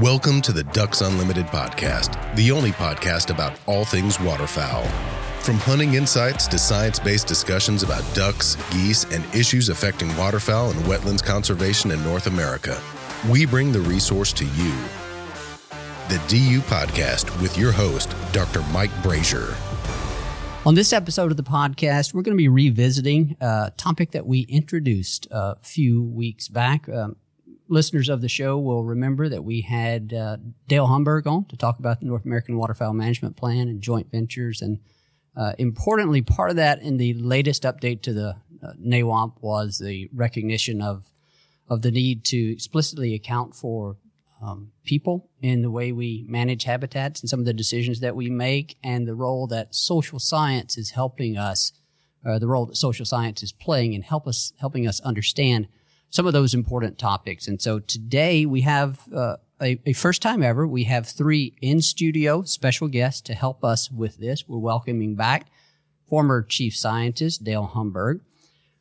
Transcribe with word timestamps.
Welcome 0.00 0.42
to 0.42 0.50
the 0.50 0.64
Ducks 0.64 1.02
Unlimited 1.02 1.46
podcast, 1.46 2.34
the 2.34 2.50
only 2.50 2.72
podcast 2.72 3.30
about 3.30 3.56
all 3.66 3.84
things 3.84 4.18
waterfowl. 4.18 4.82
From 5.38 5.54
hunting 5.54 5.94
insights 5.94 6.48
to 6.48 6.58
science 6.58 6.98
based 6.98 7.28
discussions 7.28 7.84
about 7.84 8.02
ducks, 8.12 8.56
geese, 8.72 9.04
and 9.12 9.24
issues 9.32 9.68
affecting 9.68 10.08
waterfowl 10.16 10.72
and 10.72 10.80
wetlands 10.86 11.22
conservation 11.22 11.92
in 11.92 12.02
North 12.02 12.26
America, 12.26 12.82
we 13.30 13.46
bring 13.46 13.70
the 13.70 13.82
resource 13.82 14.32
to 14.32 14.44
you. 14.44 14.74
The 16.08 16.20
DU 16.26 16.58
Podcast 16.62 17.40
with 17.40 17.56
your 17.56 17.70
host, 17.70 18.16
Dr. 18.32 18.62
Mike 18.72 18.90
Brasher. 19.04 19.54
On 20.66 20.74
this 20.74 20.92
episode 20.92 21.30
of 21.30 21.36
the 21.36 21.44
podcast, 21.44 22.12
we're 22.12 22.22
going 22.22 22.36
to 22.36 22.42
be 22.42 22.48
revisiting 22.48 23.36
a 23.40 23.70
topic 23.76 24.10
that 24.10 24.26
we 24.26 24.40
introduced 24.40 25.28
a 25.30 25.54
few 25.60 26.02
weeks 26.02 26.48
back. 26.48 26.88
Um, 26.88 27.14
listeners 27.68 28.08
of 28.08 28.20
the 28.20 28.28
show 28.28 28.58
will 28.58 28.84
remember 28.84 29.28
that 29.28 29.44
we 29.44 29.62
had 29.62 30.12
uh, 30.12 30.36
Dale 30.68 30.86
Humburg 30.86 31.26
on 31.26 31.44
to 31.46 31.56
talk 31.56 31.78
about 31.78 32.00
the 32.00 32.06
North 32.06 32.24
American 32.24 32.56
Waterfowl 32.56 32.92
Management 32.92 33.36
Plan 33.36 33.68
and 33.68 33.80
joint 33.80 34.10
ventures. 34.10 34.60
And 34.62 34.80
uh, 35.36 35.52
importantly, 35.58 36.22
part 36.22 36.50
of 36.50 36.56
that 36.56 36.80
in 36.82 36.96
the 36.96 37.14
latest 37.14 37.62
update 37.62 38.02
to 38.02 38.12
the 38.12 38.36
uh, 38.62 38.72
NAWMP 38.80 39.34
was 39.40 39.78
the 39.78 40.08
recognition 40.12 40.80
of 40.80 41.04
of 41.68 41.80
the 41.80 41.90
need 41.90 42.24
to 42.24 42.52
explicitly 42.52 43.14
account 43.14 43.54
for 43.54 43.96
um, 44.42 44.70
people 44.84 45.30
in 45.40 45.62
the 45.62 45.70
way 45.70 45.92
we 45.92 46.26
manage 46.28 46.64
habitats 46.64 47.22
and 47.22 47.30
some 47.30 47.40
of 47.40 47.46
the 47.46 47.54
decisions 47.54 48.00
that 48.00 48.14
we 48.14 48.28
make, 48.28 48.76
and 48.84 49.08
the 49.08 49.14
role 49.14 49.46
that 49.46 49.74
social 49.74 50.18
science 50.18 50.76
is 50.76 50.90
helping 50.90 51.38
us, 51.38 51.72
uh, 52.26 52.38
the 52.38 52.46
role 52.46 52.66
that 52.66 52.76
social 52.76 53.06
science 53.06 53.42
is 53.42 53.52
playing 53.52 53.94
in 53.94 54.02
help 54.02 54.26
us 54.26 54.52
helping 54.58 54.86
us 54.86 55.00
understand 55.00 55.66
some 56.14 56.28
of 56.28 56.32
those 56.32 56.54
important 56.54 56.96
topics. 56.96 57.48
And 57.48 57.60
so 57.60 57.80
today 57.80 58.46
we 58.46 58.60
have 58.60 59.00
uh, 59.12 59.36
a, 59.60 59.80
a, 59.84 59.92
first 59.94 60.22
time 60.22 60.44
ever. 60.44 60.64
We 60.64 60.84
have 60.84 61.08
three 61.08 61.56
in 61.60 61.82
studio 61.82 62.44
special 62.44 62.86
guests 62.86 63.20
to 63.22 63.34
help 63.34 63.64
us 63.64 63.90
with 63.90 64.18
this. 64.18 64.44
We're 64.46 64.58
welcoming 64.58 65.16
back 65.16 65.48
former 66.08 66.42
chief 66.42 66.76
scientist 66.76 67.42
Dale 67.42 67.64
Humburg. 67.64 68.20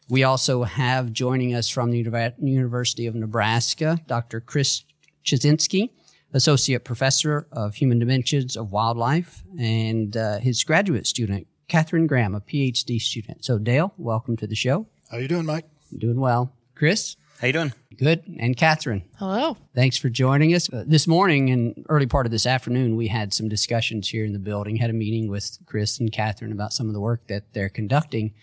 We 0.09 0.23
also 0.23 0.61
have 0.61 1.11
joining 1.11 1.55
us 1.55 1.69
from 1.69 1.89
the 1.89 1.97
University 1.97 3.07
of 3.07 3.15
Nebraska, 3.15 3.99
Dr. 4.05 4.39
Chris 4.39 4.83
Chizinski, 5.25 5.89
associate 6.33 6.83
professor 6.83 7.47
of 7.51 7.73
human 7.73 7.97
dimensions 7.97 8.55
of 8.55 8.71
wildlife, 8.71 9.43
and 9.57 10.15
uh, 10.15 10.37
his 10.37 10.63
graduate 10.63 11.07
student, 11.07 11.47
Katherine 11.67 12.05
Graham, 12.05 12.35
a 12.35 12.41
PhD 12.41 13.01
student. 13.01 13.43
So, 13.43 13.57
Dale, 13.57 13.91
welcome 13.97 14.37
to 14.37 14.45
the 14.45 14.55
show. 14.55 14.85
How 15.09 15.17
are 15.17 15.21
you 15.21 15.27
doing, 15.27 15.47
Mike? 15.47 15.65
doing 15.97 16.19
well. 16.19 16.53
Chris? 16.75 17.15
How 17.43 17.47
you 17.47 17.53
doing? 17.53 17.73
Good. 17.97 18.23
And 18.39 18.55
Katherine. 18.55 19.03
Hello. 19.17 19.57
Thanks 19.75 19.97
for 19.97 20.07
joining 20.07 20.53
us. 20.55 20.71
Uh, 20.71 20.85
this 20.87 21.07
morning 21.07 21.49
and 21.49 21.85
early 21.89 22.05
part 22.05 22.25
of 22.25 22.31
this 22.31 22.45
afternoon, 22.45 22.95
we 22.95 23.07
had 23.07 23.33
some 23.33 23.49
discussions 23.49 24.07
here 24.07 24.23
in 24.23 24.31
the 24.31 24.39
building, 24.39 24.77
had 24.77 24.89
a 24.89 24.93
meeting 24.93 25.29
with 25.29 25.57
Chris 25.65 25.99
and 25.99 26.09
Katherine 26.09 26.53
about 26.53 26.71
some 26.71 26.87
of 26.87 26.93
the 26.93 27.01
work 27.01 27.27
that 27.27 27.51
they're 27.51 27.67
conducting. 27.67 28.33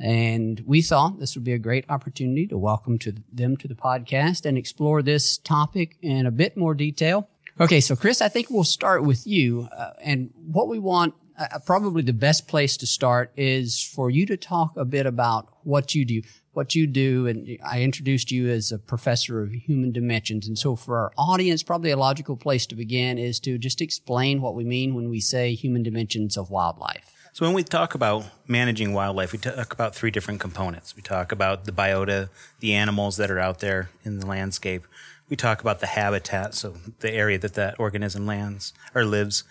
And 0.00 0.60
we 0.66 0.82
thought 0.82 1.20
this 1.20 1.36
would 1.36 1.44
be 1.44 1.52
a 1.52 1.58
great 1.60 1.84
opportunity 1.88 2.48
to 2.48 2.58
welcome 2.58 2.98
to 2.98 3.14
them 3.32 3.56
to 3.58 3.68
the 3.68 3.76
podcast 3.76 4.44
and 4.44 4.58
explore 4.58 5.02
this 5.02 5.38
topic 5.38 5.96
in 6.02 6.26
a 6.26 6.32
bit 6.32 6.56
more 6.56 6.74
detail. 6.74 7.28
Okay, 7.60 7.80
so 7.80 7.94
Chris, 7.94 8.20
I 8.20 8.28
think 8.28 8.50
we'll 8.50 8.64
start 8.64 9.04
with 9.04 9.24
you. 9.24 9.68
Uh, 9.70 9.90
and 10.02 10.32
what 10.34 10.66
we 10.66 10.80
want, 10.80 11.14
uh, 11.38 11.60
probably 11.64 12.02
the 12.02 12.12
best 12.12 12.48
place 12.48 12.76
to 12.78 12.88
start 12.88 13.30
is 13.36 13.84
for 13.84 14.10
you 14.10 14.26
to 14.26 14.36
talk 14.36 14.76
a 14.76 14.84
bit 14.84 15.06
about 15.06 15.46
what 15.62 15.94
you 15.94 16.04
do 16.04 16.22
what 16.52 16.74
you 16.74 16.86
do. 16.86 17.26
And 17.26 17.58
I 17.64 17.82
introduced 17.82 18.30
you 18.30 18.48
as 18.48 18.72
a 18.72 18.78
professor 18.78 19.42
of 19.42 19.52
human 19.52 19.92
dimensions. 19.92 20.48
And 20.48 20.58
so 20.58 20.76
for 20.76 20.98
our 20.98 21.12
audience, 21.16 21.62
probably 21.62 21.90
a 21.90 21.96
logical 21.96 22.36
place 22.36 22.66
to 22.66 22.74
begin 22.74 23.18
is 23.18 23.38
to 23.40 23.58
just 23.58 23.80
explain 23.80 24.40
what 24.40 24.54
we 24.54 24.64
mean 24.64 24.94
when 24.94 25.08
we 25.08 25.20
say 25.20 25.54
human 25.54 25.82
dimensions 25.82 26.36
of 26.36 26.50
wildlife. 26.50 27.14
So 27.32 27.46
when 27.46 27.54
we 27.54 27.62
talk 27.62 27.94
about 27.94 28.24
managing 28.48 28.94
wildlife, 28.94 29.32
we 29.32 29.38
talk 29.38 29.72
about 29.72 29.94
three 29.94 30.10
different 30.10 30.40
components. 30.40 30.96
We 30.96 31.02
talk 31.02 31.30
about 31.30 31.66
the 31.66 31.72
biota, 31.72 32.30
the 32.58 32.74
animals 32.74 33.16
that 33.18 33.30
are 33.30 33.38
out 33.38 33.60
there 33.60 33.90
in 34.02 34.18
the 34.18 34.26
landscape. 34.26 34.84
We 35.28 35.36
talk 35.36 35.60
about 35.60 35.78
the 35.78 35.86
habitat, 35.86 36.54
so 36.54 36.74
the 36.98 37.12
area 37.12 37.38
that 37.38 37.54
that 37.54 37.78
organism 37.78 38.26
lands 38.26 38.72
or 38.94 39.04
lives, 39.04 39.44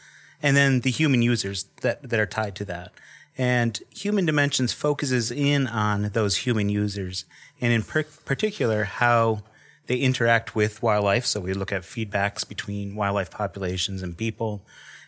and 0.44 0.58
then 0.58 0.81
the 0.81 0.91
human 0.91 1.22
users 1.22 1.67
that, 1.82 2.09
that 2.09 2.20
are 2.20 2.26
tied 2.26 2.55
to 2.55 2.66
that. 2.66 2.91
And 3.37 3.79
Human 3.91 4.25
Dimensions 4.25 4.73
focuses 4.73 5.29
in 5.31 5.67
on 5.67 6.09
those 6.13 6.37
human 6.37 6.69
users 6.69 7.25
and 7.61 7.72
in 7.72 7.84
per- 7.84 8.03
particular 8.25 8.85
how 8.85 9.43
they 9.85 9.97
interact 9.97 10.55
with 10.55 10.81
wildlife. 10.81 11.25
So 11.25 11.39
we 11.39 11.53
look 11.53 11.72
at 11.72 11.84
feedbacks 11.84 12.47
between 12.47 12.95
wildlife 12.95 13.29
populations 13.29 14.01
and 14.01 14.17
people 14.17 14.66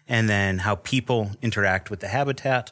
and 0.08 0.30
then 0.30 0.60
how 0.60 0.76
people 0.76 1.32
interact 1.42 1.90
with 1.90 2.00
the 2.00 2.08
habitat. 2.08 2.72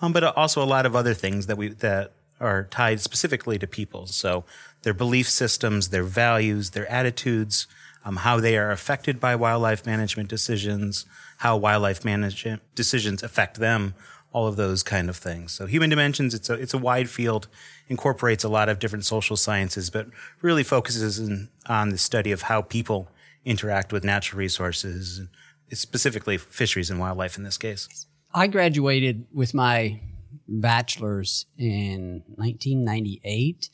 Um, 0.00 0.12
but 0.12 0.24
also 0.24 0.62
a 0.62 0.64
lot 0.64 0.86
of 0.86 0.96
other 0.96 1.14
things 1.14 1.46
that 1.46 1.56
we, 1.56 1.68
that 1.68 2.12
are 2.40 2.64
tied 2.64 3.00
specifically 3.00 3.58
to 3.58 3.66
people. 3.66 4.06
So 4.06 4.44
their 4.82 4.94
belief 4.94 5.28
systems, 5.28 5.88
their 5.88 6.02
values, 6.02 6.70
their 6.70 6.90
attitudes, 6.90 7.66
um, 8.04 8.16
how 8.16 8.40
they 8.40 8.58
are 8.58 8.70
affected 8.70 9.20
by 9.20 9.36
wildlife 9.36 9.86
management 9.86 10.28
decisions, 10.28 11.06
how 11.38 11.56
wildlife 11.56 12.04
management 12.04 12.62
decisions 12.74 13.22
affect 13.22 13.58
them 13.58 13.94
all 14.34 14.48
of 14.48 14.56
those 14.56 14.82
kind 14.82 15.08
of 15.08 15.16
things. 15.16 15.52
So 15.52 15.66
human 15.66 15.88
dimensions, 15.88 16.34
it's 16.34 16.50
a, 16.50 16.54
it's 16.54 16.74
a 16.74 16.78
wide 16.78 17.08
field, 17.08 17.46
incorporates 17.88 18.42
a 18.42 18.48
lot 18.48 18.68
of 18.68 18.80
different 18.80 19.04
social 19.04 19.36
sciences, 19.36 19.90
but 19.90 20.08
really 20.42 20.64
focuses 20.64 21.20
in, 21.20 21.48
on 21.66 21.90
the 21.90 21.98
study 21.98 22.32
of 22.32 22.42
how 22.42 22.60
people 22.60 23.08
interact 23.44 23.92
with 23.92 24.02
natural 24.02 24.40
resources, 24.40 25.22
specifically 25.72 26.36
fisheries 26.36 26.90
and 26.90 26.98
wildlife 26.98 27.38
in 27.38 27.44
this 27.44 27.56
case. 27.56 28.06
I 28.34 28.48
graduated 28.48 29.26
with 29.32 29.54
my 29.54 30.00
bachelor's 30.48 31.46
in 31.56 32.24
1998. 32.34 33.70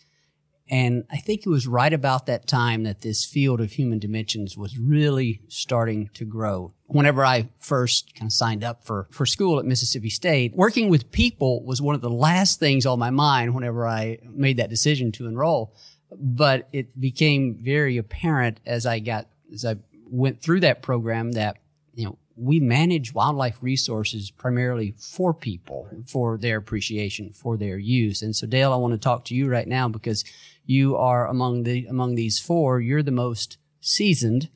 And 0.69 1.05
I 1.11 1.17
think 1.17 1.41
it 1.41 1.49
was 1.49 1.67
right 1.67 1.93
about 1.93 2.27
that 2.27 2.47
time 2.47 2.85
that 2.85 3.01
this 3.01 3.25
field 3.25 3.63
of 3.63 3.73
human 3.73 3.99
dimensions 3.99 4.59
was 4.59 4.79
really 4.79 5.41
starting 5.49 6.11
to 6.15 6.27
grow. 6.27 6.75
Whenever 6.91 7.25
I 7.25 7.49
first 7.59 8.15
kind 8.15 8.29
of 8.29 8.33
signed 8.33 8.65
up 8.65 8.85
for, 8.85 9.07
for 9.11 9.25
school 9.25 9.59
at 9.59 9.65
Mississippi 9.65 10.11
State, 10.11 10.55
working 10.55 10.89
with 10.89 11.13
people 11.13 11.65
was 11.65 11.81
one 11.81 11.95
of 11.95 12.01
the 12.01 12.11
last 12.11 12.59
things 12.59 12.85
on 12.85 12.99
my 12.99 13.11
mind 13.11 13.55
whenever 13.55 13.87
I 13.87 14.19
made 14.25 14.57
that 14.57 14.71
decision 14.71 15.13
to 15.13 15.27
enroll. 15.27 15.75
But 16.13 16.69
it 16.73 17.01
became 17.01 17.59
very 17.61 17.97
apparent 17.97 18.59
as 18.67 18.87
I 18.87 18.99
got, 18.99 19.29
as 19.53 19.65
I 19.65 19.77
went 20.07 20.43
through 20.43 20.61
that 20.61 20.83
program 20.83 21.33
that, 21.33 21.59
you 21.95 22.05
know, 22.05 22.19
we 22.41 22.59
manage 22.59 23.13
wildlife 23.13 23.59
resources 23.61 24.31
primarily 24.31 24.95
for 24.99 25.35
people, 25.35 25.89
for 26.07 26.39
their 26.39 26.57
appreciation, 26.57 27.33
for 27.33 27.57
their 27.57 27.79
use. 27.79 28.23
And 28.23 28.35
so, 28.35 28.47
Dale, 28.47 28.73
I 28.73 28.77
want 28.77 28.93
to 28.95 28.99
talk 28.99 29.27
to 29.27 29.35
you 29.35 29.49
right 29.49 29.69
now 29.69 29.89
because 29.89 30.25
you 30.65 30.97
are 30.97 31.27
among 31.27 31.65
the 31.65 31.87
among 31.87 32.15
these 32.15 32.39
four. 32.39 32.81
You're 32.81 33.03
the 33.03 33.11
most 33.11 33.59
seasoned 33.81 34.49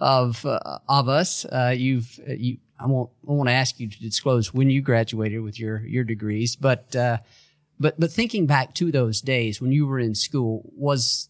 of 0.00 0.44
uh, 0.46 0.78
of 0.88 1.08
us. 1.08 1.44
Uh, 1.44 1.74
you've 1.76 2.20
uh, 2.28 2.32
you. 2.32 2.58
I 2.78 2.86
won't. 2.86 3.10
I 3.28 3.32
won't 3.32 3.48
ask 3.48 3.78
you 3.78 3.88
to 3.88 3.98
disclose 4.00 4.54
when 4.54 4.70
you 4.70 4.80
graduated 4.80 5.42
with 5.42 5.58
your 5.58 5.84
your 5.86 6.04
degrees, 6.04 6.56
but 6.56 6.94
uh, 6.96 7.18
but 7.78 7.98
but 8.00 8.10
thinking 8.10 8.46
back 8.46 8.74
to 8.74 8.90
those 8.90 9.20
days 9.20 9.60
when 9.60 9.72
you 9.72 9.86
were 9.86 9.98
in 9.98 10.14
school, 10.14 10.70
was 10.74 11.28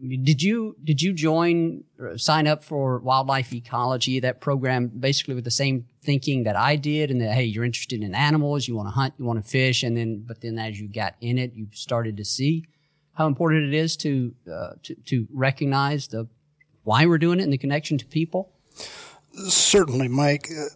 did 0.00 0.42
you 0.42 0.76
did 0.82 1.02
you 1.02 1.12
join 1.12 1.84
uh, 2.02 2.16
sign 2.16 2.46
up 2.46 2.64
for 2.64 2.98
wildlife 3.00 3.52
ecology 3.52 4.18
that 4.20 4.40
program 4.40 4.88
basically 4.88 5.34
with 5.34 5.44
the 5.44 5.50
same 5.50 5.86
thinking 6.02 6.44
that 6.44 6.56
I 6.56 6.76
did 6.76 7.10
and 7.10 7.20
that 7.20 7.34
hey 7.34 7.44
you're 7.44 7.64
interested 7.64 8.02
in 8.02 8.14
animals 8.14 8.66
you 8.66 8.74
want 8.74 8.88
to 8.88 8.92
hunt 8.92 9.14
you 9.18 9.26
want 9.26 9.44
to 9.44 9.48
fish 9.48 9.82
and 9.82 9.96
then 9.96 10.24
but 10.26 10.40
then 10.40 10.58
as 10.58 10.80
you 10.80 10.88
got 10.88 11.16
in 11.20 11.36
it 11.36 11.52
you 11.52 11.66
started 11.72 12.16
to 12.16 12.24
see 12.24 12.64
how 13.12 13.26
important 13.26 13.64
it 13.64 13.74
is 13.74 13.96
to 13.98 14.34
uh, 14.50 14.70
to, 14.82 14.94
to 14.94 15.28
recognize 15.32 16.08
the 16.08 16.26
why 16.90 17.06
we're 17.06 17.24
doing 17.26 17.40
it 17.40 17.44
and 17.44 17.52
the 17.52 17.58
connection 17.66 17.96
to 17.98 18.06
people 18.06 18.50
certainly 19.48 20.08
Mike 20.08 20.48
uh, 20.50 20.68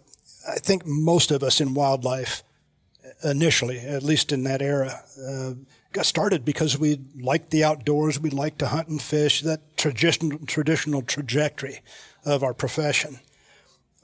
I 0.57 0.59
think 0.69 0.87
most 0.87 1.31
of 1.31 1.43
us 1.43 1.61
in 1.61 1.75
wildlife 1.75 2.43
initially 3.23 3.79
at 3.79 4.03
least 4.03 4.33
in 4.33 4.45
that 4.45 4.63
era 4.63 5.03
uh, 5.29 5.55
got 5.95 6.05
started 6.05 6.45
because 6.45 6.77
we 6.79 7.01
liked 7.19 7.51
the 7.51 7.65
outdoors, 7.65 8.21
we 8.21 8.29
liked 8.29 8.59
to 8.59 8.67
hunt 8.67 8.89
and 8.89 9.01
fish, 9.01 9.41
that 9.43 9.77
traditional, 9.77 10.39
traditional 10.41 11.01
trajectory 11.01 11.81
of 12.25 12.43
our 12.43 12.53
profession. 12.53 13.21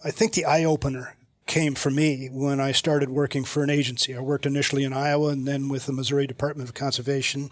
I 0.03 0.11
think 0.11 0.33
the 0.33 0.47
eye 0.47 0.65
opener 0.65 1.17
came 1.47 1.75
for 1.75 1.91
me 1.91 2.29
when 2.33 2.61
I 2.61 2.73
started 2.73 3.11
working 3.11 3.45
for 3.45 3.63
an 3.63 3.71
agency. 3.71 4.15
I 4.15 4.21
worked 4.21 4.47
initially 4.47 4.85
in 4.85 4.93
Iowa 4.93 5.31
and 5.31 5.47
then 5.47 5.69
with 5.69 5.87
the 5.87 5.93
Missouri 5.93 6.27
Department 6.27 6.69
of 6.69 6.75
Conservation. 6.75 7.51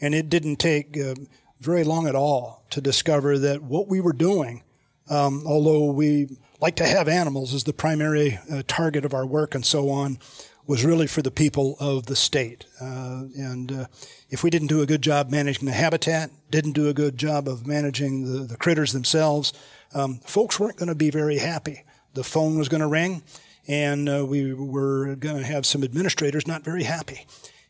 And 0.00 0.14
it 0.14 0.30
didn't 0.30 0.56
take 0.56 0.96
uh, 0.98 1.14
very 1.60 1.84
long 1.84 2.06
at 2.06 2.14
all 2.14 2.64
to 2.70 2.80
discover 2.80 3.38
that 3.38 3.62
what 3.62 3.88
we 3.88 4.00
were 4.00 4.12
doing, 4.12 4.62
um, 5.08 5.42
although 5.46 5.90
we 5.90 6.28
like 6.60 6.76
to 6.76 6.86
have 6.86 7.08
animals 7.08 7.54
as 7.54 7.64
the 7.64 7.72
primary 7.72 8.38
uh, 8.50 8.62
target 8.66 9.04
of 9.04 9.14
our 9.14 9.26
work 9.26 9.54
and 9.54 9.64
so 9.64 9.90
on, 9.90 10.18
was 10.66 10.84
really 10.84 11.06
for 11.06 11.22
the 11.22 11.30
people 11.30 11.76
of 11.78 12.06
the 12.06 12.16
state. 12.16 12.66
Uh, 12.80 13.24
and 13.36 13.70
uh, 13.70 13.86
if 14.30 14.42
we 14.42 14.50
didn't 14.50 14.66
do 14.66 14.82
a 14.82 14.86
good 14.86 15.02
job 15.02 15.30
managing 15.30 15.66
the 15.66 15.72
habitat, 15.72 16.30
didn't 16.50 16.72
do 16.72 16.88
a 16.88 16.94
good 16.94 17.16
job 17.16 17.46
of 17.46 17.66
managing 17.66 18.24
the, 18.24 18.40
the 18.40 18.56
critters 18.56 18.92
themselves, 18.92 19.52
um, 19.94 20.18
folks 20.26 20.58
weren't 20.58 20.76
going 20.76 20.88
to 20.88 20.94
be 20.94 21.10
very 21.10 21.38
happy. 21.38 21.84
The 22.14 22.24
phone 22.24 22.58
was 22.58 22.68
going 22.68 22.80
to 22.80 22.88
ring, 22.88 23.22
and 23.68 24.08
uh, 24.08 24.26
we 24.26 24.52
were 24.52 25.14
going 25.16 25.38
to 25.38 25.46
have 25.46 25.64
some 25.64 25.84
administrators 25.84 26.46
not 26.46 26.64
very 26.64 26.82
happy. 26.82 27.26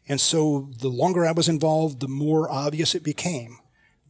And 0.09 0.21
so 0.21 0.71
the 0.81 0.89
longer 0.89 1.27
I 1.27 1.33
was 1.33 1.49
involved, 1.49 2.01
the 2.01 2.09
more 2.09 2.51
obvious 2.51 2.95
it 2.95 3.03
became 3.03 3.59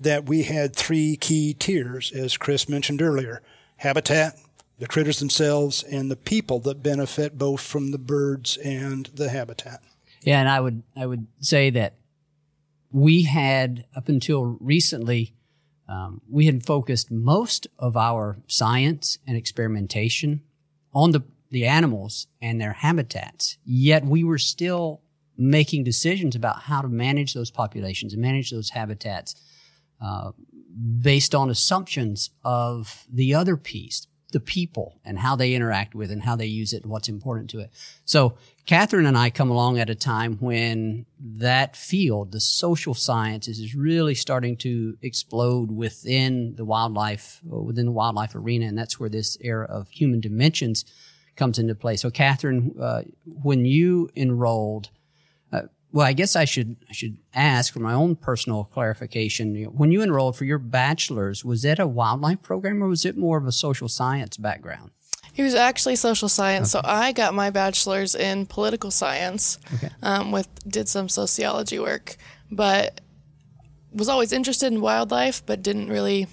that 0.00 0.26
we 0.26 0.42
had 0.44 0.74
three 0.74 1.16
key 1.16 1.54
tiers, 1.54 2.12
as 2.12 2.36
Chris 2.36 2.68
mentioned 2.68 3.00
earlier 3.00 3.42
habitat, 3.76 4.38
the 4.78 4.86
critters 4.86 5.18
themselves 5.18 5.82
and 5.82 6.10
the 6.10 6.16
people 6.16 6.60
that 6.60 6.82
benefit 6.82 7.38
both 7.38 7.60
from 7.60 7.90
the 7.90 7.98
birds 7.98 8.56
and 8.58 9.06
the 9.14 9.30
habitat. 9.30 9.80
Yeah, 10.22 10.40
and 10.40 10.48
I 10.48 10.60
would 10.60 10.82
I 10.94 11.06
would 11.06 11.26
say 11.40 11.70
that 11.70 11.94
we 12.90 13.22
had 13.22 13.84
up 13.94 14.08
until 14.08 14.56
recently 14.60 15.34
um, 15.88 16.20
we 16.28 16.46
had 16.46 16.66
focused 16.66 17.10
most 17.10 17.66
of 17.78 17.96
our 17.96 18.38
science 18.46 19.18
and 19.26 19.36
experimentation 19.36 20.42
on 20.92 21.12
the 21.12 21.22
the 21.50 21.66
animals 21.66 22.26
and 22.42 22.60
their 22.60 22.72
habitats. 22.72 23.56
Yet 23.64 24.04
we 24.04 24.24
were 24.24 24.38
still 24.38 25.00
making 25.38 25.84
decisions 25.84 26.34
about 26.34 26.62
how 26.62 26.82
to 26.82 26.88
manage 26.88 27.34
those 27.34 27.50
populations 27.50 28.12
and 28.12 28.22
manage 28.22 28.50
those 28.50 28.70
habitats 28.70 29.34
uh, 30.00 30.32
based 31.00 31.34
on 31.34 31.50
assumptions 31.50 32.30
of 32.44 33.06
the 33.10 33.34
other 33.34 33.56
piece, 33.56 34.06
the 34.32 34.40
people 34.40 35.00
and 35.04 35.18
how 35.20 35.36
they 35.36 35.54
interact 35.54 35.94
with 35.94 36.10
and 36.10 36.22
how 36.22 36.36
they 36.36 36.46
use 36.46 36.72
it 36.72 36.82
and 36.82 36.90
what's 36.90 37.08
important 37.08 37.48
to 37.50 37.60
it. 37.60 37.70
So 38.04 38.36
Katherine 38.66 39.06
and 39.06 39.16
I 39.16 39.30
come 39.30 39.50
along 39.50 39.78
at 39.78 39.88
a 39.88 39.94
time 39.94 40.36
when 40.40 41.06
that 41.18 41.76
field, 41.76 42.32
the 42.32 42.40
social 42.40 42.92
sciences, 42.92 43.60
is 43.60 43.74
really 43.76 44.14
starting 44.14 44.56
to 44.58 44.98
explode 45.00 45.70
within 45.70 46.56
the 46.56 46.64
wildlife, 46.64 47.40
within 47.44 47.86
the 47.86 47.92
wildlife 47.92 48.34
arena, 48.34 48.66
and 48.66 48.76
that's 48.76 48.98
where 48.98 49.08
this 49.08 49.38
era 49.40 49.66
of 49.66 49.88
human 49.90 50.20
dimensions 50.20 50.84
comes 51.36 51.58
into 51.58 51.76
play. 51.76 51.96
So, 51.96 52.10
Katherine, 52.10 52.74
uh, 52.80 53.02
when 53.24 53.64
you 53.64 54.10
enrolled, 54.16 54.90
well, 55.92 56.06
I 56.06 56.12
guess 56.12 56.36
I 56.36 56.44
should 56.44 56.76
I 56.90 56.92
should 56.92 57.16
ask 57.34 57.72
for 57.72 57.80
my 57.80 57.94
own 57.94 58.16
personal 58.16 58.64
clarification. 58.64 59.64
When 59.64 59.92
you 59.92 60.02
enrolled 60.02 60.36
for 60.36 60.44
your 60.44 60.58
bachelor's, 60.58 61.44
was 61.44 61.64
it 61.64 61.78
a 61.78 61.86
wildlife 61.86 62.42
program 62.42 62.82
or 62.82 62.88
was 62.88 63.04
it 63.04 63.16
more 63.16 63.38
of 63.38 63.46
a 63.46 63.52
social 63.52 63.88
science 63.88 64.36
background? 64.36 64.90
It 65.36 65.42
was 65.42 65.54
actually 65.54 65.96
social 65.96 66.28
science. 66.28 66.74
Okay. 66.74 66.86
So 66.86 66.90
I 66.90 67.12
got 67.12 67.34
my 67.34 67.50
bachelor's 67.50 68.14
in 68.14 68.46
political 68.46 68.90
science. 68.90 69.58
Okay. 69.74 69.90
Um, 70.02 70.32
with 70.32 70.48
did 70.68 70.88
some 70.88 71.08
sociology 71.08 71.78
work, 71.78 72.16
but 72.50 73.00
was 73.92 74.08
always 74.08 74.32
interested 74.32 74.72
in 74.72 74.80
wildlife, 74.80 75.44
but 75.46 75.62
didn't 75.62 75.88
really 75.88 76.26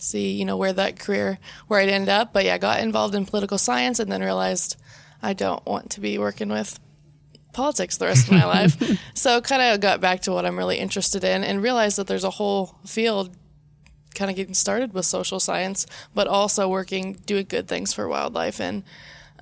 see 0.00 0.30
you 0.30 0.44
know 0.44 0.56
where 0.56 0.72
that 0.72 0.96
career 0.98 1.38
where 1.66 1.80
I'd 1.80 1.88
end 1.88 2.08
up. 2.08 2.32
But 2.32 2.44
yeah, 2.44 2.58
got 2.58 2.80
involved 2.80 3.14
in 3.14 3.26
political 3.26 3.58
science 3.58 3.98
and 3.98 4.10
then 4.10 4.22
realized 4.22 4.76
I 5.22 5.32
don't 5.32 5.64
want 5.66 5.90
to 5.90 6.00
be 6.00 6.18
working 6.18 6.48
with 6.48 6.78
politics 7.52 7.96
the 7.96 8.06
rest 8.06 8.26
of 8.26 8.32
my 8.32 8.44
life. 8.44 8.76
So 9.14 9.40
kind 9.40 9.60
of 9.60 9.80
got 9.80 10.00
back 10.00 10.20
to 10.22 10.32
what 10.32 10.46
I'm 10.46 10.56
really 10.56 10.78
interested 10.78 11.24
in 11.24 11.42
and 11.42 11.60
realized 11.60 11.98
that 11.98 12.06
there's 12.06 12.22
a 12.22 12.30
whole 12.30 12.76
field 12.86 13.36
kind 14.14 14.30
of 14.30 14.36
getting 14.36 14.54
started 14.54 14.94
with 14.94 15.06
social 15.06 15.40
science, 15.40 15.86
but 16.14 16.28
also 16.28 16.68
working, 16.68 17.14
doing 17.26 17.46
good 17.48 17.66
things 17.66 17.92
for 17.92 18.08
wildlife 18.08 18.60
and 18.60 18.84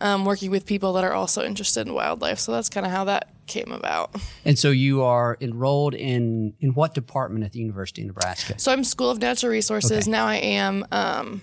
um, 0.00 0.24
working 0.24 0.50
with 0.50 0.66
people 0.66 0.92
that 0.94 1.04
are 1.04 1.12
also 1.12 1.44
interested 1.44 1.86
in 1.86 1.94
wildlife. 1.94 2.38
So 2.38 2.52
that's 2.52 2.68
kind 2.68 2.86
of 2.86 2.92
how 2.92 3.04
that 3.04 3.28
came 3.46 3.70
about. 3.72 4.14
And 4.44 4.58
so 4.58 4.70
you 4.70 5.02
are 5.02 5.36
enrolled 5.40 5.94
in 5.94 6.54
in 6.60 6.74
what 6.74 6.94
department 6.94 7.44
at 7.44 7.52
the 7.52 7.60
University 7.60 8.02
of 8.02 8.08
Nebraska? 8.08 8.58
So 8.58 8.72
I'm 8.72 8.84
School 8.84 9.10
of 9.10 9.18
Natural 9.20 9.50
Resources. 9.50 10.02
Okay. 10.02 10.10
Now 10.10 10.26
I 10.26 10.36
am 10.36 10.84
um, 10.90 11.42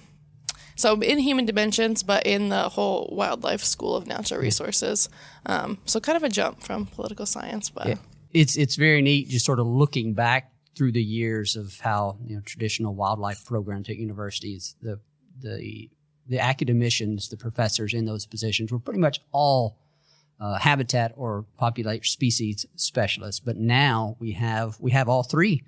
so 0.75 0.99
in 1.01 1.19
human 1.19 1.45
dimensions, 1.45 2.03
but 2.03 2.25
in 2.25 2.49
the 2.49 2.69
whole 2.69 3.09
wildlife 3.11 3.63
school 3.63 3.95
of 3.95 4.07
natural 4.07 4.39
resources. 4.39 5.09
Um, 5.45 5.77
so 5.85 5.99
kind 5.99 6.15
of 6.15 6.23
a 6.23 6.29
jump 6.29 6.61
from 6.61 6.85
political 6.85 7.25
science, 7.25 7.69
but 7.69 7.87
yeah. 7.87 7.95
it's 8.33 8.55
it's 8.55 8.75
very 8.75 9.01
neat 9.01 9.29
just 9.29 9.45
sort 9.45 9.59
of 9.59 9.67
looking 9.67 10.13
back 10.13 10.51
through 10.75 10.91
the 10.91 11.03
years 11.03 11.55
of 11.55 11.79
how 11.81 12.17
you 12.25 12.35
know 12.35 12.41
traditional 12.41 12.95
wildlife 12.95 13.45
programs 13.45 13.89
at 13.89 13.97
universities 13.97 14.75
the 14.81 14.99
the 15.41 15.89
the 16.27 16.39
academicians, 16.39 17.29
the 17.29 17.37
professors 17.37 17.93
in 17.93 18.05
those 18.05 18.25
positions 18.25 18.71
were 18.71 18.79
pretty 18.79 18.99
much 18.99 19.19
all 19.31 19.77
uh, 20.39 20.57
habitat 20.57 21.13
or 21.15 21.45
population 21.57 22.03
species 22.03 22.65
specialists. 22.75 23.39
But 23.39 23.57
now 23.57 24.15
we 24.19 24.33
have 24.33 24.79
we 24.79 24.91
have 24.91 25.09
all 25.09 25.23
three 25.23 25.63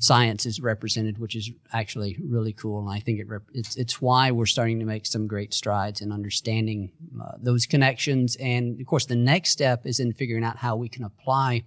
science 0.00 0.46
is 0.46 0.60
represented, 0.60 1.18
which 1.18 1.36
is 1.36 1.50
actually 1.72 2.16
really 2.26 2.54
cool. 2.54 2.80
And 2.80 2.88
I 2.88 3.00
think 3.00 3.20
it 3.20 3.28
rep- 3.28 3.50
it's 3.52 3.76
it's 3.76 4.00
why 4.00 4.30
we're 4.30 4.46
starting 4.46 4.80
to 4.80 4.86
make 4.86 5.06
some 5.06 5.26
great 5.26 5.54
strides 5.54 6.00
in 6.00 6.10
understanding 6.10 6.90
uh, 7.22 7.32
those 7.38 7.66
connections. 7.66 8.36
And 8.40 8.80
of 8.80 8.86
course, 8.86 9.04
the 9.04 9.14
next 9.14 9.50
step 9.50 9.86
is 9.86 10.00
in 10.00 10.14
figuring 10.14 10.42
out 10.42 10.56
how 10.56 10.74
we 10.74 10.88
can 10.88 11.04
apply 11.04 11.64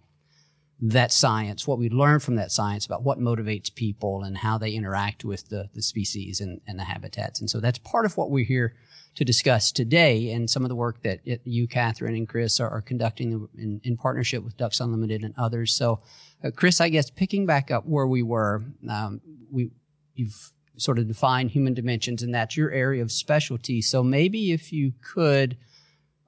that 0.82 1.12
science, 1.14 1.68
what 1.68 1.78
we 1.78 1.90
learn 1.90 2.20
from 2.20 2.36
that 2.36 2.52
science 2.52 2.86
about 2.86 3.04
what 3.04 3.20
motivates 3.20 3.74
people 3.74 4.24
and 4.24 4.40
how 4.40 4.58
they 4.58 4.72
interact 4.72 5.24
with 5.24 5.48
the, 5.50 5.70
the 5.74 5.82
species 5.82 6.42
and, 6.42 6.60
and 6.68 6.78
the 6.78 6.84
habitats. 6.84 7.40
And 7.40 7.50
so 7.50 7.60
that's 7.60 7.78
part 7.80 8.06
of 8.06 8.18
what 8.18 8.32
we're 8.32 8.44
here 8.44 8.76
to 9.16 9.24
discuss 9.24 9.72
today 9.72 10.32
and 10.32 10.50
some 10.50 10.64
of 10.64 10.70
the 10.70 10.76
work 10.76 11.04
that 11.04 11.20
you, 11.46 11.68
Katherine, 11.68 12.16
and 12.16 12.28
Chris 12.28 12.60
are, 12.60 12.70
are 12.70 12.82
conducting 12.82 13.48
in, 13.58 13.80
in, 13.84 13.96
partnership 13.96 14.44
with 14.44 14.58
Ducks 14.58 14.80
Unlimited 14.80 15.24
and 15.24 15.36
others. 15.38 15.74
So, 15.74 16.02
uh, 16.44 16.52
Chris, 16.52 16.82
I 16.82 16.90
guess 16.90 17.10
picking 17.10 17.46
back 17.46 17.72
up 17.72 17.86
where 17.86 18.08
we 18.08 18.24
were, 18.24 18.64
um, 18.90 19.22
we 19.52 19.72
you've 20.16 20.52
sort 20.78 21.00
of 21.00 21.08
defined 21.08 21.52
human 21.52 21.74
dimensions, 21.74 22.24
and 22.24 22.34
that's 22.34 22.58
your 22.58 22.72
area 22.72 23.02
of 23.02 23.12
specialty. 23.12 23.82
So 23.82 24.04
maybe 24.04 24.52
if 24.52 24.74
you 24.74 24.94
could 25.02 25.58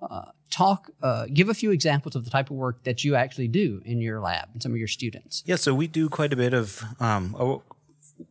uh, 0.01 0.31
talk, 0.49 0.91
uh, 1.01 1.25
give 1.33 1.49
a 1.49 1.53
few 1.53 1.71
examples 1.71 2.15
of 2.15 2.23
the 2.23 2.29
type 2.29 2.49
of 2.51 2.55
work 2.55 2.83
that 2.83 3.03
you 3.03 3.15
actually 3.15 3.47
do 3.47 3.81
in 3.85 4.01
your 4.01 4.19
lab 4.21 4.49
and 4.53 4.61
some 4.61 4.71
of 4.71 4.77
your 4.77 4.87
students. 4.87 5.43
Yeah, 5.45 5.55
so 5.55 5.73
we 5.73 5.87
do 5.87 6.09
quite 6.09 6.31
a 6.31 6.35
bit 6.35 6.53
of, 6.53 6.83
um, 6.99 7.61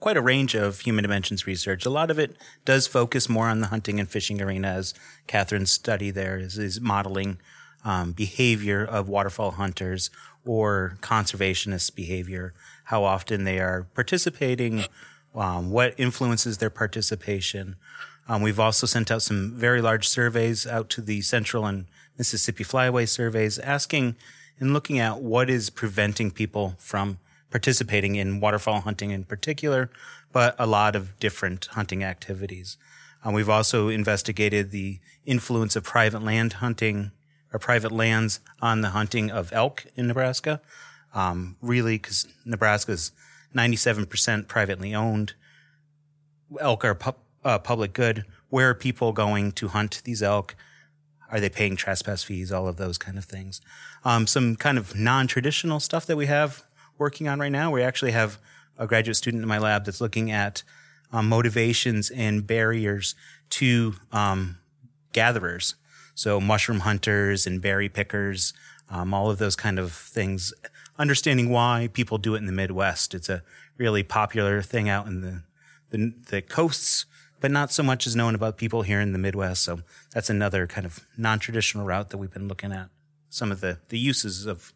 quite 0.01 0.17
a 0.17 0.23
range 0.23 0.55
of 0.55 0.81
human 0.81 1.03
dimensions 1.03 1.47
research. 1.47 1.85
A 1.85 1.91
lot 1.91 2.11
of 2.11 2.19
it 2.19 2.37
does 2.65 2.87
focus 2.87 3.29
more 3.29 3.49
on 3.49 3.61
the 3.61 3.67
hunting 3.67 4.01
and 4.01 4.09
fishing 4.09 4.41
arena, 4.41 4.69
as 4.69 4.95
Katherine's 5.27 5.73
study 5.73 6.11
there 6.11 6.39
is, 6.39 6.57
is 6.59 6.81
modeling 6.81 7.39
um, 7.85 8.13
behavior 8.13 8.85
of 8.85 9.09
waterfowl 9.09 9.53
hunters 9.53 10.11
or 10.45 10.97
conservationist 11.01 11.95
behavior, 11.95 12.55
how 12.85 13.05
often 13.05 13.45
they 13.45 13.59
are 13.59 13.87
participating, 13.95 14.85
um, 15.35 15.71
what 15.71 15.95
influences 15.99 16.59
their 16.59 16.71
participation. 16.71 17.77
Um, 18.29 18.43
we've 18.43 18.61
also 18.61 18.87
sent 18.87 19.11
out 19.11 19.23
some 19.23 19.53
very 19.53 19.83
large 19.83 20.09
surveys 20.09 20.67
out 20.67 20.89
to 20.91 21.01
the 21.01 21.21
Central 21.21 21.67
and 21.67 21.87
Mississippi 22.17 22.65
Flyway 22.65 23.09
surveys, 23.09 23.59
asking 23.59 24.17
and 24.61 24.73
looking 24.73 24.99
at 24.99 25.21
what 25.21 25.51
is 25.51 25.71
preventing 25.71 26.31
people 26.31 26.77
from 26.79 27.19
participating 27.51 28.17
in 28.17 28.41
waterfowl 28.41 28.81
hunting 28.81 29.11
in 29.11 29.25
particular, 29.25 29.91
but 30.33 30.55
a 30.59 30.67
lot 30.67 30.97
of 30.97 31.19
different 31.21 31.67
hunting 31.73 32.03
activities. 32.03 32.77
Um, 33.25 33.33
we've 33.35 33.49
also 33.49 33.89
investigated 33.89 34.71
the 34.71 34.99
influence 35.25 35.77
of 35.77 35.85
private 35.85 36.23
land 36.23 36.55
hunting 36.55 37.13
or 37.55 37.59
private 37.61 37.93
lands 37.93 38.41
on 38.61 38.81
the 38.81 38.91
hunting 38.91 39.31
of 39.31 39.53
elk 39.53 39.87
in 39.95 40.09
Nebraska. 40.09 40.61
Um, 41.15 41.57
really, 41.63 41.97
because 41.97 42.27
Nebraska 42.45 42.93
is 42.93 43.13
97% 43.55 44.49
privately 44.49 44.93
owned. 44.93 45.35
Elk 46.61 46.85
are 46.85 46.97
pu- 46.97 47.15
uh, 47.45 47.61
public 47.61 47.93
good. 47.93 48.25
Where 48.51 48.71
are 48.71 48.75
people 48.75 49.13
going 49.13 49.53
to 49.53 49.69
hunt 49.69 50.03
these 50.05 50.21
elk? 50.21 50.57
Are 51.31 51.39
they 51.39 51.49
paying 51.49 51.77
trespass 51.77 52.25
fees? 52.25 52.51
All 52.51 52.67
of 52.67 52.77
those 52.77 52.99
kind 52.99 53.17
of 53.17 53.25
things. 53.25 53.61
Um, 54.05 54.27
some 54.27 54.57
kind 54.57 54.77
of 54.77 54.97
non-traditional 54.97 55.79
stuff 55.79 56.07
that 56.07 56.17
we 56.17 56.27
have 56.27 56.65
working 56.99 57.29
on 57.29 57.39
right 57.39 57.53
now. 57.53 57.71
We 57.71 57.83
actually 57.83 58.13
have 58.13 58.39
a 58.77 58.89
graduate 58.89 59.17
student 59.17 59.45
in 59.45 59.49
my 59.49 59.59
lab 59.59 59.85
that's 59.85 60.01
looking 60.01 60.33
at 60.33 60.65
um, 61.13 61.29
motivations 61.29 62.11
and 62.11 62.45
barriers 62.45 63.15
to 63.51 63.95
um, 64.11 64.59
gatherers. 65.13 65.77
So 66.15 66.41
mushroom 66.41 66.81
hunters 66.81 67.47
and 67.47 67.61
berry 67.61 67.89
pickers, 67.89 68.53
um, 68.89 69.13
all 69.13 69.31
of 69.31 69.39
those 69.39 69.57
kind 69.57 69.79
of 69.79 69.93
things. 69.93 70.53
Understanding 70.99 71.51
why 71.51 71.89
people 71.93 72.19
do 72.19 72.35
it 72.35 72.39
in 72.39 72.47
the 72.47 72.53
Midwest. 72.53 73.15
It's 73.15 73.29
a 73.29 73.43
really 73.77 74.03
popular 74.03 74.63
thing 74.63 74.89
out 74.89 75.07
in 75.07 75.21
the, 75.21 75.43
the, 75.91 76.15
the 76.31 76.43
coasts 76.43 77.07
but 77.45 77.51
not 77.51 77.71
so 77.71 77.83
much 77.83 78.07
is 78.07 78.17
known 78.17 78.35
about 78.35 78.57
people 78.57 78.81
here 78.81 79.03
in 79.03 79.13
the 79.13 79.19
Midwest. 79.19 79.63
So 79.65 79.81
that's 80.15 80.31
another 80.31 80.67
kind 80.67 80.87
of 80.87 81.07
non-traditional 81.19 81.85
route 81.85 82.09
that 82.09 82.17
we've 82.17 82.33
been 82.33 82.49
looking 82.49 82.73
at. 82.73 82.89
Some 83.29 83.53
of 83.53 83.61
the 83.61 83.81
the 83.91 83.99
uses 83.99 84.47
of 84.47 84.73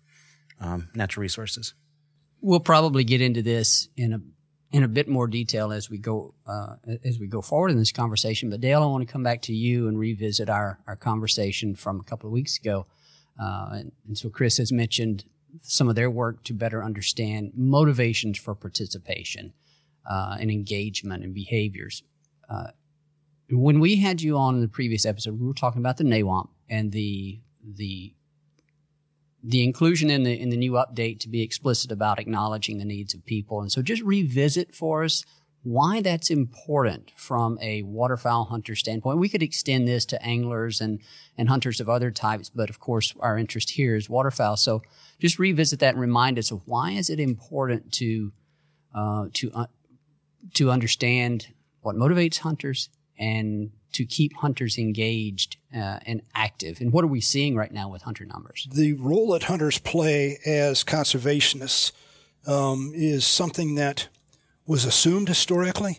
um, 0.60 0.90
natural 0.94 1.22
resources. 1.22 1.72
We'll 2.42 2.60
probably 2.60 3.04
get 3.04 3.22
into 3.22 3.40
this 3.40 3.88
in 3.96 4.12
a 4.12 4.20
in 4.70 4.82
a 4.82 4.88
bit 4.88 5.08
more 5.08 5.26
detail 5.26 5.72
as 5.72 5.88
we 5.88 5.98
go 5.98 6.34
uh, 6.46 6.76
as 7.04 7.18
we 7.18 7.26
go 7.26 7.40
forward 7.40 7.70
in 7.70 7.78
this 7.78 7.92
conversation. 7.92 8.50
But 8.50 8.60
Dale, 8.60 8.82
I 8.82 8.86
want 8.86 9.06
to 9.06 9.12
come 9.12 9.22
back 9.22 9.42
to 9.42 9.54
you 9.54 9.88
and 9.88 9.98
revisit 9.98 10.48
our 10.48 10.78
our 10.86 10.96
conversation 10.96 11.74
from 11.74 12.00
a 12.00 12.04
couple 12.04 12.28
of 12.28 12.32
weeks 12.32 12.58
ago. 12.58 12.86
Uh, 13.40 13.68
and, 13.72 13.92
and 14.06 14.18
so 14.18 14.28
Chris 14.28 14.58
has 14.58 14.72
mentioned 14.72 15.24
some 15.62 15.88
of 15.88 15.94
their 15.94 16.10
work 16.10 16.42
to 16.44 16.52
better 16.52 16.84
understand 16.84 17.52
motivations 17.54 18.38
for 18.38 18.54
participation 18.54 19.52
uh, 20.08 20.36
and 20.40 20.50
engagement 20.50 21.24
and 21.24 21.32
behaviors. 21.32 22.02
Uh, 22.50 22.68
when 23.50 23.80
we 23.80 23.96
had 23.96 24.20
you 24.20 24.36
on 24.36 24.56
in 24.56 24.60
the 24.60 24.68
previous 24.68 25.06
episode, 25.06 25.40
we 25.40 25.46
were 25.46 25.54
talking 25.54 25.80
about 25.80 25.96
the 25.96 26.04
NAWMP 26.04 26.48
and 26.68 26.92
the 26.92 27.40
the 27.64 28.14
the 29.42 29.62
inclusion 29.62 30.10
in 30.10 30.24
the 30.24 30.38
in 30.38 30.50
the 30.50 30.56
new 30.56 30.72
update 30.72 31.20
to 31.20 31.28
be 31.28 31.42
explicit 31.42 31.92
about 31.92 32.18
acknowledging 32.18 32.78
the 32.78 32.84
needs 32.84 33.14
of 33.14 33.24
people. 33.24 33.60
And 33.60 33.70
so, 33.70 33.82
just 33.82 34.02
revisit 34.02 34.74
for 34.74 35.04
us 35.04 35.24
why 35.62 36.00
that's 36.00 36.30
important 36.30 37.12
from 37.16 37.58
a 37.60 37.82
waterfowl 37.82 38.44
hunter 38.44 38.74
standpoint. 38.74 39.18
We 39.18 39.28
could 39.28 39.42
extend 39.42 39.86
this 39.86 40.04
to 40.06 40.22
anglers 40.22 40.80
and 40.80 41.00
and 41.36 41.48
hunters 41.48 41.80
of 41.80 41.88
other 41.88 42.10
types, 42.10 42.50
but 42.50 42.70
of 42.70 42.80
course, 42.80 43.14
our 43.20 43.38
interest 43.38 43.70
here 43.70 43.94
is 43.94 44.08
waterfowl. 44.08 44.56
So, 44.56 44.82
just 45.20 45.38
revisit 45.38 45.80
that 45.80 45.94
and 45.94 46.00
remind 46.00 46.38
us 46.38 46.50
of 46.50 46.62
why 46.64 46.92
is 46.92 47.08
it 47.08 47.20
important 47.20 47.92
to 47.94 48.32
uh, 48.94 49.26
to 49.34 49.52
uh, 49.52 49.66
to 50.54 50.70
understand 50.70 51.48
what 51.80 51.96
motivates 51.96 52.38
hunters 52.38 52.88
and 53.18 53.70
to 53.92 54.04
keep 54.04 54.34
hunters 54.36 54.78
engaged 54.78 55.56
uh, 55.74 55.98
and 56.06 56.22
active. 56.34 56.80
And 56.80 56.92
what 56.92 57.04
are 57.04 57.08
we 57.08 57.20
seeing 57.20 57.56
right 57.56 57.72
now 57.72 57.88
with 57.88 58.02
hunter 58.02 58.24
numbers? 58.24 58.68
The 58.72 58.92
role 58.94 59.32
that 59.32 59.44
hunters 59.44 59.78
play 59.78 60.38
as 60.44 60.84
conservationists 60.84 61.92
um, 62.46 62.92
is 62.94 63.26
something 63.26 63.74
that 63.76 64.08
was 64.66 64.84
assumed 64.84 65.28
historically. 65.28 65.98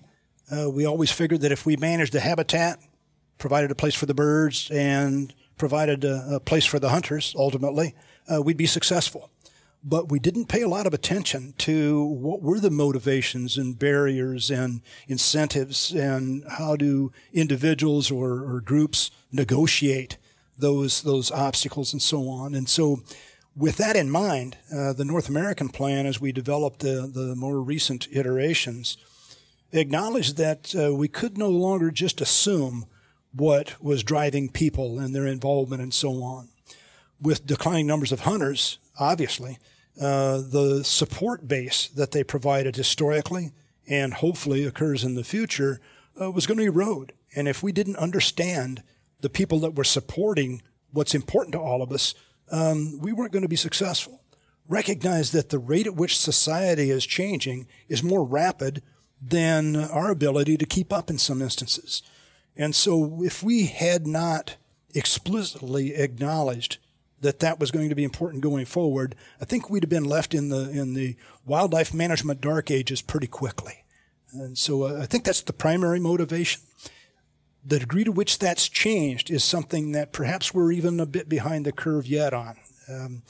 Uh, 0.52 0.70
we 0.70 0.86
always 0.86 1.12
figured 1.12 1.42
that 1.42 1.52
if 1.52 1.66
we 1.66 1.76
managed 1.76 2.14
the 2.14 2.20
habitat, 2.20 2.80
provided 3.38 3.72
a 3.72 3.76
place 3.76 3.96
for 3.96 4.06
the 4.06 4.14
birds, 4.14 4.70
and 4.72 5.34
provided 5.58 6.04
a, 6.04 6.36
a 6.36 6.40
place 6.40 6.66
for 6.66 6.80
the 6.80 6.90
hunters, 6.90 7.34
ultimately, 7.38 7.96
uh, 8.32 8.42
we'd 8.42 8.58
be 8.58 8.66
successful 8.66 9.30
but 9.84 10.10
we 10.10 10.20
didn't 10.20 10.48
pay 10.48 10.62
a 10.62 10.68
lot 10.68 10.86
of 10.86 10.94
attention 10.94 11.54
to 11.60 12.04
what 12.04 12.42
were 12.42 12.60
the 12.60 12.70
motivations 12.70 13.58
and 13.58 13.80
barriers 13.80 14.52
and 14.52 14.82
incentives 15.08 15.92
and 15.92 16.44
how 16.58 16.76
do 16.76 17.12
individuals 17.34 18.12
or, 18.12 18.44
or 18.44 18.62
groups 18.62 19.10
negotiate 19.32 20.18
those 20.58 21.04
those 21.04 21.32
obstacles 21.32 21.94
and 21.94 22.02
so 22.02 22.28
on. 22.28 22.54
And 22.54 22.68
so, 22.68 23.02
with 23.56 23.78
that 23.78 23.96
in 23.96 24.10
mind, 24.10 24.58
uh, 24.74 24.94
the 24.94 25.06
North 25.06 25.30
American 25.30 25.70
plan, 25.70 26.06
as 26.06 26.20
we 26.20 26.32
developed 26.32 26.80
the, 26.80 27.10
the 27.12 27.36
more 27.36 27.62
recent 27.62 28.08
iterations, 28.12 28.98
acknowledged 29.72 30.38
that 30.38 30.76
uh, 30.76 30.94
we 30.94 31.08
could 31.08 31.38
no 31.38 31.50
longer 31.50 31.92
just 31.92 32.22
assume 32.22 32.86
what 33.34 33.82
was 33.82 34.04
driving 34.04 34.50
people 34.50 35.00
and 35.00 35.16
their 35.16 35.28
involvement 35.28 35.82
and 35.82 35.94
so 35.94 36.22
on. 36.24 36.50
With 37.22 37.46
declining 37.46 37.88
numbers 37.88 38.12
of 38.12 38.22
hunters, 38.22 38.80
obviously, 39.00 39.58
uh, 40.00 40.38
the 40.38 40.84
support 40.84 41.48
base 41.48 41.88
that 41.90 42.12
they 42.12 42.24
provided 42.24 42.76
historically 42.76 43.52
and 43.88 44.14
hopefully 44.14 44.64
occurs 44.66 45.04
in 45.04 45.16
the 45.16 45.24
future 45.24 45.82
uh, 46.22 46.30
was 46.32 46.46
going 46.46 46.58
to 46.60 46.66
erode. 46.66 47.14
And 47.36 47.48
if 47.48 47.64
we 47.64 47.72
didn't 47.72 47.98
understand 47.98 48.84
the 49.22 49.30
people 49.30 49.60
that 49.60 49.76
were 49.76 49.84
supporting 49.84 50.62
what's 50.92 51.16
important 51.16 51.54
to 51.54 51.60
all 51.60 51.82
of 51.82 51.92
us, 51.92 52.14
um, 52.52 53.00
we 53.00 53.14
weren't 53.14 53.32
going 53.32 53.44
to 53.44 53.50
be 53.50 53.56
successful. 53.56 54.22
Recognize 54.68 55.32
that 55.32 55.50
the 55.50 55.60
rate 55.60 55.88
at 55.88 55.96
which 55.96 56.18
society 56.18 56.92
is 56.92 57.06
changing 57.06 57.68
is 57.88 58.04
more 58.04 58.24
rapid 58.24 58.82
than 59.22 59.76
our 59.76 60.12
ability 60.12 60.58
to 60.58 60.66
keep 60.66 60.94
up 60.94 61.10
in 61.10 61.18
some 61.18 61.42
instances. 61.42 62.02
And 62.56 62.76
so 62.76 63.22
if 63.24 63.44
we 63.44 63.66
had 63.66 64.08
not 64.08 64.56
explicitly 64.94 65.96
acknowledged 65.96 66.78
that 67.22 67.40
that 67.40 67.60
was 67.60 67.72
going 67.72 67.90
to 67.90 67.96
be 67.96 68.04
important 68.04 68.44
going 68.44 68.66
forward, 68.66 69.16
I 69.42 69.46
think 69.46 69.70
we'd 69.70 69.84
have 69.84 69.90
been 69.90 70.06
left 70.06 70.34
in 70.34 70.50
the 70.50 70.70
in 70.70 70.94
the 70.94 71.16
wildlife 71.46 71.94
management 71.94 72.42
dark 72.42 72.72
ages 72.72 73.02
pretty 73.02 73.28
quickly. 73.28 73.84
And 74.32 74.58
so 74.58 74.84
uh, 74.84 75.00
I 75.02 75.06
think 75.06 75.24
that's 75.24 75.42
the 75.42 75.54
primary 75.54 76.00
motivation. 76.00 76.62
The 77.66 77.80
degree 77.80 78.04
to 78.04 78.12
which 78.12 78.40
that's 78.40 78.70
changed 78.70 79.30
is 79.30 79.44
something 79.44 79.92
that 79.92 80.14
perhaps 80.14 80.54
we're 80.54 80.72
even 80.72 81.00
a 81.00 81.06
bit 81.06 81.28
behind 81.28 81.66
the 81.66 81.72
curve 81.72 82.08
yet 82.08 82.34
on. 82.34 82.58
Um, 82.88 83.24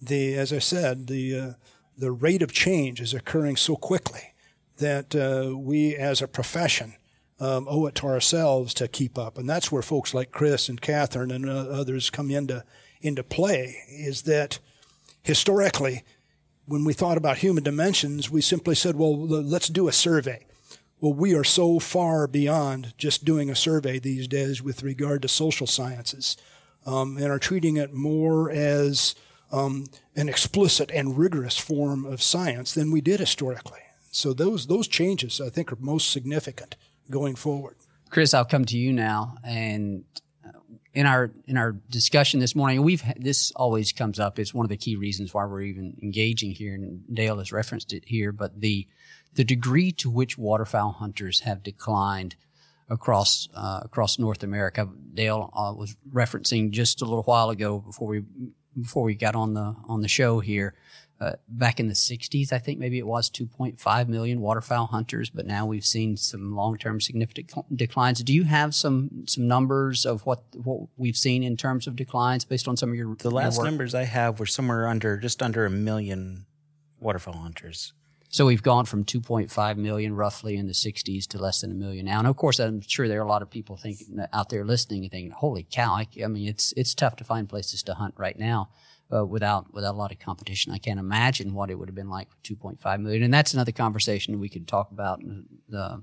the 0.00 0.34
as 0.34 0.52
I 0.52 0.58
said, 0.58 1.06
the 1.06 1.38
uh, 1.38 1.52
the 1.96 2.12
rate 2.12 2.42
of 2.42 2.52
change 2.52 3.00
is 3.00 3.14
occurring 3.14 3.56
so 3.56 3.76
quickly 3.76 4.34
that 4.78 5.14
uh, 5.14 5.56
we 5.56 5.94
as 5.96 6.22
a 6.22 6.28
profession 6.28 6.94
um, 7.38 7.66
owe 7.68 7.86
it 7.86 7.94
to 7.96 8.06
ourselves 8.06 8.72
to 8.74 8.88
keep 8.88 9.18
up. 9.18 9.36
And 9.36 9.48
that's 9.48 9.72
where 9.72 9.82
folks 9.82 10.14
like 10.14 10.30
Chris 10.30 10.68
and 10.68 10.80
Katherine 10.80 11.30
and 11.30 11.48
uh, 11.48 11.52
others 11.52 12.10
come 12.10 12.30
into 12.30 12.64
into 13.02 13.22
play 13.22 13.82
is 13.88 14.22
that 14.22 14.58
historically, 15.22 16.04
when 16.66 16.84
we 16.84 16.92
thought 16.92 17.18
about 17.18 17.38
human 17.38 17.64
dimensions, 17.64 18.30
we 18.30 18.40
simply 18.40 18.74
said, 18.74 18.96
well, 18.96 19.18
let's 19.18 19.68
do 19.68 19.88
a 19.88 19.92
survey. 19.92 20.46
Well, 21.00 21.12
we 21.12 21.34
are 21.34 21.44
so 21.44 21.80
far 21.80 22.28
beyond 22.28 22.94
just 22.96 23.24
doing 23.24 23.50
a 23.50 23.56
survey 23.56 23.98
these 23.98 24.28
days 24.28 24.62
with 24.62 24.84
regard 24.84 25.22
to 25.22 25.28
social 25.28 25.66
sciences 25.66 26.36
um, 26.86 27.16
and 27.16 27.26
are 27.26 27.40
treating 27.40 27.76
it 27.76 27.92
more 27.92 28.50
as 28.50 29.16
um, 29.50 29.86
an 30.14 30.28
explicit 30.28 30.90
and 30.92 31.18
rigorous 31.18 31.58
form 31.58 32.04
of 32.04 32.22
science 32.22 32.72
than 32.72 32.92
we 32.92 33.00
did 33.00 33.20
historically. 33.20 33.80
So 34.10 34.32
those, 34.32 34.66
those 34.66 34.86
changes, 34.86 35.40
I 35.40 35.48
think, 35.48 35.72
are 35.72 35.78
most 35.80 36.10
significant 36.10 36.76
going 37.10 37.34
forward. 37.34 37.76
Chris, 38.10 38.34
I'll 38.34 38.44
come 38.44 38.64
to 38.66 38.78
you 38.78 38.92
now. 38.92 39.36
And 39.42 40.04
in 40.94 41.06
our 41.06 41.32
in 41.46 41.56
our 41.56 41.72
discussion 41.72 42.40
this 42.40 42.54
morning, 42.54 42.82
we've 42.82 43.02
this 43.16 43.50
always 43.52 43.92
comes 43.92 44.20
up. 44.20 44.38
It's 44.38 44.52
one 44.52 44.64
of 44.64 44.70
the 44.70 44.76
key 44.76 44.96
reasons 44.96 45.32
why 45.32 45.46
we're 45.46 45.62
even 45.62 45.96
engaging 46.02 46.52
here, 46.52 46.74
and 46.74 47.02
Dale 47.12 47.38
has 47.38 47.52
referenced 47.52 47.92
it 47.92 48.04
here. 48.06 48.32
But 48.32 48.60
the 48.60 48.86
the 49.34 49.44
degree 49.44 49.92
to 49.92 50.10
which 50.10 50.36
waterfowl 50.36 50.92
hunters 50.92 51.40
have 51.40 51.62
declined 51.62 52.36
across 52.88 53.48
uh, 53.54 53.80
across 53.82 54.18
North 54.18 54.42
America. 54.42 54.88
Dale 55.14 55.50
uh, 55.54 55.72
was 55.74 55.96
referencing 56.12 56.70
just 56.70 57.00
a 57.00 57.06
little 57.06 57.24
while 57.24 57.48
ago 57.48 57.78
before 57.78 58.08
we 58.08 58.22
before 58.78 59.04
we 59.04 59.14
got 59.14 59.34
on 59.34 59.54
the 59.54 59.74
on 59.88 60.02
the 60.02 60.08
show 60.08 60.40
here. 60.40 60.74
Uh, 61.22 61.36
back 61.46 61.78
in 61.78 61.86
the 61.86 61.94
60s, 61.94 62.52
I 62.52 62.58
think 62.58 62.80
maybe 62.80 62.98
it 62.98 63.06
was 63.06 63.30
2.5 63.30 64.08
million 64.08 64.40
waterfowl 64.40 64.86
hunters, 64.86 65.30
but 65.30 65.46
now 65.46 65.64
we've 65.64 65.84
seen 65.84 66.16
some 66.16 66.56
long-term 66.56 67.00
significant 67.00 67.52
declines. 67.76 68.24
Do 68.24 68.34
you 68.34 68.42
have 68.42 68.74
some 68.74 69.22
some 69.28 69.46
numbers 69.46 70.04
of 70.04 70.26
what 70.26 70.42
what 70.64 70.88
we've 70.96 71.16
seen 71.16 71.44
in 71.44 71.56
terms 71.56 71.86
of 71.86 71.94
declines 71.94 72.44
based 72.44 72.66
on 72.66 72.76
some 72.76 72.88
of 72.88 72.96
your 72.96 73.14
the 73.14 73.30
last 73.30 73.54
your 73.54 73.66
numbers 73.66 73.94
I 73.94 74.02
have 74.02 74.40
were 74.40 74.46
somewhere 74.46 74.88
under 74.88 75.16
just 75.16 75.44
under 75.44 75.64
a 75.64 75.70
million 75.70 76.46
waterfowl 76.98 77.34
hunters. 77.34 77.92
So 78.28 78.46
we've 78.46 78.62
gone 78.62 78.86
from 78.86 79.04
2.5 79.04 79.76
million 79.76 80.16
roughly 80.16 80.56
in 80.56 80.66
the 80.66 80.72
60s 80.72 81.28
to 81.28 81.38
less 81.38 81.60
than 81.60 81.70
a 81.70 81.74
million 81.74 82.06
now. 82.06 82.18
And 82.18 82.26
of 82.26 82.34
course, 82.34 82.58
I'm 82.58 82.80
sure 82.80 83.06
there 83.06 83.20
are 83.20 83.24
a 83.24 83.28
lot 83.28 83.42
of 83.42 83.50
people 83.50 83.76
thinking 83.76 84.26
out 84.32 84.48
there 84.48 84.64
listening 84.64 85.02
and 85.02 85.12
thinking, 85.12 85.30
"Holy 85.30 85.68
cow!" 85.70 85.92
I, 85.92 86.08
I 86.24 86.26
mean, 86.26 86.48
it's 86.48 86.74
it's 86.76 86.94
tough 86.94 87.14
to 87.16 87.24
find 87.24 87.48
places 87.48 87.84
to 87.84 87.94
hunt 87.94 88.14
right 88.16 88.36
now 88.36 88.70
uh, 89.12 89.24
without 89.24 89.72
without 89.72 89.94
a 89.94 89.98
lot 89.98 90.12
of 90.12 90.18
competition. 90.18 90.72
I 90.72 90.78
can't 90.78 91.00
imagine 91.00 91.54
what 91.54 91.70
it 91.70 91.78
would 91.78 91.88
have 91.88 91.94
been 91.94 92.10
like 92.10 92.28
for 92.30 92.36
2.5 92.54 93.00
million. 93.00 93.22
And 93.22 93.34
that's 93.34 93.54
another 93.54 93.72
conversation 93.72 94.38
we 94.38 94.48
could 94.48 94.66
talk 94.66 94.90
about 94.90 95.20
in, 95.20 95.46
uh, 95.76 95.98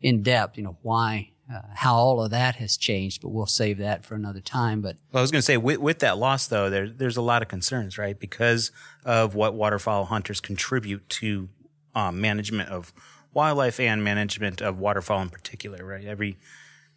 in 0.00 0.22
depth. 0.22 0.56
You 0.56 0.64
know 0.64 0.78
why. 0.82 1.30
Uh, 1.52 1.62
how 1.74 1.96
all 1.96 2.22
of 2.22 2.30
that 2.30 2.54
has 2.54 2.76
changed, 2.76 3.20
but 3.20 3.30
we'll 3.30 3.44
save 3.44 3.78
that 3.78 4.04
for 4.04 4.14
another 4.14 4.40
time. 4.40 4.80
But 4.80 4.98
well, 5.10 5.18
I 5.18 5.22
was 5.22 5.32
going 5.32 5.40
to 5.40 5.44
say, 5.44 5.56
with, 5.56 5.78
with 5.78 5.98
that 5.98 6.16
loss, 6.16 6.46
though, 6.46 6.70
there, 6.70 6.88
there's 6.88 7.16
a 7.16 7.22
lot 7.22 7.42
of 7.42 7.48
concerns, 7.48 7.98
right? 7.98 8.16
Because 8.16 8.70
of 9.04 9.34
what 9.34 9.54
waterfowl 9.54 10.04
hunters 10.04 10.40
contribute 10.40 11.08
to 11.08 11.48
um, 11.92 12.20
management 12.20 12.68
of 12.68 12.92
wildlife 13.32 13.80
and 13.80 14.04
management 14.04 14.60
of 14.60 14.78
waterfowl 14.78 15.22
in 15.22 15.28
particular, 15.28 15.84
right? 15.84 16.04
Every 16.04 16.38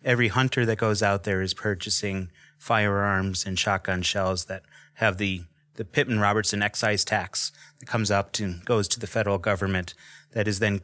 every 0.03 0.27
hunter 0.27 0.65
that 0.65 0.77
goes 0.77 1.01
out 1.01 1.23
there 1.23 1.41
is 1.41 1.53
purchasing 1.53 2.29
firearms 2.57 3.45
and 3.45 3.57
shotgun 3.57 4.01
shells 4.01 4.45
that 4.45 4.63
have 4.95 5.17
the 5.17 5.43
the 5.75 5.85
Pittman 5.85 6.19
Robertson 6.19 6.61
excise 6.61 7.03
tax 7.03 7.51
that 7.79 7.87
comes 7.87 8.11
up 8.11 8.31
to 8.33 8.59
goes 8.65 8.87
to 8.89 8.99
the 8.99 9.07
federal 9.07 9.37
government 9.37 9.93
that 10.31 10.47
is 10.47 10.59
then 10.59 10.81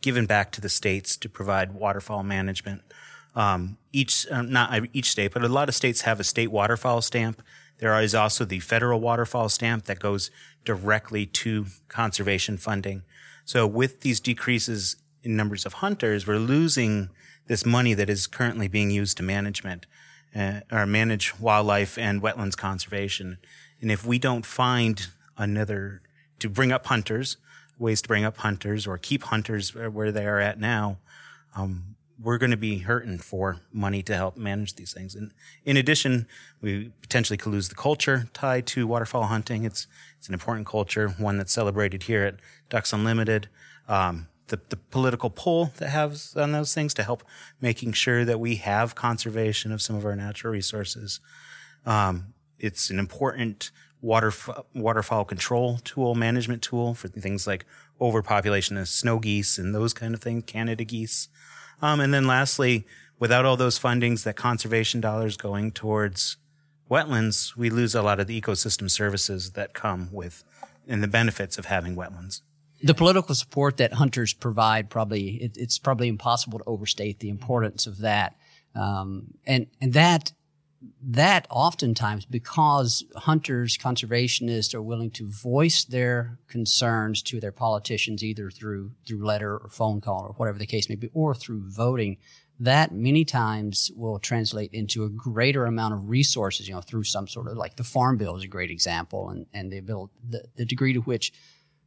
given 0.00 0.26
back 0.26 0.50
to 0.52 0.60
the 0.60 0.68
states 0.68 1.16
to 1.16 1.28
provide 1.28 1.74
waterfowl 1.74 2.22
management. 2.22 2.82
Um, 3.34 3.78
each 3.92 4.26
uh, 4.30 4.42
not 4.42 4.82
each 4.92 5.10
state, 5.10 5.32
but 5.32 5.42
a 5.42 5.48
lot 5.48 5.68
of 5.68 5.74
states 5.74 6.02
have 6.02 6.20
a 6.20 6.24
state 6.24 6.50
waterfowl 6.50 7.02
stamp. 7.02 7.42
There 7.78 7.98
is 8.00 8.14
also 8.14 8.44
the 8.44 8.60
federal 8.60 9.00
waterfowl 9.00 9.48
stamp 9.48 9.84
that 9.84 9.98
goes 9.98 10.30
directly 10.64 11.26
to 11.26 11.66
conservation 11.88 12.56
funding. 12.56 13.02
So 13.44 13.66
with 13.66 14.00
these 14.00 14.20
decreases 14.20 14.96
in 15.22 15.36
numbers 15.36 15.66
of 15.66 15.74
hunters, 15.74 16.26
we're 16.26 16.36
losing 16.36 17.10
this 17.46 17.66
money 17.66 17.94
that 17.94 18.08
is 18.08 18.26
currently 18.26 18.68
being 18.68 18.90
used 18.90 19.16
to 19.16 19.22
management 19.22 19.86
uh, 20.34 20.60
or 20.70 20.86
manage 20.86 21.38
wildlife 21.40 21.98
and 21.98 22.22
wetlands 22.22 22.56
conservation. 22.56 23.38
And 23.82 23.90
if 23.90 24.06
we 24.06 24.18
don't 24.18 24.46
find 24.46 25.08
another 25.36 26.00
to 26.38 26.48
bring 26.48 26.72
up 26.72 26.86
hunters, 26.86 27.36
ways 27.78 28.00
to 28.02 28.08
bring 28.08 28.24
up 28.24 28.38
hunters 28.38 28.86
or 28.86 28.96
keep 28.96 29.24
hunters 29.24 29.74
where 29.74 30.12
they 30.12 30.24
are 30.24 30.38
at 30.40 30.58
now, 30.58 30.98
um, 31.54 31.96
we're 32.22 32.38
going 32.38 32.52
to 32.52 32.56
be 32.56 32.78
hurting 32.78 33.18
for 33.18 33.58
money 33.72 34.02
to 34.04 34.14
help 34.14 34.36
manage 34.36 34.74
these 34.74 34.92
things. 34.92 35.14
And 35.16 35.32
in 35.64 35.76
addition, 35.76 36.28
we 36.60 36.92
potentially 37.00 37.36
could 37.36 37.52
lose 37.52 37.68
the 37.68 37.74
culture 37.74 38.28
tied 38.32 38.66
to 38.68 38.86
waterfowl 38.86 39.24
hunting. 39.24 39.64
It's 39.64 39.88
it's 40.16 40.28
an 40.28 40.34
important 40.34 40.66
culture, 40.66 41.08
one 41.18 41.36
that's 41.36 41.52
celebrated 41.52 42.04
here 42.04 42.24
at 42.24 42.36
Ducks 42.68 42.92
Unlimited. 42.92 43.48
Um, 43.88 44.28
the, 44.48 44.60
the 44.68 44.76
political 44.76 45.30
pull 45.30 45.72
that 45.78 45.88
has 45.88 46.36
on 46.36 46.52
those 46.52 46.74
things 46.74 46.94
to 46.94 47.02
help 47.02 47.24
making 47.60 47.92
sure 47.92 48.24
that 48.24 48.38
we 48.38 48.56
have 48.56 48.94
conservation 48.94 49.72
of 49.72 49.82
some 49.82 49.96
of 49.96 50.04
our 50.04 50.14
natural 50.14 50.52
resources. 50.52 51.20
Um, 51.86 52.34
it's 52.62 52.88
an 52.90 52.98
important 52.98 53.70
water 54.00 54.32
waterfowl 54.74 55.24
control 55.24 55.78
tool, 55.84 56.14
management 56.14 56.62
tool 56.62 56.94
for 56.94 57.08
things 57.08 57.46
like 57.46 57.64
overpopulation 58.00 58.76
of 58.76 58.88
snow 58.88 59.18
geese 59.18 59.58
and 59.58 59.74
those 59.74 59.92
kind 59.92 60.14
of 60.14 60.20
things, 60.20 60.44
Canada 60.46 60.84
geese. 60.84 61.28
Um, 61.80 62.00
and 62.00 62.14
then 62.14 62.26
lastly, 62.26 62.86
without 63.18 63.44
all 63.44 63.56
those 63.56 63.78
fundings, 63.78 64.24
that 64.24 64.36
conservation 64.36 65.00
dollars 65.00 65.36
going 65.36 65.72
towards 65.72 66.36
wetlands, 66.90 67.56
we 67.56 67.70
lose 67.70 67.94
a 67.94 68.02
lot 68.02 68.20
of 68.20 68.26
the 68.26 68.40
ecosystem 68.40 68.90
services 68.90 69.52
that 69.52 69.72
come 69.72 70.08
with 70.12 70.44
and 70.86 71.02
the 71.02 71.08
benefits 71.08 71.58
of 71.58 71.66
having 71.66 71.96
wetlands. 71.96 72.42
The 72.82 72.94
political 72.94 73.34
support 73.34 73.76
that 73.76 73.94
hunters 73.94 74.32
provide 74.32 74.90
probably 74.90 75.36
it, 75.36 75.56
it's 75.56 75.78
probably 75.78 76.08
impossible 76.08 76.58
to 76.58 76.64
overstate 76.66 77.20
the 77.20 77.28
importance 77.28 77.86
of 77.86 77.98
that, 77.98 78.36
um, 78.74 79.34
and 79.46 79.68
and 79.80 79.92
that 79.92 80.32
that 81.04 81.46
oftentimes 81.50 82.24
because 82.24 83.04
hunters, 83.16 83.76
conservationists 83.76 84.74
are 84.74 84.82
willing 84.82 85.10
to 85.12 85.28
voice 85.28 85.84
their 85.84 86.38
concerns 86.48 87.22
to 87.22 87.40
their 87.40 87.52
politicians 87.52 88.22
either 88.22 88.50
through 88.50 88.92
through 89.06 89.24
letter 89.24 89.58
or 89.58 89.68
phone 89.68 90.00
call 90.00 90.24
or 90.24 90.32
whatever 90.34 90.58
the 90.58 90.66
case 90.66 90.88
may 90.88 90.94
be, 90.94 91.10
or 91.12 91.34
through 91.34 91.62
voting. 91.68 92.18
That 92.60 92.92
many 92.92 93.24
times 93.24 93.90
will 93.96 94.18
translate 94.18 94.72
into 94.72 95.04
a 95.04 95.08
greater 95.08 95.66
amount 95.66 95.94
of 95.94 96.08
resources, 96.08 96.68
you 96.68 96.74
know, 96.74 96.80
through 96.80 97.04
some 97.04 97.26
sort 97.26 97.48
of 97.48 97.56
like 97.56 97.76
the 97.76 97.84
farm 97.84 98.16
bill 98.16 98.36
is 98.36 98.44
a 98.44 98.48
great 98.48 98.70
example, 98.70 99.28
and 99.30 99.46
and 99.52 99.72
the 99.72 99.78
ability, 99.78 100.12
the, 100.28 100.44
the 100.56 100.64
degree 100.64 100.92
to 100.92 101.00
which 101.00 101.32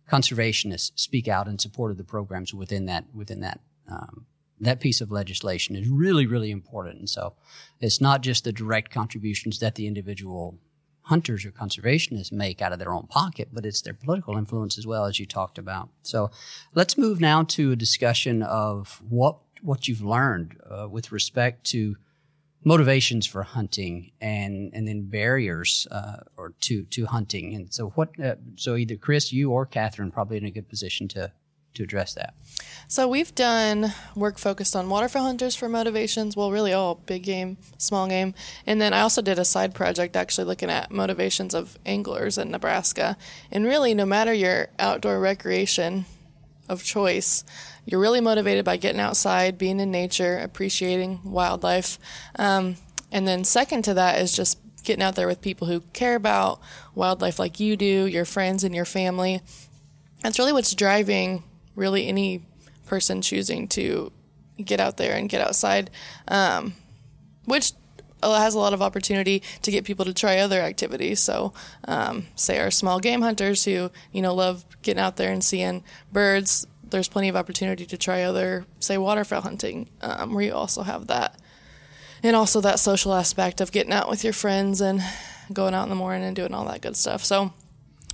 conservationists 0.10 0.92
speak 0.96 1.28
out 1.28 1.48
in 1.48 1.58
support 1.58 1.92
of 1.92 1.98
the 1.98 2.04
programs 2.04 2.54
within 2.54 2.86
that 2.86 3.06
within 3.14 3.42
that 3.42 3.60
um, 3.90 4.26
that 4.60 4.80
piece 4.80 5.02
of 5.02 5.12
legislation 5.12 5.76
is 5.76 5.88
really, 5.88 6.26
really 6.26 6.52
important. 6.52 7.00
And 7.00 7.10
so 7.10 7.34
it's 7.82 8.00
not 8.00 8.22
just 8.22 8.44
the 8.44 8.52
direct 8.52 8.92
contributions 8.92 9.60
that 9.60 9.76
the 9.76 9.88
individual 9.88 10.58
hunters 11.06 11.46
or 11.46 11.52
conservationists 11.52 12.32
make 12.32 12.62
out 12.62 12.74
of 12.74 12.80
their 12.80 12.94
own 12.94 13.08
pocket, 13.08 13.50
but 13.54 13.66
it's 13.66 13.82
their 13.82 13.94
political 13.94 14.38
influence 14.38 14.78
as 14.78 14.88
well, 14.88 15.06
as 15.06 15.20
you 15.20 15.26
talked 15.26 15.58
about. 15.58 15.90
So 16.02 16.32
let's 16.74 16.98
move 16.98 17.20
now 17.22 17.44
to 17.44 17.72
a 17.72 17.76
discussion 17.76 18.42
of 18.42 19.02
what 19.08 19.38
what 19.62 19.88
you've 19.88 20.02
learned 20.02 20.58
uh, 20.70 20.88
with 20.88 21.12
respect 21.12 21.64
to 21.64 21.96
motivations 22.64 23.26
for 23.26 23.44
hunting 23.44 24.12
and 24.20 24.72
and 24.74 24.88
then 24.88 25.10
barriers 25.10 25.88
uh, 25.92 26.18
or 26.38 26.54
to 26.62 26.84
to 26.86 27.06
hunting. 27.06 27.54
And 27.54 27.74
so 27.74 27.90
what? 27.90 28.20
Uh, 28.20 28.36
so 28.56 28.76
either 28.76 28.96
Chris, 28.96 29.32
you 29.32 29.52
or 29.52 29.66
Catherine, 29.66 30.12
probably 30.12 30.38
in 30.38 30.46
a 30.46 30.52
good 30.52 30.70
position 30.70 31.08
to 31.10 31.32
to 31.76 31.84
address 31.84 32.14
that? 32.14 32.34
So 32.88 33.08
we've 33.08 33.34
done 33.34 33.94
work 34.16 34.38
focused 34.38 34.76
on 34.76 34.90
waterfowl 34.90 35.24
hunters 35.24 35.56
for 35.56 35.68
motivations. 35.68 36.36
Well, 36.36 36.52
really 36.52 36.72
all 36.72 36.96
big 36.96 37.24
game, 37.24 37.58
small 37.78 38.08
game, 38.08 38.34
and 38.66 38.80
then 38.80 38.94
I 38.94 39.02
also 39.02 39.22
did 39.22 39.40
a 39.40 39.46
side 39.46 39.74
project 39.74 40.16
actually 40.16 40.46
looking 40.46 40.70
at 40.70 40.92
motivations 40.92 41.56
of 41.56 41.80
anglers 41.86 42.38
in 42.38 42.52
Nebraska. 42.52 43.18
And 43.52 43.66
really, 43.66 43.94
no 43.94 44.06
matter 44.06 44.34
your 44.34 44.70
outdoor 44.78 45.20
recreation 45.20 46.06
of 46.70 46.84
choice, 46.84 47.44
you're 47.86 48.00
really 48.00 48.22
motivated 48.22 48.66
by 48.66 48.78
getting 48.78 49.02
outside, 49.02 49.58
being 49.58 49.80
in 49.80 49.92
nature, 49.92 50.38
appreciating 50.38 51.22
wildlife. 51.24 52.00
Um, 52.38 52.78
and 53.12 53.28
then 53.28 53.44
second 53.44 53.84
to 53.84 53.94
that 53.96 54.20
is 54.20 54.36
just 54.36 54.60
getting 54.84 55.04
out 55.04 55.16
there 55.16 55.28
with 55.28 55.42
people 55.42 55.68
who 55.68 55.82
care 55.94 56.16
about 56.16 56.60
wildlife 56.94 57.40
like 57.40 57.60
you 57.60 57.76
do, 57.76 58.06
your 58.06 58.26
friends 58.26 58.64
and 58.64 58.76
your 58.76 58.86
family. 58.86 59.42
That's 60.22 60.40
really 60.40 60.54
what's 60.54 60.74
driving 60.74 61.44
really 61.76 62.08
any 62.08 62.46
person 62.86 63.22
choosing 63.22 63.68
to 63.68 64.12
get 64.64 64.80
out 64.80 64.98
there 64.98 65.16
and 65.16 65.30
get 65.30 65.42
outside, 65.42 65.90
um, 66.28 66.74
which 67.46 67.74
has 68.24 68.56
a 68.56 68.60
lot 68.60 68.74
of 68.74 68.82
opportunity 68.82 69.44
to 69.62 69.72
get 69.72 69.84
people 69.84 70.06
to 70.06 70.14
try 70.14 70.38
other 70.38 70.60
activities. 70.62 71.20
So, 71.20 71.54
um, 71.88 72.28
say 72.36 72.60
our 72.60 72.72
small 72.72 73.00
game 73.00 73.22
hunters 73.22 73.66
who 73.66 73.92
you 74.12 74.22
know 74.22 74.34
love 74.34 74.66
getting 74.82 75.02
out 75.02 75.18
there 75.18 75.32
and 75.32 75.44
seeing 75.44 75.84
birds. 76.12 76.66
There's 76.88 77.08
plenty 77.08 77.30
of 77.30 77.36
opportunity 77.36 77.86
to 77.88 77.98
try 77.98 78.22
other, 78.22 78.66
say, 78.80 78.98
waterfowl 78.98 79.42
hunting, 79.42 79.90
um, 80.02 80.34
where 80.34 80.44
you 80.44 80.54
also 80.54 80.84
have 80.84 81.08
that, 81.08 81.38
and 82.22 82.36
also 82.36 82.62
that 82.62 82.80
social 82.80 83.14
aspect 83.14 83.60
of 83.60 83.72
getting 83.72 83.92
out 83.92 84.08
with 84.08 84.24
your 84.24 84.34
friends 84.34 84.82
and 84.82 85.02
going 85.52 85.74
out 85.74 85.84
in 85.84 85.90
the 85.90 85.96
morning 85.96 86.24
and 86.24 86.36
doing 86.36 86.54
all 86.54 86.66
that 86.66 86.82
good 86.82 86.96
stuff. 86.96 87.26
So, 87.26 87.52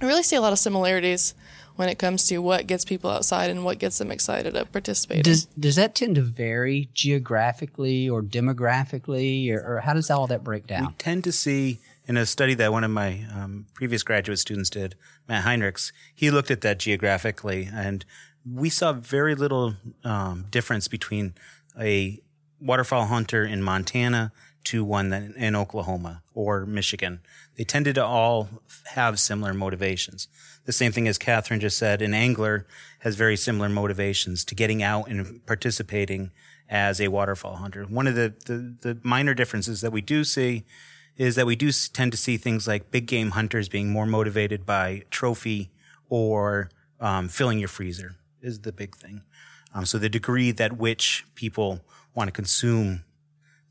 I 0.02 0.06
really 0.06 0.24
see 0.24 0.38
a 0.38 0.42
lot 0.42 0.54
of 0.54 0.60
similarities 0.60 1.36
when 1.76 1.90
it 1.90 1.98
comes 1.98 2.28
to 2.28 2.40
what 2.40 2.68
gets 2.68 2.86
people 2.86 3.10
outside 3.10 3.50
and 3.50 3.64
what 3.64 3.80
gets 3.80 3.98
them 3.98 4.12
excited 4.12 4.54
to 4.54 4.66
participate. 4.66 5.24
Does 5.24 5.46
does 5.46 5.76
that 5.76 5.96
tend 5.96 6.16
to 6.16 6.22
vary 6.22 6.90
geographically 6.94 8.10
or 8.10 8.22
demographically, 8.22 9.52
or, 9.52 9.78
or 9.78 9.80
how 9.82 9.94
does 9.94 10.10
all 10.10 10.28
that 10.28 10.44
break 10.44 10.68
down? 10.68 10.88
We 10.88 10.94
tend 10.94 11.24
to 11.26 11.32
see 11.32 11.80
in 12.06 12.18
a 12.18 12.26
study 12.26 12.54
that 12.56 12.72
one 12.72 12.84
of 12.84 12.92
my 12.92 13.26
um, 13.34 13.68
previous 13.74 14.04
graduate 14.04 14.40
students 14.40 14.70
did, 14.70 14.96
Matt 15.28 15.46
Heinrichs. 15.46 15.92
He 16.14 16.32
looked 16.32 16.52
at 16.52 16.62
that 16.62 16.80
geographically, 16.80 17.70
and 17.72 18.06
we 18.50 18.70
saw 18.70 18.94
very 18.94 19.36
little 19.36 19.76
um, 20.04 20.46
difference 20.50 20.88
between 20.88 21.34
a 21.80 22.20
waterfowl 22.60 23.06
hunter 23.06 23.44
in 23.44 23.62
Montana 23.62 24.32
to 24.66 24.84
one 24.84 25.12
in 25.14 25.56
Oklahoma 25.56 26.22
or 26.34 26.66
Michigan. 26.66 27.22
They 27.58 27.64
tended 27.64 27.96
to 27.96 28.06
all 28.06 28.50
have 28.94 29.20
similar 29.20 29.54
motivations 29.54 30.28
the 30.66 30.72
same 30.72 30.92
thing 30.92 31.08
as 31.08 31.18
Katherine 31.18 31.60
just 31.60 31.78
said, 31.78 32.02
an 32.02 32.14
angler 32.14 32.66
has 33.00 33.16
very 33.16 33.36
similar 33.36 33.70
motivations 33.70 34.46
to 34.46 34.56
getting 34.56 34.84
out 34.84 35.08
and 35.08 35.46
participating 35.46 36.32
as 36.70 37.02
a 37.02 37.08
waterfowl 37.08 37.56
hunter. 37.56 37.84
One 37.84 38.08
of 38.08 38.16
the, 38.16 38.34
the, 38.46 38.76
the 38.82 39.00
minor 39.04 39.34
differences 39.34 39.82
that 39.82 39.92
we 39.92 40.02
do 40.02 40.24
see 40.24 40.64
is 41.18 41.36
that 41.36 41.46
we 41.46 41.56
do 41.56 41.72
tend 41.72 42.12
to 42.12 42.18
see 42.18 42.38
things 42.38 42.68
like 42.68 42.92
big 42.92 43.06
game 43.06 43.32
hunters 43.32 43.70
being 43.70 43.90
more 43.90 44.06
motivated 44.06 44.66
by 44.66 45.04
trophy 45.10 45.72
or 46.10 46.70
um, 47.00 47.28
filling 47.28 47.60
your 47.60 47.68
freezer 47.68 48.16
is 48.42 48.60
the 48.60 48.72
big 48.72 48.96
thing. 48.96 49.24
Um, 49.74 49.86
so 49.86 49.98
the 49.98 50.10
degree 50.10 50.52
that 50.52 50.78
which 50.78 51.26
people 51.36 51.82
want 52.14 52.28
to 52.28 52.32
consume 52.32 53.04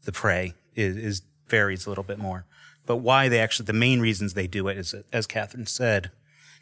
the 0.05 0.13
prey 0.13 0.55
is, 0.75 0.97
is 0.97 1.23
varies 1.49 1.87
a 1.87 1.89
little 1.89 2.05
bit 2.05 2.19
more. 2.19 2.47
But 2.87 2.97
why 2.99 3.29
they 3.29 3.41
actually, 3.41 3.67
the 3.67 3.73
main 3.73 4.01
reasons 4.01 4.35
they 4.35 4.47
do 4.47 4.69
it 4.69 4.79
is, 4.79 4.95
as 5.13 5.27
Katherine 5.27 5.67
said, 5.67 6.11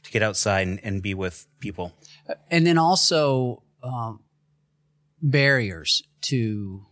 to 0.03 0.11
get 0.11 0.23
outside 0.23 0.67
and, 0.67 0.81
and 0.83 1.03
be 1.03 1.15
with 1.15 1.47
people. 1.61 1.95
And 2.51 2.67
then 2.67 2.79
also 2.79 3.63
um, 3.83 4.21
barriers 5.23 6.03
to 6.23 6.87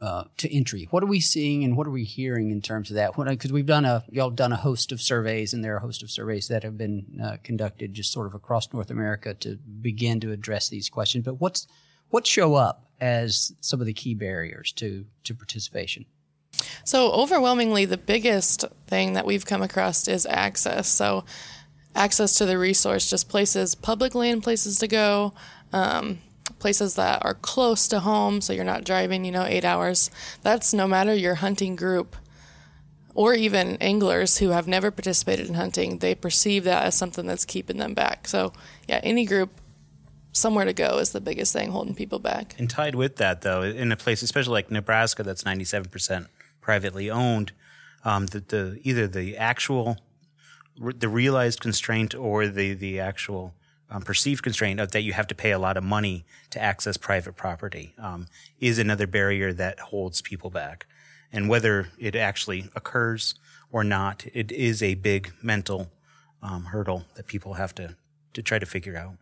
uh, 0.00 0.24
to 0.36 0.54
entry. 0.54 0.86
What 0.90 1.02
are 1.02 1.06
we 1.06 1.20
seeing 1.20 1.64
and 1.64 1.78
what 1.78 1.86
are 1.86 1.90
we 1.90 2.04
hearing 2.04 2.50
in 2.50 2.60
terms 2.60 2.90
of 2.90 2.96
that? 2.96 3.16
Because 3.16 3.52
we've 3.52 3.64
done 3.64 3.86
a 3.86 4.04
y'all 4.10 4.28
done 4.28 4.52
a 4.52 4.56
host 4.56 4.92
of 4.92 5.00
surveys, 5.00 5.54
and 5.54 5.64
there 5.64 5.72
are 5.72 5.78
a 5.78 5.82
host 5.82 6.02
of 6.02 6.10
surveys 6.10 6.48
that 6.48 6.62
have 6.62 6.76
been 6.76 7.18
uh, 7.24 7.36
conducted 7.42 7.94
just 7.94 8.12
sort 8.12 8.26
of 8.26 8.34
across 8.34 8.70
North 8.72 8.90
America 8.90 9.32
to 9.32 9.56
begin 9.56 10.20
to 10.20 10.30
address 10.30 10.68
these 10.68 10.90
questions. 10.90 11.24
But 11.24 11.40
what's 11.40 11.66
what 12.10 12.26
show 12.26 12.54
up 12.54 12.84
as 13.00 13.54
some 13.60 13.80
of 13.80 13.86
the 13.86 13.94
key 13.94 14.14
barriers 14.14 14.72
to 14.72 15.06
to 15.24 15.34
participation? 15.34 16.04
So 16.84 17.10
overwhelmingly, 17.12 17.84
the 17.84 17.96
biggest 17.96 18.64
thing 18.86 19.14
that 19.14 19.26
we've 19.26 19.46
come 19.46 19.62
across 19.62 20.06
is 20.08 20.26
access. 20.26 20.88
So 20.88 21.24
access 21.94 22.36
to 22.38 22.46
the 22.46 22.58
resource, 22.58 23.08
just 23.08 23.28
places, 23.28 23.74
public 23.74 24.14
land 24.14 24.42
places 24.42 24.78
to 24.80 24.88
go. 24.88 25.32
Um, 25.72 26.18
places 26.58 26.94
that 26.94 27.24
are 27.24 27.34
close 27.34 27.88
to 27.88 28.00
home 28.00 28.40
so 28.40 28.52
you're 28.52 28.64
not 28.64 28.84
driving, 28.84 29.24
you 29.24 29.32
know, 29.32 29.44
eight 29.44 29.64
hours. 29.64 30.10
That's 30.42 30.72
no 30.72 30.86
matter 30.86 31.14
your 31.14 31.36
hunting 31.36 31.76
group 31.76 32.16
or 33.14 33.34
even 33.34 33.76
anglers 33.76 34.38
who 34.38 34.48
have 34.50 34.66
never 34.66 34.90
participated 34.90 35.46
in 35.46 35.54
hunting, 35.54 35.98
they 35.98 36.14
perceive 36.14 36.64
that 36.64 36.84
as 36.84 36.94
something 36.94 37.26
that's 37.26 37.44
keeping 37.44 37.76
them 37.76 37.94
back. 37.94 38.26
So, 38.26 38.52
yeah, 38.88 39.00
any 39.02 39.24
group, 39.24 39.50
somewhere 40.32 40.64
to 40.64 40.72
go 40.72 40.98
is 40.98 41.12
the 41.12 41.20
biggest 41.20 41.52
thing 41.52 41.70
holding 41.70 41.94
people 41.94 42.18
back. 42.18 42.56
And 42.58 42.68
tied 42.68 42.94
with 42.94 43.16
that, 43.16 43.42
though, 43.42 43.62
in 43.62 43.92
a 43.92 43.96
place, 43.96 44.22
especially 44.22 44.52
like 44.52 44.70
Nebraska, 44.70 45.22
that's 45.22 45.44
97% 45.44 46.26
privately 46.64 47.10
owned, 47.10 47.52
um, 48.04 48.26
the, 48.26 48.40
the 48.40 48.80
either 48.82 49.06
the 49.06 49.36
actual, 49.36 49.98
the 50.78 51.08
realized 51.08 51.60
constraint 51.60 52.14
or 52.14 52.48
the, 52.48 52.72
the 52.72 52.98
actual 52.98 53.54
um, 53.90 54.00
perceived 54.00 54.42
constraint 54.42 54.80
of 54.80 54.90
that 54.92 55.02
you 55.02 55.12
have 55.12 55.26
to 55.26 55.34
pay 55.34 55.52
a 55.52 55.58
lot 55.58 55.76
of 55.76 55.84
money 55.84 56.24
to 56.50 56.60
access 56.60 56.96
private 56.96 57.36
property 57.36 57.94
um, 57.98 58.26
is 58.58 58.78
another 58.78 59.06
barrier 59.06 59.52
that 59.52 59.78
holds 59.78 60.22
people 60.22 60.48
back. 60.48 60.86
And 61.30 61.50
whether 61.50 61.88
it 61.98 62.16
actually 62.16 62.70
occurs 62.74 63.34
or 63.70 63.84
not, 63.84 64.24
it 64.32 64.50
is 64.50 64.82
a 64.82 64.94
big 64.94 65.32
mental 65.42 65.90
um, 66.42 66.64
hurdle 66.66 67.04
that 67.16 67.26
people 67.26 67.54
have 67.54 67.74
to, 67.74 67.96
to 68.32 68.42
try 68.42 68.58
to 68.58 68.66
figure 68.66 68.96
out. 68.96 69.16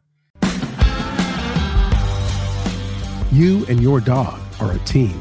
You 3.33 3.67
and 3.67 3.83
your 3.83 4.01
dog 4.01 4.41
are 4.61 4.73
a 4.73 4.79
team. 4.81 5.21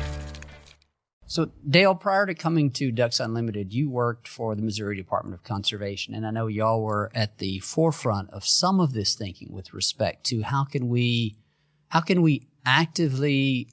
So, 1.31 1.49
Dale, 1.65 1.95
prior 1.95 2.25
to 2.25 2.33
coming 2.33 2.71
to 2.71 2.91
Ducks 2.91 3.21
Unlimited, 3.21 3.71
you 3.71 3.89
worked 3.89 4.27
for 4.27 4.53
the 4.53 4.61
Missouri 4.61 4.97
Department 4.97 5.33
of 5.33 5.43
Conservation, 5.43 6.13
and 6.13 6.27
I 6.27 6.31
know 6.31 6.47
y'all 6.47 6.83
were 6.83 7.09
at 7.15 7.37
the 7.37 7.59
forefront 7.59 8.29
of 8.31 8.43
some 8.43 8.81
of 8.81 8.91
this 8.91 9.15
thinking 9.15 9.53
with 9.53 9.73
respect 9.73 10.25
to 10.25 10.41
how 10.41 10.65
can 10.65 10.89
we, 10.89 11.37
how 11.87 12.01
can 12.01 12.21
we 12.21 12.49
actively 12.65 13.69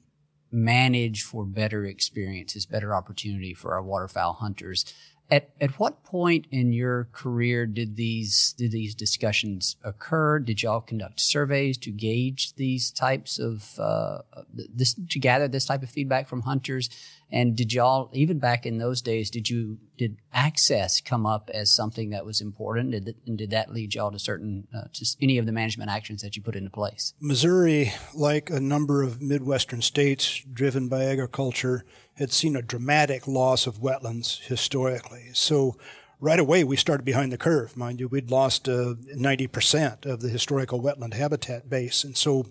manage 0.49 1.21
for 1.21 1.43
better 1.43 1.83
experiences, 1.85 2.65
better 2.65 2.95
opportunity 2.95 3.53
for 3.53 3.73
our 3.73 3.83
waterfowl 3.83 4.35
hunters. 4.35 4.85
At 5.31 5.49
at 5.61 5.79
what 5.79 6.03
point 6.03 6.47
in 6.49 6.73
your 6.73 7.07
career 7.11 7.65
did 7.67 7.95
these 7.95 8.53
did 8.57 8.71
these 8.71 8.95
discussions 8.95 9.75
occur? 9.83 10.39
Did 10.39 10.63
y'all 10.63 10.81
conduct 10.81 11.19
surveys 11.19 11.77
to 11.79 11.91
gauge 11.91 12.55
these 12.55 12.89
types 12.89 13.37
of 13.37 13.79
uh, 13.79 14.19
this 14.53 14.95
to 14.95 15.19
gather 15.19 15.47
this 15.47 15.65
type 15.65 15.83
of 15.83 15.89
feedback 15.89 16.27
from 16.27 16.41
hunters? 16.41 16.89
And 17.31 17.55
did 17.55 17.73
y'all 17.73 18.09
even 18.13 18.39
back 18.39 18.65
in 18.65 18.79
those 18.79 19.01
days 19.01 19.29
did 19.29 19.49
you 19.49 19.77
did 19.97 20.17
access 20.33 20.99
come 20.99 21.25
up 21.25 21.49
as 21.53 21.71
something 21.71 22.09
that 22.09 22.25
was 22.25 22.41
important? 22.41 22.91
Did, 22.91 23.15
and 23.27 23.37
did 23.37 23.51
that 23.51 23.71
lead 23.71 23.93
y'all 23.93 24.11
to 24.11 24.17
certain 24.17 24.67
uh, 24.75 24.85
to 24.93 25.05
any 25.21 25.37
of 25.37 25.45
the 25.45 25.51
management 25.51 25.91
actions 25.91 26.23
that 26.23 26.35
you 26.35 26.41
put 26.41 26.55
into 26.55 26.71
place? 26.71 27.13
Missouri, 27.19 27.93
like 28.15 28.49
a 28.49 28.59
number 28.59 29.03
of 29.03 29.21
midwestern 29.21 29.81
states 29.81 30.43
driven 30.51 30.87
by 30.87 31.03
agriculture, 31.03 31.85
had 32.19 32.33
seen 32.33 32.55
a 32.55 32.61
dramatic 32.61 33.27
loss 33.27 33.65
of 33.65 33.79
wetlands 33.79 34.41
historically. 34.41 35.29
So 35.33 35.77
right 36.19 36.39
away 36.39 36.65
we 36.65 36.75
started 36.75 37.03
behind 37.05 37.31
the 37.31 37.37
curve. 37.37 37.77
Mind 37.77 37.99
you, 37.99 38.09
we'd 38.09 38.29
lost 38.29 38.67
uh, 38.67 38.95
90% 39.15 40.05
of 40.05 40.19
the 40.19 40.29
historical 40.29 40.81
wetland 40.81 41.13
habitat 41.13 41.69
base. 41.69 42.03
And 42.03 42.17
so 42.17 42.45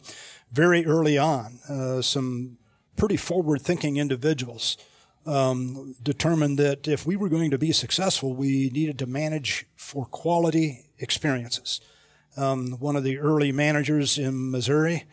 very 0.50 0.86
early 0.86 1.18
on, 1.18 1.60
uh, 1.68 2.00
some 2.00 2.56
pretty 2.96 3.18
forward 3.18 3.60
thinking 3.60 3.98
individuals 3.98 4.78
um, 5.26 5.94
determined 6.02 6.58
that 6.58 6.88
if 6.88 7.06
we 7.06 7.14
were 7.14 7.28
going 7.28 7.50
to 7.50 7.58
be 7.58 7.70
successful, 7.72 8.34
we 8.34 8.70
needed 8.70 8.98
to 8.98 9.06
manage 9.06 9.66
for 9.76 10.06
quality 10.06 10.86
experiences. 10.98 11.82
Um, 12.38 12.72
one 12.78 12.96
of 12.96 13.04
the 13.04 13.18
early 13.18 13.52
managers 13.52 14.16
in 14.16 14.50
Missouri 14.50 15.04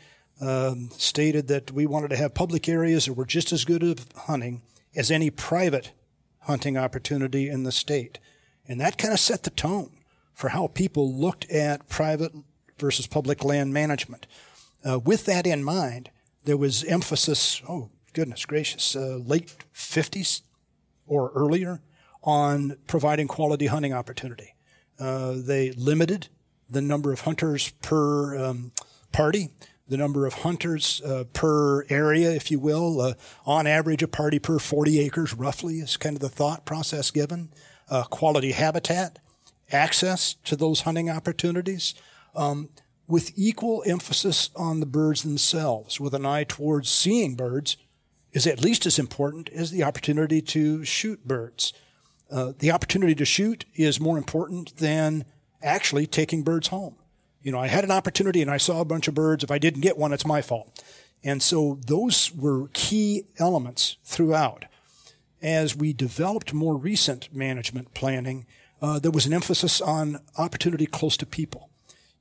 um, 0.41 0.89
stated 0.97 1.47
that 1.47 1.71
we 1.71 1.85
wanted 1.85 2.09
to 2.09 2.17
have 2.17 2.33
public 2.33 2.67
areas 2.67 3.05
that 3.05 3.13
were 3.13 3.25
just 3.25 3.51
as 3.51 3.65
good 3.65 3.83
at 3.83 4.05
hunting 4.15 4.61
as 4.95 5.11
any 5.11 5.29
private 5.29 5.91
hunting 6.41 6.77
opportunity 6.77 7.49
in 7.49 7.63
the 7.63 7.71
state. 7.71 8.19
And 8.67 8.79
that 8.81 8.97
kind 8.97 9.13
of 9.13 9.19
set 9.19 9.43
the 9.43 9.49
tone 9.49 9.91
for 10.33 10.49
how 10.49 10.67
people 10.67 11.13
looked 11.13 11.49
at 11.49 11.87
private 11.87 12.33
versus 12.77 13.07
public 13.07 13.43
land 13.43 13.73
management. 13.73 14.27
Uh, 14.87 14.99
with 14.99 15.25
that 15.25 15.47
in 15.47 15.63
mind, 15.63 16.09
there 16.43 16.57
was 16.57 16.83
emphasis, 16.83 17.61
oh, 17.67 17.89
goodness 18.13 18.45
gracious, 18.45 18.95
uh, 18.95 19.19
late 19.25 19.55
50s 19.73 20.41
or 21.07 21.31
earlier 21.33 21.81
on 22.23 22.77
providing 22.87 23.27
quality 23.27 23.67
hunting 23.67 23.93
opportunity. 23.93 24.55
Uh, 24.99 25.33
they 25.35 25.71
limited 25.71 26.27
the 26.69 26.81
number 26.81 27.11
of 27.11 27.21
hunters 27.21 27.69
per 27.81 28.37
um, 28.37 28.71
party, 29.11 29.49
the 29.87 29.97
number 29.97 30.25
of 30.25 30.33
hunters 30.33 31.01
uh, 31.01 31.25
per 31.33 31.85
area, 31.89 32.31
if 32.31 32.49
you 32.49 32.59
will. 32.59 33.01
Uh, 33.01 33.13
on 33.45 33.67
average, 33.67 34.01
a 34.01 34.07
party 34.07 34.39
per 34.39 34.59
40 34.59 34.99
acres, 34.99 35.33
roughly, 35.33 35.75
is 35.75 35.97
kind 35.97 36.15
of 36.15 36.21
the 36.21 36.29
thought 36.29 36.65
process 36.65 37.11
given. 37.11 37.49
Uh, 37.89 38.03
quality 38.03 38.51
habitat, 38.51 39.19
access 39.71 40.33
to 40.33 40.55
those 40.55 40.81
hunting 40.81 41.09
opportunities, 41.09 41.93
um, 42.35 42.69
with 43.07 43.31
equal 43.35 43.83
emphasis 43.85 44.49
on 44.55 44.79
the 44.79 44.85
birds 44.87 45.21
themselves, 45.21 45.99
with 45.99 46.15
an 46.15 46.25
eye 46.25 46.43
towards 46.43 46.89
seeing 46.89 47.35
birds 47.35 47.77
is 48.31 48.47
at 48.47 48.61
least 48.61 48.85
as 48.85 48.99
important 48.99 49.49
as 49.49 49.71
the 49.71 49.83
opportunity 49.83 50.41
to 50.41 50.83
shoot 50.83 51.25
birds. 51.25 51.73
Uh, 52.31 52.53
the 52.57 52.71
opportunity 52.71 53.15
to 53.15 53.23
shoot 53.23 53.65
is 53.75 53.99
more 53.99 54.17
important 54.17 54.75
than 54.77 55.23
actually 55.63 56.07
taking 56.07 56.43
birds 56.43 56.67
home. 56.67 56.97
You 57.45 57.51
know, 57.51 57.59
I 57.59 57.67
had 57.67 57.83
an 57.83 57.91
opportunity 57.91 58.41
and 58.41 58.49
I 58.49 58.57
saw 58.57 58.81
a 58.81 58.85
bunch 58.85 59.07
of 59.07 59.13
birds. 59.13 59.43
If 59.43 59.51
I 59.51 59.59
didn't 59.59 59.81
get 59.81 59.99
one, 59.99 60.11
it's 60.11 60.25
my 60.25 60.41
fault. 60.41 60.83
And 61.23 61.43
so 61.43 61.77
those 61.85 62.33
were 62.33 62.69
key 62.69 63.27
elements 63.37 63.97
throughout. 64.03 64.65
As 65.43 65.75
we 65.75 65.93
developed 65.93 66.55
more 66.55 66.75
recent 66.75 67.31
management 67.31 67.93
planning, 67.93 68.47
uh, 68.81 68.97
there 68.97 69.11
was 69.11 69.27
an 69.27 69.33
emphasis 69.33 69.79
on 69.79 70.21
opportunity 70.39 70.87
close 70.87 71.17
to 71.17 71.27
people. 71.27 71.69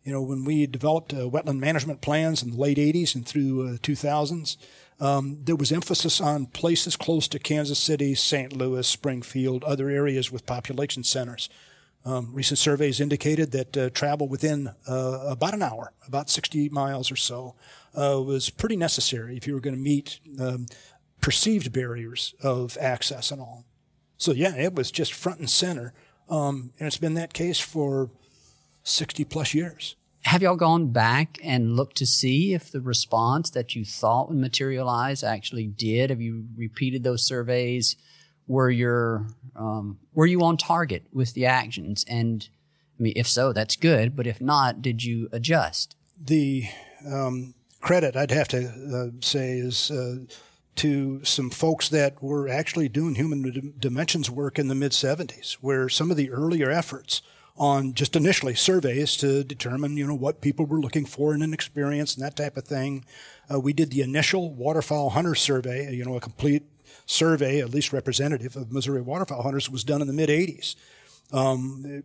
You 0.02 0.12
know, 0.12 0.20
when 0.20 0.44
we 0.44 0.66
developed 0.66 1.14
uh, 1.14 1.20
wetland 1.30 1.58
management 1.58 2.02
plans 2.02 2.42
in 2.42 2.50
the 2.50 2.58
late 2.58 2.76
80s 2.76 3.14
and 3.14 3.26
through 3.26 3.66
uh, 3.66 3.72
2000s, 3.78 4.58
um, 5.00 5.38
there 5.42 5.56
was 5.56 5.72
emphasis 5.72 6.20
on 6.20 6.46
places 6.46 6.96
close 6.96 7.28
to 7.28 7.38
Kansas 7.38 7.78
City, 7.78 8.14
St. 8.14 8.52
Louis, 8.52 8.86
Springfield, 8.86 9.64
other 9.64 9.88
areas 9.88 10.30
with 10.30 10.44
population 10.44 11.02
centers. 11.02 11.48
Um, 12.06 12.30
recent 12.34 12.58
surveys 12.58 13.00
indicated 13.00 13.52
that 13.52 13.76
uh, 13.76 13.90
travel 13.90 14.28
within 14.28 14.68
uh, 14.86 15.20
about 15.26 15.54
an 15.54 15.62
hour, 15.62 15.92
about 16.06 16.28
60 16.28 16.68
miles 16.68 17.10
or 17.10 17.16
so, 17.16 17.54
uh, 17.94 18.20
was 18.20 18.50
pretty 18.50 18.76
necessary 18.76 19.36
if 19.36 19.46
you 19.46 19.54
were 19.54 19.60
going 19.60 19.76
to 19.76 19.80
meet 19.80 20.20
um, 20.38 20.66
perceived 21.22 21.72
barriers 21.72 22.34
of 22.42 22.76
access 22.78 23.30
and 23.30 23.40
all. 23.40 23.64
So, 24.18 24.32
yeah, 24.32 24.54
it 24.54 24.74
was 24.74 24.90
just 24.90 25.14
front 25.14 25.38
and 25.38 25.48
center. 25.48 25.94
Um, 26.28 26.72
and 26.78 26.86
it's 26.86 26.98
been 26.98 27.14
that 27.14 27.32
case 27.32 27.58
for 27.58 28.10
60 28.82 29.24
plus 29.24 29.54
years. 29.54 29.96
Have 30.24 30.42
y'all 30.42 30.56
gone 30.56 30.88
back 30.88 31.38
and 31.42 31.76
looked 31.76 31.96
to 31.98 32.06
see 32.06 32.54
if 32.54 32.70
the 32.70 32.80
response 32.80 33.50
that 33.50 33.74
you 33.74 33.84
thought 33.84 34.28
would 34.28 34.38
materialize 34.38 35.22
actually 35.22 35.66
did? 35.66 36.10
Have 36.10 36.20
you 36.20 36.46
repeated 36.56 37.02
those 37.02 37.26
surveys? 37.26 37.96
Were 38.46 38.70
your 38.70 39.26
um, 39.56 39.98
were 40.12 40.26
you 40.26 40.42
on 40.42 40.56
target 40.56 41.06
with 41.12 41.34
the 41.34 41.46
actions? 41.46 42.04
And 42.08 42.48
I 42.98 43.02
mean, 43.02 43.14
if 43.16 43.26
so, 43.26 43.52
that's 43.52 43.76
good. 43.76 44.14
But 44.16 44.26
if 44.26 44.40
not, 44.40 44.82
did 44.82 45.04
you 45.04 45.28
adjust? 45.32 45.96
The 46.20 46.64
um, 47.06 47.54
credit 47.80 48.16
I'd 48.16 48.30
have 48.30 48.48
to 48.48 48.66
uh, 48.66 49.20
say 49.20 49.58
is 49.58 49.90
uh, 49.90 50.16
to 50.76 51.24
some 51.24 51.50
folks 51.50 51.88
that 51.90 52.22
were 52.22 52.48
actually 52.48 52.88
doing 52.88 53.14
human 53.14 53.74
dimensions 53.78 54.30
work 54.30 54.58
in 54.58 54.68
the 54.68 54.74
mid 54.74 54.92
70s, 54.92 55.54
where 55.54 55.88
some 55.88 56.10
of 56.10 56.16
the 56.16 56.30
earlier 56.30 56.70
efforts 56.70 57.22
on 57.56 57.94
just 57.94 58.16
initially 58.16 58.54
surveys 58.54 59.16
to 59.16 59.44
determine, 59.44 59.96
you 59.96 60.06
know, 60.06 60.14
what 60.14 60.40
people 60.40 60.66
were 60.66 60.80
looking 60.80 61.04
for 61.04 61.34
in 61.34 61.42
an 61.42 61.54
experience 61.54 62.14
and 62.14 62.24
that 62.24 62.34
type 62.34 62.56
of 62.56 62.64
thing. 62.64 63.04
Uh, 63.52 63.60
we 63.60 63.72
did 63.72 63.90
the 63.90 64.02
initial 64.02 64.52
waterfowl 64.52 65.10
hunter 65.10 65.36
survey, 65.36 65.92
you 65.92 66.04
know, 66.04 66.16
a 66.16 66.20
complete 66.20 66.64
survey, 67.06 67.60
at 67.60 67.70
least 67.70 67.92
representative 67.92 68.56
of 68.56 68.72
Missouri 68.72 69.02
waterfowl 69.02 69.42
hunters, 69.42 69.70
was 69.70 69.84
done 69.84 70.00
in 70.00 70.06
the 70.06 70.12
mid 70.12 70.28
80s. 70.28 70.74
Um, 71.32 72.04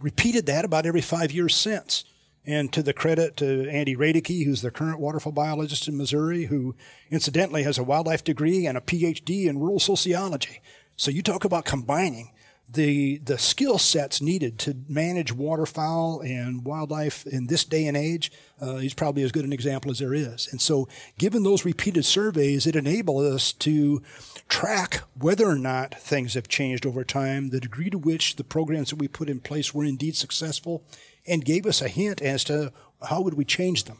repeated 0.00 0.46
that 0.46 0.64
about 0.64 0.86
every 0.86 1.00
five 1.00 1.32
years 1.32 1.54
since. 1.54 2.04
And 2.48 2.72
to 2.72 2.82
the 2.82 2.92
credit 2.92 3.36
to 3.38 3.68
Andy 3.68 3.96
Raedeke, 3.96 4.44
who's 4.44 4.62
the 4.62 4.70
current 4.70 5.00
waterfowl 5.00 5.32
biologist 5.32 5.88
in 5.88 5.96
Missouri, 5.96 6.44
who 6.44 6.76
incidentally 7.10 7.64
has 7.64 7.76
a 7.76 7.82
wildlife 7.82 8.22
degree 8.22 8.66
and 8.66 8.78
a 8.78 8.80
PhD 8.80 9.46
in 9.46 9.58
rural 9.58 9.80
sociology. 9.80 10.60
So 10.96 11.10
you 11.10 11.22
talk 11.22 11.44
about 11.44 11.64
combining 11.64 12.30
the 12.68 13.18
the 13.18 13.38
skill 13.38 13.78
sets 13.78 14.20
needed 14.20 14.58
to 14.60 14.76
manage 14.88 15.32
waterfowl 15.32 16.20
and 16.20 16.64
wildlife 16.64 17.26
in 17.26 17.46
this 17.46 17.64
day 17.64 17.86
and 17.86 17.96
age, 17.96 18.32
uh, 18.60 18.76
he's 18.76 18.94
probably 18.94 19.22
as 19.22 19.32
good 19.32 19.44
an 19.44 19.52
example 19.52 19.90
as 19.90 19.98
there 19.98 20.14
is. 20.14 20.48
And 20.50 20.60
so, 20.60 20.88
given 21.18 21.42
those 21.42 21.64
repeated 21.64 22.04
surveys, 22.04 22.66
it 22.66 22.76
enabled 22.76 23.24
us 23.24 23.52
to 23.52 24.02
track 24.48 25.02
whether 25.18 25.46
or 25.46 25.58
not 25.58 25.94
things 25.94 26.34
have 26.34 26.48
changed 26.48 26.86
over 26.86 27.04
time, 27.04 27.50
the 27.50 27.60
degree 27.60 27.90
to 27.90 27.98
which 27.98 28.36
the 28.36 28.44
programs 28.44 28.90
that 28.90 28.96
we 28.96 29.08
put 29.08 29.28
in 29.28 29.40
place 29.40 29.72
were 29.72 29.84
indeed 29.84 30.16
successful, 30.16 30.84
and 31.26 31.44
gave 31.44 31.66
us 31.66 31.80
a 31.80 31.88
hint 31.88 32.20
as 32.20 32.44
to 32.44 32.72
how 33.08 33.20
would 33.20 33.34
we 33.34 33.44
change 33.44 33.84
them. 33.84 33.98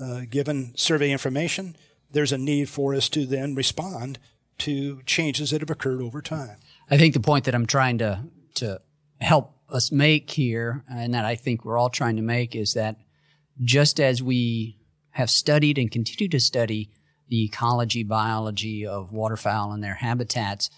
Uh, 0.00 0.22
given 0.28 0.72
survey 0.76 1.10
information, 1.10 1.76
there's 2.10 2.32
a 2.32 2.38
need 2.38 2.68
for 2.68 2.94
us 2.94 3.08
to 3.08 3.26
then 3.26 3.54
respond 3.54 4.18
to 4.58 5.02
changes 5.02 5.50
that 5.50 5.60
have 5.60 5.70
occurred 5.70 6.00
over 6.00 6.22
time. 6.22 6.56
I 6.90 6.98
think 6.98 7.14
the 7.14 7.20
point 7.20 7.44
that 7.44 7.54
I'm 7.54 7.66
trying 7.66 7.98
to 7.98 8.24
to 8.56 8.80
help 9.20 9.52
us 9.68 9.90
make 9.90 10.30
here, 10.30 10.84
and 10.88 11.14
that 11.14 11.24
I 11.24 11.34
think 11.34 11.64
we're 11.64 11.78
all 11.78 11.90
trying 11.90 12.16
to 12.16 12.22
make, 12.22 12.54
is 12.54 12.74
that 12.74 12.96
just 13.62 14.00
as 14.00 14.22
we 14.22 14.78
have 15.10 15.30
studied 15.30 15.78
and 15.78 15.90
continue 15.90 16.28
to 16.28 16.40
study 16.40 16.90
the 17.28 17.44
ecology, 17.44 18.02
biology 18.02 18.86
of 18.86 19.12
waterfowl 19.12 19.72
and 19.72 19.82
their 19.82 19.94
habitats, 19.94 20.70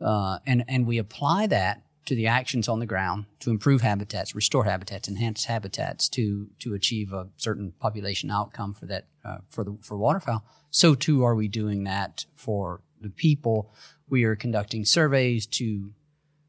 uh, 0.00 0.38
and 0.46 0.64
and 0.68 0.86
we 0.86 0.98
apply 0.98 1.46
that 1.48 1.82
to 2.06 2.14
the 2.14 2.26
actions 2.26 2.68
on 2.68 2.80
the 2.80 2.86
ground 2.86 3.26
to 3.40 3.50
improve 3.50 3.82
habitats, 3.82 4.34
restore 4.34 4.64
habitats, 4.64 5.08
enhance 5.08 5.44
habitats 5.44 6.08
to 6.08 6.48
to 6.58 6.74
achieve 6.74 7.12
a 7.12 7.28
certain 7.36 7.72
population 7.78 8.30
outcome 8.30 8.72
for 8.72 8.86
that 8.86 9.06
uh, 9.24 9.38
for 9.48 9.62
the 9.64 9.76
for 9.82 9.96
waterfowl. 9.96 10.42
So 10.70 10.94
too 10.94 11.24
are 11.24 11.34
we 11.34 11.48
doing 11.48 11.84
that 11.84 12.26
for 12.34 12.80
the 13.00 13.10
people 13.10 13.72
we 14.08 14.24
are 14.24 14.36
conducting 14.36 14.84
surveys 14.84 15.46
to 15.46 15.92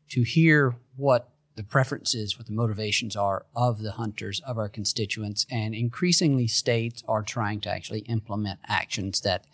to 0.09 0.23
hear 0.23 0.75
what 0.97 1.29
the 1.55 1.63
preferences, 1.63 2.37
what 2.37 2.47
the 2.47 2.53
motivations 2.53 3.15
are 3.15 3.45
of 3.55 3.81
the 3.81 3.93
hunters, 3.93 4.41
of 4.41 4.57
our 4.57 4.67
constituents, 4.67 5.45
and 5.49 5.73
increasingly 5.73 6.47
states 6.47 7.03
are 7.07 7.23
trying 7.23 7.61
to 7.61 7.69
actually 7.69 7.99
implement 8.01 8.59
actions 8.67 9.21
that 9.21 9.45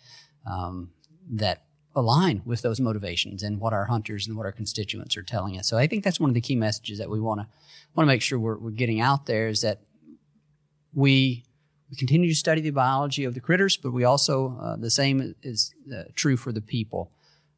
um, 0.46 0.90
that 1.30 1.62
align 1.94 2.42
with 2.44 2.62
those 2.62 2.80
motivations 2.80 3.42
and 3.42 3.60
what 3.60 3.72
our 3.72 3.86
hunters 3.86 4.26
and 4.26 4.36
what 4.36 4.46
our 4.46 4.52
constituents 4.52 5.16
are 5.16 5.22
telling 5.22 5.58
us. 5.58 5.66
So 5.68 5.76
I 5.76 5.86
think 5.86 6.04
that's 6.04 6.20
one 6.20 6.30
of 6.30 6.34
the 6.34 6.40
key 6.40 6.56
messages 6.56 6.98
that 6.98 7.10
we 7.10 7.20
want 7.20 7.40
to 7.40 7.46
want 7.94 8.06
to 8.06 8.12
make 8.12 8.22
sure 8.22 8.38
we're, 8.38 8.58
we're 8.58 8.70
getting 8.70 9.00
out 9.00 9.26
there 9.26 9.48
is 9.48 9.62
that 9.62 9.80
we 10.94 11.44
we 11.90 11.96
continue 11.96 12.28
to 12.28 12.34
study 12.34 12.60
the 12.60 12.70
biology 12.70 13.24
of 13.24 13.34
the 13.34 13.40
critters, 13.40 13.76
but 13.76 13.92
we 13.92 14.04
also 14.04 14.58
uh, 14.60 14.76
the 14.76 14.90
same 14.90 15.34
is 15.42 15.74
uh, 15.94 16.04
true 16.14 16.36
for 16.36 16.52
the 16.52 16.60
people. 16.60 17.10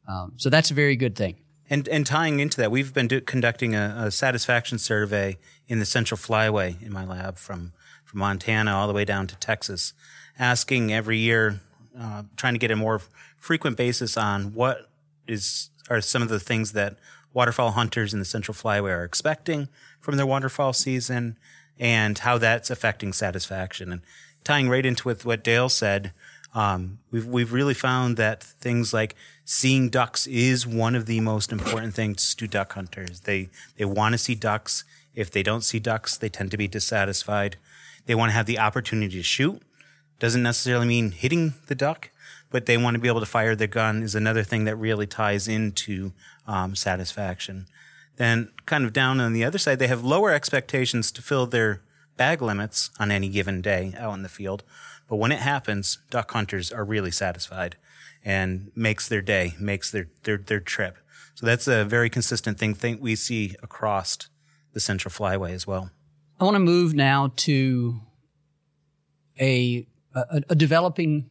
Um, 0.07 0.33
so 0.37 0.49
that's 0.49 0.71
a 0.71 0.73
very 0.73 0.95
good 0.95 1.15
thing. 1.15 1.37
And, 1.69 1.87
and 1.87 2.05
tying 2.05 2.39
into 2.39 2.57
that, 2.57 2.71
we've 2.71 2.93
been 2.93 3.07
do, 3.07 3.21
conducting 3.21 3.75
a, 3.75 3.95
a, 3.97 4.11
satisfaction 4.11 4.77
survey 4.77 5.37
in 5.67 5.79
the 5.79 5.85
Central 5.85 6.17
Flyway 6.17 6.81
in 6.81 6.91
my 6.91 7.05
lab 7.05 7.37
from, 7.37 7.71
from 8.03 8.19
Montana 8.19 8.75
all 8.75 8.87
the 8.87 8.93
way 8.93 9.05
down 9.05 9.25
to 9.27 9.37
Texas, 9.37 9.93
asking 10.37 10.91
every 10.91 11.17
year, 11.17 11.61
uh, 11.97 12.23
trying 12.35 12.53
to 12.53 12.59
get 12.59 12.71
a 12.71 12.75
more 12.75 13.01
frequent 13.37 13.77
basis 13.77 14.17
on 14.17 14.53
what 14.53 14.89
is 15.27 15.69
are 15.89 16.01
some 16.01 16.21
of 16.21 16.29
the 16.29 16.39
things 16.39 16.73
that 16.73 16.97
waterfowl 17.33 17.71
hunters 17.71 18.13
in 18.13 18.19
the 18.19 18.25
Central 18.25 18.53
Flyway 18.53 18.91
are 18.91 19.03
expecting 19.03 19.69
from 19.99 20.17
their 20.17 20.25
waterfowl 20.25 20.73
season, 20.73 21.37
and 21.79 22.17
how 22.19 22.37
that's 22.37 22.69
affecting 22.69 23.13
satisfaction. 23.13 23.91
And 23.91 24.01
tying 24.43 24.69
right 24.69 24.85
into 24.85 25.07
with 25.07 25.25
what 25.25 25.43
Dale 25.43 25.69
said, 25.69 26.13
um, 26.53 26.99
we've 27.11 27.25
we've 27.25 27.53
really 27.53 27.73
found 27.73 28.17
that 28.17 28.43
things 28.43 28.93
like 28.93 29.15
seeing 29.45 29.89
ducks 29.89 30.27
is 30.27 30.67
one 30.67 30.95
of 30.95 31.05
the 31.05 31.19
most 31.21 31.51
important 31.51 31.93
things 31.93 32.35
to 32.35 32.47
duck 32.47 32.73
hunters. 32.73 33.21
They 33.21 33.49
they 33.77 33.85
want 33.85 34.13
to 34.13 34.17
see 34.17 34.35
ducks. 34.35 34.83
If 35.13 35.31
they 35.31 35.43
don't 35.43 35.63
see 35.63 35.79
ducks, 35.79 36.17
they 36.17 36.29
tend 36.29 36.51
to 36.51 36.57
be 36.57 36.67
dissatisfied. 36.67 37.57
They 38.05 38.15
want 38.15 38.29
to 38.29 38.35
have 38.35 38.45
the 38.45 38.59
opportunity 38.59 39.17
to 39.17 39.23
shoot. 39.23 39.61
Doesn't 40.19 40.43
necessarily 40.43 40.87
mean 40.87 41.11
hitting 41.11 41.53
the 41.67 41.75
duck, 41.75 42.11
but 42.49 42.65
they 42.65 42.77
want 42.77 42.95
to 42.95 42.99
be 42.99 43.07
able 43.07 43.19
to 43.21 43.25
fire 43.25 43.55
their 43.55 43.67
gun 43.67 44.03
is 44.03 44.15
another 44.15 44.43
thing 44.43 44.65
that 44.65 44.75
really 44.75 45.07
ties 45.07 45.47
into 45.47 46.11
um, 46.47 46.75
satisfaction. 46.75 47.65
Then, 48.17 48.51
kind 48.65 48.85
of 48.85 48.93
down 48.93 49.19
on 49.19 49.33
the 49.33 49.43
other 49.43 49.57
side, 49.57 49.79
they 49.79 49.87
have 49.87 50.03
lower 50.03 50.31
expectations 50.31 51.11
to 51.13 51.21
fill 51.21 51.47
their 51.47 51.81
bag 52.17 52.41
limits 52.41 52.91
on 52.99 53.09
any 53.09 53.29
given 53.29 53.61
day 53.61 53.93
out 53.97 54.13
in 54.13 54.21
the 54.21 54.29
field. 54.29 54.63
But 55.07 55.15
when 55.15 55.31
it 55.31 55.39
happens, 55.39 55.99
duck 56.09 56.31
hunters 56.31 56.71
are 56.71 56.85
really 56.85 57.11
satisfied 57.11 57.77
and 58.23 58.71
makes 58.75 59.09
their 59.09 59.21
day, 59.21 59.53
makes 59.59 59.91
their, 59.91 60.07
their, 60.23 60.37
their 60.37 60.59
trip. 60.59 60.97
So 61.35 61.45
that's 61.45 61.67
a 61.67 61.83
very 61.83 62.09
consistent 62.09 62.59
thing, 62.59 62.75
thing 62.75 62.99
we 62.99 63.15
see 63.15 63.55
across 63.63 64.17
the 64.73 64.79
Central 64.79 65.11
Flyway 65.11 65.51
as 65.51 65.65
well. 65.65 65.89
I 66.39 66.43
want 66.43 66.55
to 66.55 66.59
move 66.59 66.93
now 66.93 67.33
to 67.37 68.01
a, 69.39 69.87
a, 70.13 70.41
a 70.49 70.55
developing, 70.55 71.29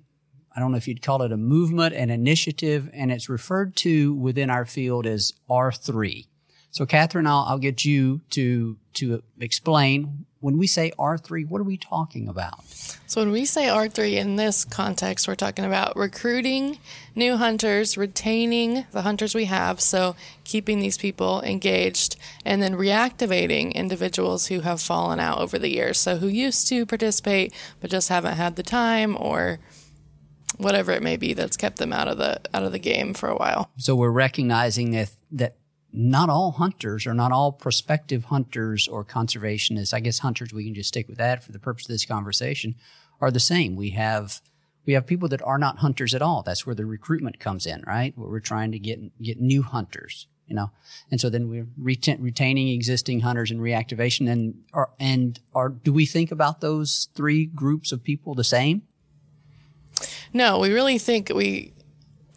I 0.54 0.60
I 0.60 0.60
don't 0.60 0.72
know 0.72 0.78
if 0.78 0.88
you'd 0.88 1.02
call 1.02 1.22
it 1.22 1.32
a 1.32 1.36
movement, 1.36 1.94
an 1.94 2.10
initiative, 2.10 2.90
and 2.92 3.10
it's 3.10 3.28
referred 3.28 3.76
to 3.76 4.14
within 4.14 4.50
our 4.50 4.64
field 4.64 5.06
as 5.06 5.32
R3. 5.48 6.26
So, 6.70 6.86
Katherine, 6.86 7.26
I'll, 7.26 7.44
I'll 7.48 7.58
get 7.58 7.84
you 7.84 8.20
to 8.30 8.76
to 8.94 9.22
explain 9.38 10.26
when 10.40 10.56
we 10.56 10.66
say 10.66 10.90
R3, 10.98 11.48
what 11.48 11.60
are 11.60 11.64
we 11.64 11.76
talking 11.76 12.26
about? 12.26 12.64
So, 13.06 13.20
when 13.20 13.30
we 13.30 13.44
say 13.44 13.66
R3 13.66 14.14
in 14.14 14.36
this 14.36 14.64
context, 14.64 15.28
we're 15.28 15.34
talking 15.34 15.64
about 15.64 15.96
recruiting 15.96 16.78
new 17.14 17.36
hunters, 17.36 17.98
retaining 17.98 18.86
the 18.92 19.02
hunters 19.02 19.34
we 19.34 19.44
have, 19.46 19.80
so 19.80 20.16
keeping 20.44 20.80
these 20.80 20.96
people 20.96 21.42
engaged, 21.42 22.16
and 22.44 22.62
then 22.62 22.74
reactivating 22.74 23.74
individuals 23.74 24.46
who 24.46 24.60
have 24.60 24.80
fallen 24.80 25.20
out 25.20 25.38
over 25.38 25.58
the 25.58 25.70
years. 25.70 25.98
So, 25.98 26.16
who 26.16 26.28
used 26.28 26.66
to 26.68 26.86
participate 26.86 27.52
but 27.80 27.90
just 27.90 28.08
haven't 28.08 28.36
had 28.36 28.56
the 28.56 28.62
time 28.62 29.16
or 29.20 29.58
whatever 30.56 30.92
it 30.92 31.02
may 31.02 31.16
be 31.16 31.32
that's 31.32 31.56
kept 31.56 31.78
them 31.78 31.92
out 31.92 32.08
of 32.08 32.18
the 32.18 32.40
out 32.54 32.62
of 32.62 32.72
the 32.72 32.78
game 32.78 33.14
for 33.14 33.28
a 33.28 33.36
while. 33.36 33.70
So 33.76 33.94
we're 33.94 34.10
recognizing 34.10 34.90
that 34.92 35.10
that 35.32 35.56
not 35.92 36.28
all 36.30 36.52
hunters 36.52 37.06
or 37.06 37.14
not 37.14 37.32
all 37.32 37.52
prospective 37.52 38.26
hunters 38.26 38.86
or 38.86 39.04
conservationists, 39.04 39.92
I 39.92 40.00
guess 40.00 40.20
hunters, 40.20 40.52
we 40.52 40.64
can 40.64 40.74
just 40.74 40.88
stick 40.88 41.08
with 41.08 41.18
that 41.18 41.42
for 41.42 41.52
the 41.52 41.58
purpose 41.58 41.84
of 41.84 41.88
this 41.88 42.04
conversation, 42.04 42.74
are 43.20 43.30
the 43.30 43.40
same. 43.40 43.76
We 43.76 43.90
have 43.90 44.40
we 44.86 44.94
have 44.94 45.06
people 45.06 45.28
that 45.28 45.42
are 45.42 45.58
not 45.58 45.78
hunters 45.78 46.14
at 46.14 46.22
all. 46.22 46.42
That's 46.42 46.66
where 46.66 46.74
the 46.74 46.86
recruitment 46.86 47.38
comes 47.38 47.66
in, 47.66 47.82
right? 47.86 48.16
Where 48.16 48.28
we're 48.28 48.40
trying 48.40 48.72
to 48.72 48.78
get 48.78 48.98
get 49.20 49.40
new 49.40 49.62
hunters, 49.62 50.26
you 50.46 50.54
know. 50.54 50.70
And 51.10 51.20
so 51.20 51.28
then 51.28 51.48
we're 51.48 51.68
retain, 51.76 52.20
retaining 52.22 52.68
existing 52.68 53.20
hunters 53.20 53.50
and 53.50 53.60
reactivation. 53.60 54.30
And 54.30 54.62
are 54.72 54.90
and 54.98 55.38
are 55.54 55.68
do 55.68 55.92
we 55.92 56.06
think 56.06 56.30
about 56.30 56.60
those 56.60 57.08
three 57.14 57.46
groups 57.46 57.92
of 57.92 58.02
people 58.02 58.34
the 58.34 58.44
same? 58.44 58.82
No, 60.32 60.58
we 60.60 60.72
really 60.72 60.98
think 60.98 61.30
we 61.34 61.74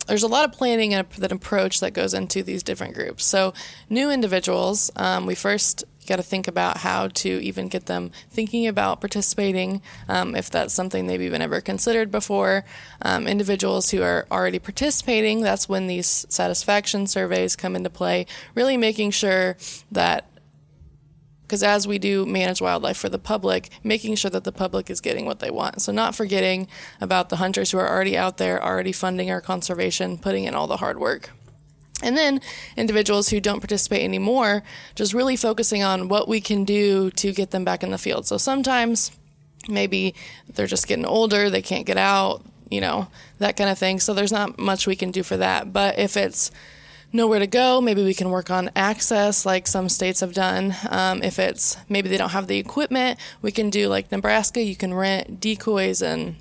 there's 0.07 0.23
a 0.23 0.27
lot 0.27 0.45
of 0.45 0.51
planning 0.51 0.93
and 0.93 1.07
that 1.17 1.31
approach 1.31 1.79
that 1.79 1.93
goes 1.93 2.13
into 2.13 2.43
these 2.43 2.63
different 2.63 2.93
groups. 2.93 3.23
So, 3.25 3.53
new 3.89 4.09
individuals, 4.09 4.91
um, 4.95 5.25
we 5.25 5.35
first 5.35 5.83
got 6.05 6.17
to 6.17 6.23
think 6.23 6.47
about 6.47 6.77
how 6.77 7.07
to 7.07 7.29
even 7.41 7.67
get 7.67 7.85
them 7.85 8.11
thinking 8.29 8.67
about 8.67 8.99
participating, 8.99 9.81
um, 10.09 10.35
if 10.35 10.49
that's 10.49 10.73
something 10.73 11.07
they've 11.07 11.21
even 11.21 11.41
ever 11.41 11.61
considered 11.61 12.11
before. 12.11 12.65
Um, 13.01 13.27
individuals 13.27 13.91
who 13.91 14.01
are 14.01 14.27
already 14.31 14.59
participating, 14.59 15.41
that's 15.41 15.69
when 15.69 15.87
these 15.87 16.25
satisfaction 16.29 17.07
surveys 17.07 17.55
come 17.55 17.75
into 17.75 17.89
play, 17.89 18.25
really 18.55 18.77
making 18.77 19.11
sure 19.11 19.57
that 19.91 20.27
because 21.43 21.63
as 21.63 21.87
we 21.87 21.99
do 21.99 22.25
manage 22.25 22.61
wildlife 22.61 22.97
for 22.97 23.09
the 23.09 23.19
public, 23.19 23.69
making 23.83 24.15
sure 24.15 24.31
that 24.31 24.43
the 24.43 24.51
public 24.51 24.89
is 24.89 25.01
getting 25.01 25.25
what 25.25 25.39
they 25.39 25.51
want. 25.51 25.81
So, 25.81 25.91
not 25.91 26.15
forgetting 26.15 26.67
about 26.99 27.29
the 27.29 27.35
hunters 27.37 27.71
who 27.71 27.77
are 27.77 27.89
already 27.89 28.17
out 28.17 28.37
there, 28.37 28.63
already 28.63 28.91
funding 28.91 29.29
our 29.29 29.41
conservation, 29.41 30.17
putting 30.17 30.45
in 30.45 30.55
all 30.55 30.67
the 30.67 30.77
hard 30.77 30.99
work. 30.99 31.31
And 32.01 32.17
then 32.17 32.41
individuals 32.75 33.29
who 33.29 33.39
don't 33.39 33.59
participate 33.59 34.03
anymore, 34.03 34.63
just 34.95 35.13
really 35.13 35.35
focusing 35.35 35.83
on 35.83 36.09
what 36.09 36.27
we 36.27 36.41
can 36.41 36.65
do 36.65 37.11
to 37.11 37.31
get 37.31 37.51
them 37.51 37.63
back 37.63 37.83
in 37.83 37.91
the 37.91 37.97
field. 37.97 38.25
So, 38.25 38.37
sometimes 38.37 39.11
maybe 39.67 40.15
they're 40.53 40.67
just 40.67 40.87
getting 40.87 41.05
older, 41.05 41.49
they 41.49 41.61
can't 41.61 41.85
get 41.85 41.97
out, 41.97 42.43
you 42.69 42.81
know, 42.81 43.07
that 43.37 43.57
kind 43.57 43.69
of 43.69 43.77
thing. 43.77 43.99
So, 43.99 44.13
there's 44.13 44.31
not 44.31 44.57
much 44.57 44.87
we 44.87 44.95
can 44.95 45.11
do 45.11 45.23
for 45.23 45.37
that. 45.37 45.73
But 45.73 45.99
if 45.99 46.17
it's 46.17 46.51
nowhere 47.13 47.39
to 47.39 47.47
go. 47.47 47.79
Maybe 47.79 48.03
we 48.03 48.13
can 48.13 48.29
work 48.29 48.49
on 48.49 48.71
access, 48.75 49.45
like 49.45 49.67
some 49.67 49.87
states 49.87 50.19
have 50.19 50.33
done. 50.33 50.75
Um, 50.89 51.21
if 51.23 51.39
it's 51.39 51.77
maybe 51.87 52.09
they 52.09 52.17
don't 52.17 52.31
have 52.31 52.47
the 52.47 52.57
equipment, 52.57 53.19
we 53.41 53.51
can 53.51 53.69
do 53.69 53.87
like 53.87 54.11
Nebraska. 54.11 54.61
You 54.61 54.75
can 54.75 54.93
rent 54.93 55.39
decoys 55.39 56.01
and 56.01 56.35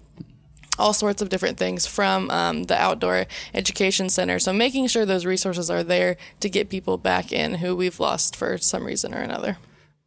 all 0.79 0.93
sorts 0.93 1.21
of 1.21 1.29
different 1.29 1.59
things 1.59 1.87
from 1.87 2.31
um, 2.31 2.65
the 2.65 2.81
outdoor 2.81 3.27
education 3.53 4.09
center. 4.09 4.39
So 4.39 4.53
making 4.53 4.87
sure 4.87 5.05
those 5.05 5.27
resources 5.27 5.71
are 5.71 5.85
there 5.85 6.17
to 6.41 6.49
get 6.49 6.71
people 6.71 6.97
back 6.97 7.33
in 7.33 7.55
who 7.55 7.77
we've 7.77 8.01
lost 8.01 8.35
for 8.35 8.57
some 8.59 8.85
reason 8.85 9.15
or 9.15 9.21
another. 9.21 9.59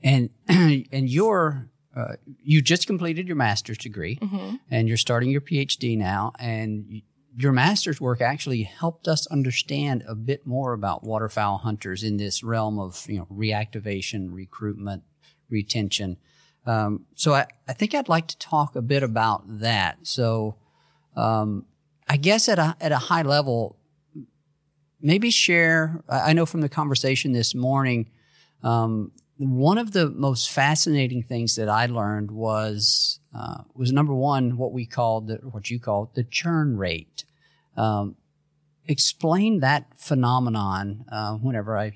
And 0.04 0.32
and 0.48 1.10
your 1.10 1.70
uh, 1.96 2.16
you 2.44 2.62
just 2.62 2.88
completed 2.88 3.26
your 3.26 3.38
master's 3.38 3.78
degree, 3.78 4.18
mm-hmm. 4.18 4.56
and 4.70 4.88
you're 4.88 4.98
starting 4.98 5.30
your 5.30 5.40
PhD 5.40 5.98
now, 5.98 6.34
and 6.38 7.02
your 7.38 7.52
master's 7.52 8.00
work 8.00 8.22
actually 8.22 8.64
helped 8.64 9.08
us 9.08 9.28
understand 9.28 10.04
a 10.08 10.16
bit 10.16 10.48
more 10.48 10.74
about 10.74 11.04
waterfowl 11.04 11.58
hunters 11.58 12.04
in 12.04 12.18
this 12.18 12.44
realm 12.44 12.80
of 12.80 13.06
you 13.08 13.20
know 13.20 13.28
reactivation, 13.32 14.30
recruitment, 14.32 15.04
retention. 15.50 16.18
Um, 16.66 17.06
so 17.16 17.34
I, 17.34 17.48
I 17.68 17.74
think 17.74 17.94
I'd 17.94 18.10
like 18.10 18.28
to 18.28 18.38
talk 18.38 18.76
a 18.76 18.82
bit 18.82 19.04
about 19.04 19.44
that. 19.60 19.98
So 20.04 20.56
um, 21.16 21.66
I 22.08 22.18
guess 22.18 22.48
at 22.50 22.58
a 22.58 22.76
at 22.80 22.92
a 22.92 22.98
high 22.98 23.24
level, 23.24 23.78
maybe 25.02 25.30
share. 25.30 26.04
I 26.10 26.34
know 26.34 26.46
from 26.46 26.62
the 26.62 26.70
conversation 26.70 27.34
this 27.34 27.54
morning, 27.54 28.10
um, 28.64 29.12
one 29.38 29.78
of 29.78 29.92
the 29.92 30.10
most 30.10 30.50
fascinating 30.50 31.24
things 31.24 31.56
that 31.56 31.70
I 31.70 31.88
learned 31.88 32.32
was 32.32 33.20
uh, 33.38 33.64
was 33.74 33.92
number 33.92 34.14
one 34.14 34.58
what 34.58 34.72
we 34.72 34.86
called 34.86 35.28
the, 35.28 35.36
what 35.36 35.70
you 35.70 35.80
call 35.80 36.12
the 36.14 36.24
churn 36.24 36.78
rate. 36.78 37.26
Um, 37.76 38.16
explain 38.88 39.60
that 39.60 39.88
phenomenon 39.98 41.06
uh, 41.12 41.34
whenever 41.34 41.78
I 41.78 41.96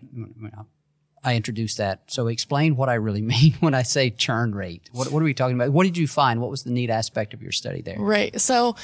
I 1.23 1.36
introduce 1.36 1.75
that. 1.75 2.04
So 2.08 2.28
explain 2.28 2.75
what 2.75 2.89
I 2.89 2.95
really 2.95 3.21
mean 3.36 3.54
when 3.60 3.73
I 3.73 3.84
say 3.84 4.10
churn 4.10 4.54
rate. 4.54 4.89
What, 4.91 5.12
what 5.12 5.21
are 5.21 5.25
we 5.25 5.34
talking 5.34 5.56
about? 5.56 5.71
What 5.71 5.84
did 5.86 5.97
you 5.97 6.08
find? 6.08 6.41
What 6.41 6.49
was 6.49 6.63
the 6.63 6.71
neat 6.71 6.89
aspect 6.89 7.34
of 7.34 7.41
your 7.41 7.52
study 7.52 7.82
there? 7.82 7.97
Right. 7.99 8.39
So 8.39 8.75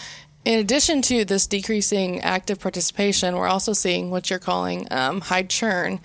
in 0.46 0.60
addition 0.60 1.02
to 1.04 1.26
this 1.26 1.48
decreasing 1.48 2.22
active 2.22 2.60
participation, 2.60 3.36
we're 3.36 3.48
also 3.48 3.74
seeing 3.74 4.12
what 4.12 4.30
you're 4.30 4.40
calling 4.40 4.88
um, 4.92 5.22
high 5.22 5.44
churn. 5.44 6.00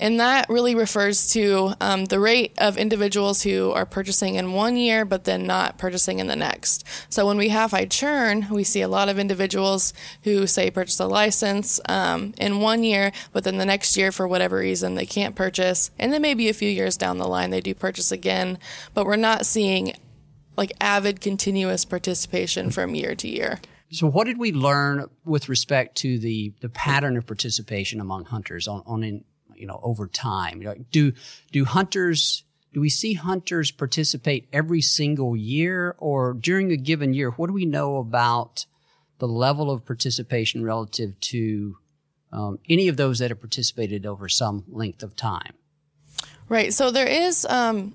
And 0.00 0.20
that 0.20 0.48
really 0.48 0.74
refers 0.74 1.30
to 1.32 1.74
um, 1.80 2.06
the 2.06 2.20
rate 2.20 2.52
of 2.58 2.76
individuals 2.76 3.42
who 3.42 3.72
are 3.72 3.86
purchasing 3.86 4.36
in 4.36 4.52
one 4.52 4.76
year 4.76 5.04
but 5.04 5.24
then 5.24 5.46
not 5.46 5.78
purchasing 5.78 6.18
in 6.18 6.26
the 6.26 6.36
next. 6.36 6.84
So 7.08 7.26
when 7.26 7.36
we 7.36 7.48
have 7.48 7.72
high 7.72 7.86
churn, 7.86 8.46
we 8.50 8.64
see 8.64 8.82
a 8.82 8.88
lot 8.88 9.08
of 9.08 9.18
individuals 9.18 9.92
who 10.22 10.46
say 10.46 10.70
purchase 10.70 11.00
a 11.00 11.06
license 11.06 11.80
um, 11.88 12.34
in 12.38 12.60
one 12.60 12.82
year, 12.82 13.12
but 13.32 13.44
then 13.44 13.58
the 13.58 13.66
next 13.66 13.96
year, 13.96 14.12
for 14.12 14.28
whatever 14.28 14.58
reason, 14.58 14.94
they 14.94 15.06
can't 15.06 15.34
purchase. 15.34 15.90
And 15.98 16.12
then 16.12 16.22
maybe 16.22 16.48
a 16.48 16.54
few 16.54 16.70
years 16.70 16.96
down 16.96 17.18
the 17.18 17.28
line, 17.28 17.50
they 17.50 17.60
do 17.60 17.74
purchase 17.74 18.12
again. 18.12 18.58
But 18.94 19.06
we're 19.06 19.16
not 19.16 19.46
seeing 19.46 19.94
like 20.56 20.72
avid 20.80 21.20
continuous 21.20 21.84
participation 21.84 22.70
from 22.70 22.94
year 22.94 23.14
to 23.14 23.28
year. 23.28 23.60
So, 23.90 24.06
what 24.06 24.26
did 24.26 24.38
we 24.38 24.52
learn 24.52 25.08
with 25.24 25.48
respect 25.48 25.96
to 25.98 26.18
the, 26.18 26.52
the 26.60 26.68
pattern 26.68 27.16
of 27.16 27.26
participation 27.26 28.00
among 28.00 28.26
hunters 28.26 28.68
on, 28.68 28.82
on 28.86 29.02
in, 29.02 29.24
you 29.58 29.66
know, 29.66 29.80
over 29.82 30.06
time? 30.06 30.62
You 30.62 30.68
know, 30.68 30.74
do, 30.90 31.12
do 31.52 31.64
hunters, 31.64 32.44
do 32.72 32.80
we 32.80 32.90
see 32.90 33.14
hunters 33.14 33.70
participate 33.70 34.48
every 34.52 34.80
single 34.80 35.36
year 35.36 35.96
or 35.98 36.34
during 36.34 36.70
a 36.72 36.76
given 36.76 37.14
year? 37.14 37.30
What 37.30 37.48
do 37.48 37.52
we 37.52 37.66
know 37.66 37.96
about 37.96 38.66
the 39.18 39.28
level 39.28 39.70
of 39.70 39.84
participation 39.84 40.64
relative 40.64 41.18
to 41.20 41.76
um, 42.32 42.58
any 42.68 42.88
of 42.88 42.96
those 42.96 43.18
that 43.18 43.30
have 43.30 43.40
participated 43.40 44.06
over 44.06 44.28
some 44.28 44.64
length 44.68 45.02
of 45.02 45.16
time? 45.16 45.54
Right. 46.48 46.72
So 46.72 46.90
there 46.90 47.06
is 47.06 47.46
um, 47.48 47.94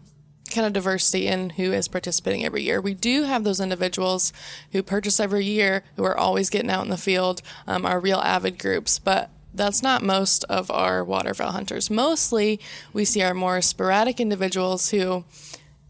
kind 0.52 0.68
of 0.68 0.74
diversity 0.74 1.28
in 1.28 1.52
who 1.52 1.72
is 1.72 1.88
participating 1.88 2.46
every 2.46 2.64
year. 2.64 2.80
We 2.80 2.94
do 2.94 3.24
have 3.24 3.44
those 3.44 3.60
individuals 3.60 4.32
who 4.72 4.84
purchase 4.84 5.20
every 5.20 5.46
year, 5.46 5.84
who 5.96 6.04
are 6.04 6.18
always 6.18 6.50
getting 6.50 6.70
out 6.70 6.84
in 6.84 6.90
the 6.90 6.98
field, 6.98 7.42
um, 7.68 7.86
are 7.86 8.00
real 8.00 8.20
avid 8.20 8.60
groups. 8.60 9.00
But 9.00 9.30
that's 9.54 9.84
not 9.84 10.04
most 10.04 10.44
of 10.46 10.72
our 10.72 11.04
waterfowl 11.04 11.52
hunters. 11.52 11.90
Mostly, 11.90 12.60
we 12.92 13.06
see 13.06 13.22
our 13.22 13.34
more 13.34 13.62
sporadic 13.62 14.20
individuals 14.20 14.90
who, 14.90 15.26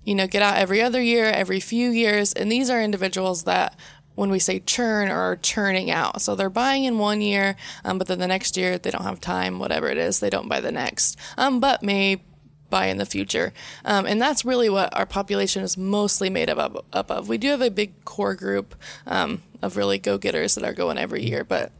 you 0.03 0.15
know, 0.15 0.27
get 0.27 0.41
out 0.41 0.57
every 0.57 0.81
other 0.81 1.01
year, 1.01 1.25
every 1.25 1.59
few 1.59 1.89
years, 1.89 2.33
and 2.33 2.51
these 2.51 2.69
are 2.69 2.81
individuals 2.81 3.43
that 3.43 3.77
when 4.15 4.29
we 4.29 4.39
say 4.39 4.59
churn 4.59 5.09
or 5.09 5.37
churning 5.37 5.89
out. 5.89 6.21
So 6.21 6.35
they're 6.35 6.49
buying 6.49 6.83
in 6.83 6.99
one 6.99 7.21
year, 7.21 7.55
um, 7.83 7.97
but 7.97 8.07
then 8.07 8.19
the 8.19 8.27
next 8.27 8.57
year 8.57 8.77
they 8.77 8.91
don't 8.91 9.03
have 9.03 9.19
time, 9.19 9.59
whatever 9.59 9.87
it 9.87 9.97
is, 9.97 10.19
they 10.19 10.29
don't 10.29 10.49
buy 10.49 10.59
the 10.59 10.71
next, 10.71 11.17
um, 11.37 11.59
but 11.59 11.81
may 11.81 12.21
buy 12.69 12.87
in 12.87 12.97
the 12.97 13.05
future. 13.05 13.53
Um, 13.85 14.05
and 14.05 14.21
that's 14.21 14.45
really 14.45 14.69
what 14.69 14.95
our 14.95 15.05
population 15.05 15.63
is 15.63 15.77
mostly 15.77 16.29
made 16.29 16.49
up, 16.49 16.85
up 16.91 17.11
of. 17.11 17.29
We 17.29 17.37
do 17.37 17.49
have 17.49 17.61
a 17.61 17.69
big 17.69 18.03
core 18.05 18.35
group 18.35 18.75
um, 19.05 19.43
of 19.61 19.77
really 19.77 19.99
go 19.99 20.17
getters 20.17 20.55
that 20.55 20.63
are 20.63 20.73
going 20.73 20.97
every 20.97 21.23
year, 21.23 21.43
but 21.43 21.71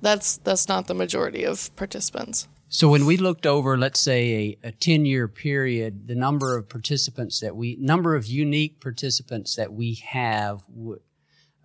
that's 0.00 0.38
that's 0.38 0.68
not 0.68 0.86
the 0.86 0.94
majority 0.94 1.44
of 1.44 1.74
participants. 1.76 2.48
So 2.74 2.88
when 2.88 3.06
we 3.06 3.16
looked 3.16 3.46
over, 3.46 3.78
let's 3.78 4.00
say 4.00 4.58
a, 4.64 4.68
a 4.68 4.72
10 4.72 5.06
year 5.06 5.28
period, 5.28 6.08
the 6.08 6.16
number 6.16 6.56
of 6.56 6.68
participants 6.68 7.38
that 7.38 7.54
we, 7.54 7.76
number 7.78 8.16
of 8.16 8.26
unique 8.26 8.80
participants 8.80 9.54
that 9.54 9.72
we 9.72 9.94
have, 10.06 10.64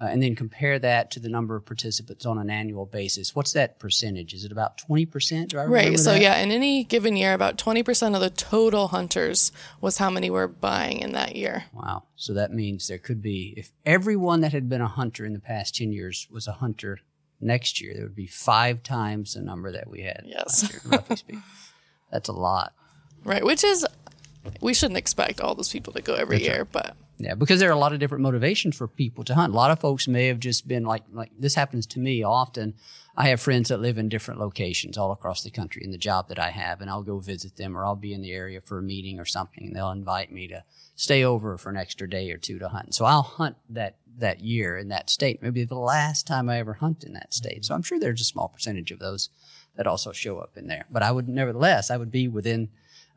uh, 0.01 0.05
and 0.05 0.21
then 0.21 0.35
compare 0.35 0.77
that 0.77 1.09
to 1.11 1.19
the 1.19 1.27
number 1.27 1.55
of 1.55 1.65
participants 1.65 2.27
on 2.27 2.37
an 2.37 2.51
annual 2.51 2.85
basis. 2.85 3.35
What's 3.35 3.53
that 3.53 3.79
percentage? 3.79 4.35
Is 4.35 4.45
it 4.45 4.51
about 4.51 4.77
20%? 4.77 5.55
right. 5.67 5.97
So, 5.97 6.13
that? 6.13 6.21
yeah, 6.21 6.37
in 6.37 6.51
any 6.51 6.83
given 6.83 7.17
year, 7.17 7.33
about 7.33 7.57
20% 7.57 8.13
of 8.13 8.21
the 8.21 8.29
total 8.29 8.89
hunters 8.89 9.51
was 9.81 9.97
how 9.97 10.11
many 10.11 10.29
were 10.29 10.47
buying 10.47 10.99
in 10.99 11.13
that 11.13 11.35
year. 11.35 11.65
Wow. 11.73 12.03
So 12.15 12.33
that 12.33 12.53
means 12.53 12.87
there 12.87 12.99
could 12.99 13.21
be, 13.21 13.55
if 13.57 13.71
everyone 13.83 14.41
that 14.41 14.53
had 14.53 14.69
been 14.69 14.81
a 14.81 14.87
hunter 14.87 15.25
in 15.25 15.33
the 15.33 15.39
past 15.39 15.77
10 15.77 15.91
years 15.91 16.27
was 16.29 16.47
a 16.47 16.53
hunter 16.53 16.99
next 17.41 17.81
year, 17.81 17.93
there 17.93 18.03
would 18.03 18.15
be 18.15 18.27
five 18.27 18.83
times 18.83 19.33
the 19.33 19.41
number 19.41 19.71
that 19.71 19.89
we 19.89 20.01
had. 20.01 20.23
Yes. 20.25 20.69
Year, 20.69 20.81
roughly 20.85 21.15
speaking. 21.15 21.43
That's 22.11 22.29
a 22.29 22.33
lot. 22.33 22.73
Right. 23.23 23.43
Which 23.43 23.63
is, 23.63 23.85
we 24.61 24.73
shouldn't 24.73 24.97
expect 24.97 25.41
all 25.41 25.55
those 25.55 25.69
people 25.69 25.93
to 25.93 26.01
go 26.01 26.15
every 26.15 26.37
That's 26.37 26.47
year, 26.47 26.57
right. 26.59 26.71
but 26.71 26.95
yeah, 27.17 27.35
because 27.35 27.59
there 27.59 27.69
are 27.69 27.73
a 27.73 27.79
lot 27.79 27.91
of 27.93 27.99
different 27.99 28.21
motivations 28.23 28.77
for 28.77 28.87
people 28.87 29.23
to 29.25 29.35
hunt. 29.35 29.53
A 29.53 29.55
lot 29.55 29.71
of 29.71 29.79
folks 29.79 30.07
may 30.07 30.27
have 30.27 30.39
just 30.39 30.67
been 30.67 30.83
like, 30.85 31.03
like 31.11 31.31
this 31.37 31.55
happens 31.55 31.85
to 31.87 31.99
me 31.99 32.23
often. 32.23 32.75
I 33.17 33.27
have 33.27 33.41
friends 33.41 33.67
that 33.67 33.81
live 33.81 33.97
in 33.97 34.07
different 34.07 34.39
locations 34.39 34.97
all 34.97 35.11
across 35.11 35.43
the 35.43 35.51
country 35.51 35.83
in 35.83 35.91
the 35.91 35.97
job 35.97 36.29
that 36.29 36.39
I 36.39 36.51
have, 36.51 36.79
and 36.79 36.89
I'll 36.89 37.03
go 37.03 37.19
visit 37.19 37.57
them 37.57 37.77
or 37.77 37.85
I'll 37.85 37.97
be 37.97 38.13
in 38.13 38.21
the 38.21 38.31
area 38.31 38.61
for 38.61 38.77
a 38.77 38.81
meeting 38.81 39.19
or 39.19 39.25
something, 39.25 39.65
and 39.67 39.75
they'll 39.75 39.91
invite 39.91 40.31
me 40.31 40.47
to 40.47 40.63
stay 40.95 41.25
over 41.25 41.57
for 41.57 41.69
an 41.69 41.75
extra 41.75 42.09
day 42.09 42.31
or 42.31 42.37
two 42.37 42.57
to 42.59 42.69
hunt. 42.69 42.95
So 42.95 43.03
I'll 43.03 43.21
hunt 43.21 43.57
that 43.69 43.97
that 44.19 44.41
year 44.41 44.77
in 44.77 44.89
that 44.89 45.09
state, 45.09 45.41
maybe 45.41 45.63
the 45.63 45.75
last 45.75 46.27
time 46.27 46.49
I 46.49 46.59
ever 46.59 46.73
hunt 46.73 47.03
in 47.03 47.13
that 47.13 47.33
state. 47.33 47.65
So 47.65 47.75
I'm 47.75 47.83
sure 47.83 47.99
there's 47.99 48.21
a 48.21 48.25
small 48.25 48.47
percentage 48.49 48.91
of 48.91 48.99
those 48.99 49.29
that 49.75 49.87
also 49.87 50.11
show 50.11 50.39
up 50.39 50.57
in 50.57 50.67
there. 50.67 50.85
But 50.91 51.03
I 51.03 51.11
would 51.11 51.27
nevertheless, 51.27 51.89
I 51.89 51.97
would 51.97 52.11
be 52.11 52.27
within 52.27 52.69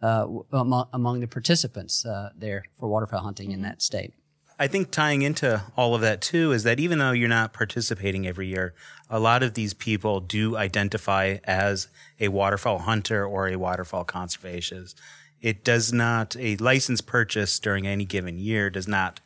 uh, 0.03 0.27
among, 0.53 0.89
among, 0.93 1.21
the 1.21 1.29
participants 1.29 2.05
uh, 2.05 2.31
there 2.37 2.65
for 2.79 2.89
waterfowl 2.89 3.21
hunting 3.21 3.49
mm-hmm. 3.49 3.55
in 3.55 3.63
that 3.63 3.83
state. 3.83 4.13
I 4.59 4.69
think 4.69 4.91
tying 4.91 5.23
into 5.23 5.63
all 5.77 5.95
of 5.95 6.03
that 6.03 6.21
too 6.21 6.53
is 6.53 6.63
that 6.65 6.79
even 6.79 6.99
though 6.99 7.13
you're 7.13 7.29
not 7.29 7.53
participating 7.53 8.27
every 8.27 8.49
year, 8.49 8.75
a 9.09 9.19
lot 9.19 9.43
of 9.43 9.55
these 9.55 9.75
people 9.75 10.21
do 10.21 10.57
identify 10.57 11.39
as 11.45 11.89
a 12.21 12.29
waterfowl 12.29 12.81
hunter 12.81 13.27
or 13.27 13.49
a 13.49 13.57
waterfowl 13.57 14.05
conservationist. 14.05 14.95
It 15.41 15.65
does 15.65 15.93
not, 15.93 16.37
a 16.37 16.57
license 16.57 17.01
purchase 17.01 17.59
during 17.59 17.87
any 17.87 18.05
given 18.05 18.39
year 18.39 18.71
does 18.71 18.87
not 18.87 19.21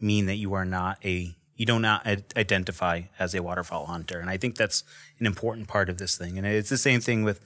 mean 0.00 0.26
that 0.26 0.36
you 0.36 0.54
are 0.54 0.64
not 0.64 0.98
a, 1.04 1.36
you 1.56 1.66
do 1.66 1.78
not 1.78 2.06
identify 2.36 3.02
as 3.18 3.34
a 3.34 3.42
waterfowl 3.42 3.86
hunter. 3.86 4.18
And 4.18 4.30
I 4.30 4.36
think 4.36 4.56
that's 4.56 4.82
an 5.18 5.26
important 5.26 5.68
part 5.68 5.88
of 5.88 5.98
this 5.98 6.16
thing. 6.16 6.38
And 6.38 6.46
it's 6.46 6.70
the 6.70 6.78
same 6.78 7.00
thing 7.00 7.22
with 7.22 7.40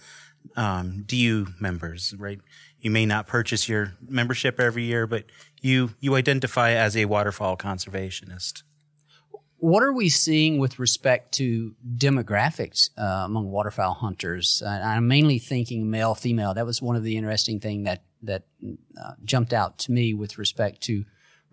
um, 0.57 1.05
DU 1.07 1.49
members, 1.61 2.15
right? 2.19 2.41
You 2.81 2.91
may 2.91 3.07
not 3.07 3.27
purchase 3.27 3.69
your 3.69 3.95
membership 4.07 4.61
every 4.61 4.85
year, 4.85 5.07
but 5.07 5.25
you 5.61 5.95
you 6.01 6.15
identify 6.15 6.73
as 6.73 6.97
a 6.97 7.07
waterfowl 7.07 7.57
conservationist. 7.57 8.63
What 9.57 9.83
are 9.83 9.93
we 9.93 10.11
seeing 10.11 10.59
with 10.59 10.79
respect 10.79 11.33
to 11.37 11.75
demographics 11.97 12.91
uh, 12.99 13.25
among 13.25 13.51
waterfowl 13.51 13.95
hunters? 13.95 14.63
Uh, 14.65 14.69
I'm 14.69 15.09
mainly 15.09 15.39
thinking 15.39 15.91
male, 15.91 16.15
female. 16.15 16.53
That 16.53 16.67
was 16.67 16.83
one 16.83 16.97
of 16.97 17.03
the 17.03 17.17
interesting 17.17 17.61
thing 17.61 17.85
that 17.85 18.03
that 18.23 18.43
uh, 18.63 19.13
jumped 19.25 19.55
out 19.55 19.79
to 19.79 19.93
me 19.93 20.13
with 20.13 20.37
respect 20.37 20.83
to 20.83 21.05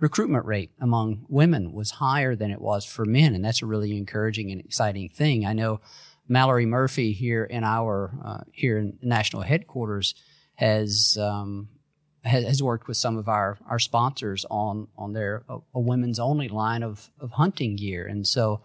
recruitment 0.01 0.45
rate 0.45 0.71
among 0.81 1.25
women 1.29 1.71
was 1.71 1.91
higher 1.91 2.35
than 2.35 2.51
it 2.51 2.59
was 2.59 2.83
for 2.83 3.05
men, 3.05 3.33
and 3.33 3.45
that's 3.45 3.61
a 3.61 3.65
really 3.65 3.95
encouraging 3.95 4.51
and 4.51 4.59
exciting 4.59 5.07
thing. 5.07 5.45
I 5.45 5.53
know 5.53 5.79
Mallory 6.27 6.65
Murphy 6.65 7.13
here 7.13 7.45
in 7.45 7.63
our 7.63 8.11
uh, 8.25 8.39
here 8.51 8.77
in 8.77 8.97
national 9.01 9.43
headquarters 9.43 10.15
has, 10.55 11.17
um, 11.19 11.69
has, 12.23 12.61
worked 12.61 12.87
with 12.87 12.97
some 12.97 13.17
of 13.17 13.29
our 13.29 13.57
our 13.69 13.79
sponsors 13.79 14.45
on 14.49 14.87
on 14.97 15.13
their 15.13 15.43
a, 15.47 15.59
a 15.73 15.79
women's 15.79 16.19
only 16.19 16.49
line 16.49 16.83
of 16.83 17.09
of 17.21 17.31
hunting 17.31 17.77
gear, 17.77 18.05
and 18.05 18.27
so. 18.27 18.61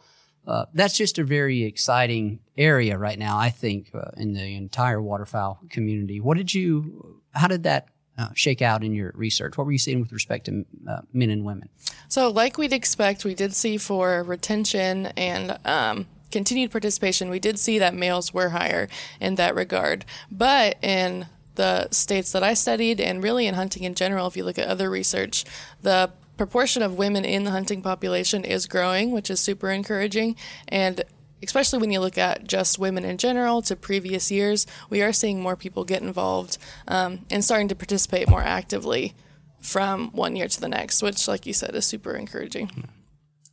Uh, 0.49 0.65
that's 0.75 0.97
just 0.97 1.19
a 1.19 1.25
very 1.25 1.65
exciting 1.65 2.39
area 2.57 2.97
right 2.97 3.19
now, 3.19 3.37
I 3.37 3.51
think, 3.51 3.91
uh, 3.93 4.13
in 4.17 4.33
the 4.33 4.55
entire 4.55 5.03
waterfowl 5.03 5.59
community. 5.71 6.21
What 6.21 6.37
did 6.37 6.55
you, 6.55 7.21
how 7.33 7.49
did 7.49 7.65
that 7.65 7.89
uh, 8.19 8.29
shake 8.35 8.63
out 8.63 8.83
in 8.83 8.95
your 8.95 9.13
research? 9.15 9.57
What 9.57 9.67
were 9.67 9.73
you 9.73 9.79
seeing 9.79 10.01
with 10.01 10.13
respect 10.13 10.47
to 10.47 10.65
uh, 10.89 11.01
men 11.13 11.31
and 11.31 11.45
women? 11.45 11.69
So, 12.09 12.31
like 12.31 12.59
we'd 12.59 12.73
expect, 12.73 13.25
we 13.25 13.35
did 13.35 13.55
see 13.55 13.77
for 13.77 14.23
retention 14.23 15.07
and 15.17 15.59
um, 15.65 16.07
continued 16.31 16.71
participation, 16.71 17.31
we 17.31 17.39
did 17.39 17.59
see 17.59 17.79
that 17.79 17.95
males 17.95 18.35
were 18.35 18.51
higher 18.51 18.89
in 19.21 19.37
that 19.37 19.55
regard. 19.55 20.05
But 20.31 20.77
in 20.83 21.27
the 21.55 21.89
states 21.91 22.33
that 22.33 22.43
I 22.43 22.55
studied, 22.55 23.01
and 23.01 23.23
really 23.23 23.47
in 23.47 23.55
hunting 23.55 23.85
in 23.85 23.95
general, 23.95 24.27
if 24.27 24.37
you 24.37 24.45
look 24.45 24.59
at 24.59 24.69
other 24.69 24.91
research, 24.91 25.45
the 25.83 26.11
proportion 26.37 26.83
of 26.83 26.99
women 26.99 27.25
in 27.25 27.45
the 27.45 27.51
hunting 27.51 27.81
population 27.81 28.45
is 28.45 28.67
growing, 28.67 29.11
which 29.11 29.31
is 29.31 29.41
super 29.41 29.71
encouraging. 29.71 30.37
And 30.69 31.03
especially 31.43 31.79
when 31.79 31.91
you 31.91 32.01
look 32.01 32.19
at 32.19 32.47
just 32.47 32.79
women 32.79 33.05
in 33.05 33.19
general 33.19 33.63
to 33.63 33.77
previous 33.77 34.31
years, 34.31 34.67
we 34.91 35.03
are 35.03 35.13
seeing 35.13 35.41
more 35.41 35.57
people 35.57 35.85
get 35.85 36.03
involved 36.03 36.59
um, 36.89 37.27
and 37.31 37.45
starting 37.45 37.69
to 37.69 37.75
participate 37.75 38.29
more 38.29 38.43
actively 38.43 39.15
from 39.61 40.11
one 40.13 40.37
year 40.37 40.49
to 40.49 40.61
the 40.61 40.69
next, 40.69 41.03
which, 41.03 41.27
like 41.29 41.47
you 41.47 41.53
said, 41.53 41.75
is 41.75 41.85
super 41.87 42.15
encouraging. 42.15 42.89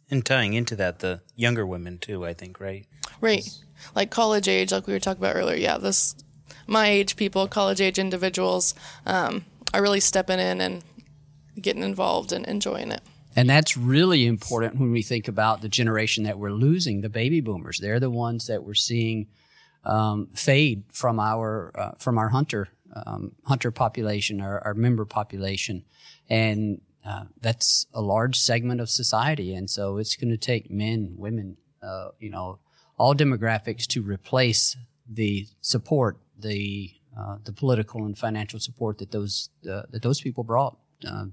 And 0.10 0.26
tying 0.26 0.54
into 0.54 0.76
that, 0.76 1.00
the 1.00 1.22
younger 1.36 1.66
women 1.66 1.98
too, 1.98 2.26
I 2.26 2.34
think, 2.34 2.60
right? 2.60 2.86
Right. 3.20 3.50
Like 3.96 4.12
college 4.12 4.48
age, 4.48 4.72
like 4.72 4.86
we 4.86 4.94
were 4.94 5.00
talking 5.00 5.22
about 5.22 5.36
earlier. 5.36 5.58
Yeah, 5.58 5.78
this 5.78 6.16
my 6.68 6.88
age 6.88 7.16
people, 7.16 7.48
college 7.48 7.82
age 7.82 8.00
individuals, 8.00 8.74
um, 9.06 9.46
are 9.74 9.82
really 9.82 10.00
stepping 10.00 10.40
in 10.40 10.62
and 10.62 10.84
getting 11.60 11.84
involved 11.84 12.32
and 12.32 12.46
enjoying 12.46 12.92
it. 12.92 13.02
And 13.36 13.50
that's 13.50 13.76
really 13.76 14.26
important 14.26 14.80
when 14.80 14.92
we 14.92 15.02
think 15.02 15.28
about 15.28 15.62
the 15.62 15.70
generation 15.70 16.24
that 16.26 16.38
we're 16.38 16.52
losing, 16.52 17.02
the 17.02 17.10
baby 17.10 17.42
boomers. 17.42 17.80
They're 17.80 18.00
the 18.00 18.10
ones 18.10 18.48
that 18.48 18.64
we're 18.64 18.74
seeing 18.76 19.28
um, 19.86 20.28
fade 20.34 20.84
from 20.92 21.20
our 21.20 21.72
uh, 21.76 21.92
from 21.98 22.18
our 22.18 22.30
hunter 22.30 22.70
um, 22.96 23.34
hunter 23.46 23.72
population, 23.72 24.40
our, 24.40 24.60
our, 24.64 24.74
member 24.74 25.04
population, 25.04 25.84
and 26.30 26.80
uh, 27.06 27.26
that's 27.42 27.88
a 27.94 28.02
large 28.02 28.38
segment 28.38 28.80
of 28.80 28.90
society. 28.90 29.54
And 29.54 29.70
so 29.70 29.98
it's 29.98 30.16
going 30.16 30.30
to 30.30 30.38
take 30.38 30.70
men, 30.70 31.16
women, 31.18 31.58
uh, 31.82 32.10
you 32.20 32.30
know, 32.30 32.60
all 32.98 33.16
demographics 33.16 33.86
to 33.88 34.02
replace 34.02 34.78
the 35.10 35.48
support 35.60 36.18
the 36.38 36.92
uh, 37.18 37.38
the 37.44 37.52
political 37.52 38.06
and 38.06 38.18
financial 38.18 38.60
support 38.60 38.98
that 39.00 39.12
those 39.12 39.50
uh, 39.70 39.84
that 39.90 40.02
those 40.02 40.22
people 40.22 40.44
brought 40.44 40.78
uh, 41.08 41.26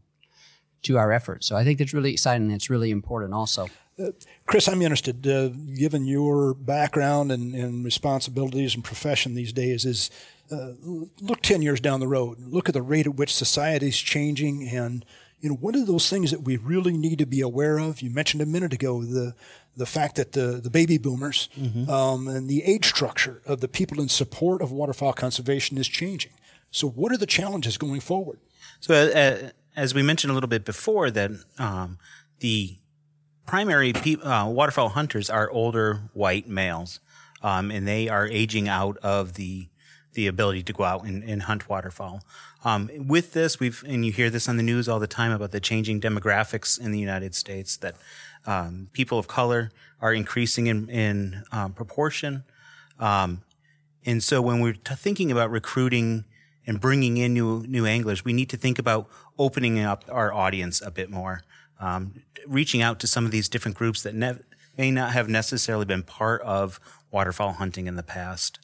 to 0.82 0.98
our 0.98 1.12
efforts. 1.12 1.46
So 1.46 1.56
I 1.56 1.64
think 1.64 1.78
that's 1.78 1.94
really 1.94 2.12
exciting. 2.12 2.46
and 2.46 2.52
It's 2.52 2.70
really 2.70 2.90
important 2.90 3.34
also. 3.34 3.68
Uh, 3.98 4.12
Chris, 4.46 4.66
I'm 4.68 4.80
interested, 4.80 5.26
uh, 5.26 5.48
given 5.48 6.06
your 6.06 6.54
background 6.54 7.30
and, 7.30 7.54
and, 7.54 7.84
responsibilities 7.84 8.74
and 8.74 8.82
profession 8.82 9.34
these 9.34 9.52
days, 9.52 9.84
is 9.84 10.10
uh, 10.50 10.72
look 11.20 11.42
10 11.42 11.60
years 11.60 11.80
down 11.80 12.00
the 12.00 12.08
road. 12.08 12.38
Look 12.40 12.68
at 12.68 12.72
the 12.72 12.82
rate 12.82 13.06
at 13.06 13.16
which 13.16 13.34
society 13.34 13.88
is 13.88 13.98
changing 13.98 14.68
and 14.68 15.04
you 15.40 15.48
know, 15.48 15.56
what 15.56 15.74
are 15.74 15.84
those 15.84 16.10
things 16.10 16.30
that 16.30 16.42
we 16.42 16.58
really 16.58 16.96
need 16.96 17.18
to 17.18 17.26
be 17.26 17.40
aware 17.40 17.78
of? 17.78 18.02
You 18.02 18.10
mentioned 18.10 18.42
a 18.42 18.46
minute 18.46 18.74
ago 18.74 19.02
the 19.02 19.34
the 19.76 19.86
fact 19.86 20.16
that 20.16 20.32
the, 20.32 20.60
the 20.62 20.68
baby 20.68 20.98
boomers 20.98 21.48
mm-hmm. 21.58 21.88
um, 21.88 22.28
and 22.28 22.48
the 22.48 22.62
age 22.64 22.86
structure 22.86 23.40
of 23.46 23.60
the 23.60 23.68
people 23.68 24.00
in 24.00 24.08
support 24.08 24.60
of 24.60 24.72
waterfowl 24.72 25.12
conservation 25.12 25.78
is 25.78 25.88
changing. 25.88 26.32
So, 26.70 26.88
what 26.88 27.12
are 27.12 27.16
the 27.16 27.26
challenges 27.26 27.78
going 27.78 28.00
forward? 28.00 28.40
So, 28.80 28.94
uh, 28.94 29.50
as 29.76 29.94
we 29.94 30.02
mentioned 30.02 30.30
a 30.30 30.34
little 30.34 30.48
bit 30.48 30.64
before, 30.64 31.10
that 31.10 31.30
um, 31.58 31.98
the 32.40 32.76
primary 33.46 33.92
pe- 33.92 34.20
uh, 34.20 34.48
waterfowl 34.48 34.90
hunters 34.90 35.30
are 35.30 35.50
older 35.50 36.02
white 36.12 36.48
males, 36.48 37.00
um, 37.42 37.70
and 37.70 37.86
they 37.86 38.08
are 38.08 38.26
aging 38.26 38.68
out 38.68 38.96
of 38.98 39.34
the 39.34 39.68
the 40.12 40.26
ability 40.26 40.60
to 40.60 40.72
go 40.72 40.82
out 40.82 41.04
and, 41.04 41.22
and 41.22 41.42
hunt 41.42 41.68
waterfowl. 41.68 42.20
Um, 42.64 42.90
with 42.96 43.32
this, 43.32 43.60
we've 43.60 43.82
and 43.86 44.04
you 44.04 44.12
hear 44.12 44.28
this 44.28 44.48
on 44.48 44.56
the 44.56 44.62
news 44.62 44.88
all 44.88 44.98
the 44.98 45.06
time 45.06 45.32
about 45.32 45.52
the 45.52 45.60
changing 45.60 46.00
demographics 46.00 46.80
in 46.80 46.92
the 46.92 46.98
United 46.98 47.34
States. 47.34 47.76
That 47.76 47.96
um, 48.46 48.88
people 48.92 49.18
of 49.18 49.28
color 49.28 49.70
are 50.00 50.12
increasing 50.12 50.66
in, 50.66 50.88
in 50.88 51.42
um, 51.52 51.72
proportion, 51.72 52.44
um, 52.98 53.42
and 54.04 54.22
so 54.22 54.42
when 54.42 54.60
we're 54.60 54.72
t- 54.74 54.94
thinking 54.94 55.30
about 55.30 55.50
recruiting 55.50 56.24
and 56.66 56.80
bringing 56.80 57.16
in 57.16 57.34
new 57.34 57.64
new 57.66 57.86
anglers, 57.86 58.24
we 58.24 58.32
need 58.32 58.50
to 58.50 58.56
think 58.56 58.78
about 58.78 59.08
opening 59.41 59.80
up 59.80 60.05
our 60.11 60.32
audience 60.32 60.82
a 60.82 60.91
bit 60.91 61.11
more, 61.11 61.43
um, 61.80 62.22
reaching 62.47 62.82
out 62.82 63.01
to 63.01 63.07
some 63.07 63.24
of 63.24 63.30
these 63.32 63.49
different 63.49 63.76
groups 63.76 64.03
that 64.03 64.14
ne- 64.14 64.38
may 64.76 64.91
not 64.91 65.12
have 65.12 65.28
necessarily 65.30 65.86
been 65.86 66.03
part 66.03 66.43
of 66.43 66.78
waterfowl 67.11 67.55
hunting 67.55 67.86
in 67.86 67.97
the 67.97 68.03
past. 68.03 68.59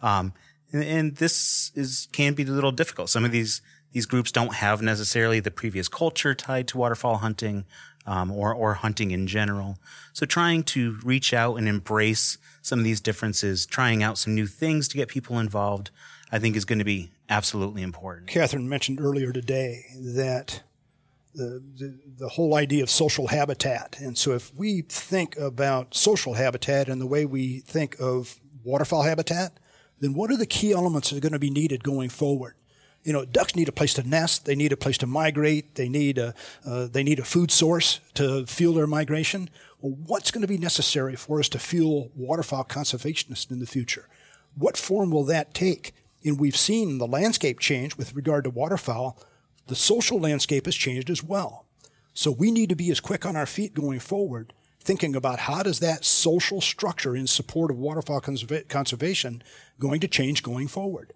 Um, 0.00 0.32
and, 0.72 0.84
and 0.84 1.16
this 1.16 1.72
is 1.74 2.06
can 2.12 2.34
be 2.34 2.44
a 2.44 2.46
little 2.46 2.70
difficult. 2.70 3.10
Some 3.10 3.24
of 3.24 3.32
these 3.32 3.60
these 3.92 4.06
groups 4.06 4.30
don't 4.30 4.54
have 4.54 4.80
necessarily 4.80 5.40
the 5.40 5.50
previous 5.50 5.88
culture 5.88 6.32
tied 6.32 6.68
to 6.68 6.78
waterfowl 6.78 7.16
hunting 7.16 7.64
um, 8.06 8.30
or 8.30 8.54
or 8.54 8.74
hunting 8.74 9.10
in 9.10 9.26
general. 9.26 9.78
So 10.12 10.26
trying 10.26 10.62
to 10.74 10.98
reach 11.02 11.34
out 11.34 11.56
and 11.56 11.68
embrace 11.68 12.38
some 12.62 12.78
of 12.78 12.84
these 12.84 13.00
differences, 13.00 13.66
trying 13.66 14.02
out 14.02 14.18
some 14.18 14.34
new 14.34 14.46
things 14.46 14.88
to 14.88 14.96
get 14.96 15.08
people 15.08 15.38
involved, 15.38 15.90
I 16.30 16.38
think 16.38 16.56
is 16.56 16.64
going 16.64 16.78
to 16.78 16.84
be 16.84 17.10
absolutely 17.28 17.82
important. 17.82 18.28
Katherine 18.28 18.68
mentioned 18.68 19.00
earlier 19.00 19.32
today 19.32 19.84
that 20.14 20.62
the, 21.34 21.62
the, 21.78 21.98
the 22.18 22.28
whole 22.28 22.54
idea 22.54 22.82
of 22.82 22.90
social 22.90 23.28
habitat. 23.28 23.96
And 24.00 24.18
so 24.18 24.32
if 24.32 24.54
we 24.54 24.82
think 24.82 25.36
about 25.36 25.94
social 25.94 26.34
habitat 26.34 26.88
and 26.88 27.00
the 27.00 27.06
way 27.06 27.24
we 27.24 27.60
think 27.60 27.96
of 28.00 28.40
waterfowl 28.64 29.02
habitat, 29.02 29.58
then 30.00 30.14
what 30.14 30.30
are 30.30 30.36
the 30.36 30.46
key 30.46 30.72
elements 30.72 31.10
that 31.10 31.16
are 31.16 31.20
going 31.20 31.32
to 31.32 31.38
be 31.38 31.50
needed 31.50 31.84
going 31.84 32.08
forward? 32.08 32.54
You 33.02 33.12
know, 33.14 33.24
ducks 33.24 33.56
need 33.56 33.68
a 33.68 33.72
place 33.72 33.94
to 33.94 34.06
nest. 34.06 34.44
They 34.44 34.54
need 34.54 34.72
a 34.72 34.76
place 34.76 34.98
to 34.98 35.06
migrate. 35.06 35.74
They 35.74 35.88
need 35.88 36.18
a, 36.18 36.34
uh, 36.66 36.86
they 36.86 37.02
need 37.02 37.18
a 37.18 37.24
food 37.24 37.50
source 37.50 38.00
to 38.14 38.46
fuel 38.46 38.74
their 38.74 38.86
migration. 38.86 39.48
Well, 39.80 39.96
what's 40.06 40.30
going 40.30 40.42
to 40.42 40.48
be 40.48 40.58
necessary 40.58 41.16
for 41.16 41.40
us 41.40 41.48
to 41.50 41.58
fuel 41.58 42.12
waterfowl 42.14 42.64
conservationists 42.64 43.50
in 43.50 43.58
the 43.58 43.66
future? 43.66 44.06
What 44.54 44.76
form 44.76 45.10
will 45.10 45.24
that 45.24 45.54
take? 45.54 45.94
And 46.24 46.38
we've 46.38 46.56
seen 46.56 46.98
the 46.98 47.06
landscape 47.06 47.58
change 47.58 47.96
with 47.96 48.14
regard 48.14 48.44
to 48.44 48.50
waterfowl. 48.50 49.18
The 49.68 49.74
social 49.74 50.20
landscape 50.20 50.66
has 50.66 50.74
changed 50.74 51.08
as 51.08 51.24
well. 51.24 51.64
So 52.12 52.30
we 52.30 52.50
need 52.50 52.68
to 52.68 52.76
be 52.76 52.90
as 52.90 53.00
quick 53.00 53.24
on 53.24 53.36
our 53.36 53.46
feet 53.46 53.72
going 53.72 54.00
forward, 54.00 54.52
thinking 54.80 55.16
about 55.16 55.40
how 55.40 55.62
does 55.62 55.80
that 55.80 56.04
social 56.04 56.60
structure 56.60 57.16
in 57.16 57.26
support 57.26 57.70
of 57.70 57.78
waterfowl 57.78 58.20
conserva- 58.20 58.68
conservation 58.68 59.42
going 59.78 60.00
to 60.00 60.08
change 60.08 60.42
going 60.42 60.68
forward. 60.68 61.14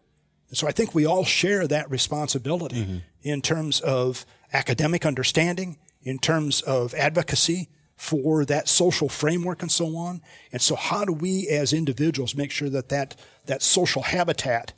And 0.54 0.58
so 0.60 0.68
I 0.68 0.70
think 0.70 0.94
we 0.94 1.04
all 1.04 1.24
share 1.24 1.66
that 1.66 1.90
responsibility 1.90 2.84
mm-hmm. 2.84 2.98
in 3.22 3.42
terms 3.42 3.80
of 3.80 4.24
academic 4.52 5.04
understanding, 5.04 5.78
in 6.04 6.20
terms 6.20 6.62
of 6.62 6.94
advocacy 6.94 7.70
for 7.96 8.44
that 8.44 8.68
social 8.68 9.08
framework 9.08 9.62
and 9.62 9.72
so 9.72 9.96
on. 9.96 10.22
And 10.52 10.62
so 10.62 10.76
how 10.76 11.04
do 11.04 11.12
we 11.12 11.48
as 11.48 11.72
individuals 11.72 12.36
make 12.36 12.52
sure 12.52 12.68
that 12.68 12.88
that, 12.90 13.16
that 13.46 13.62
social 13.62 14.02
habitat 14.02 14.74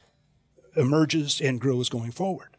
emerges 0.77 1.43
and 1.43 1.61
grows 1.61 1.91
going 1.91 2.11
forward? 2.11 2.57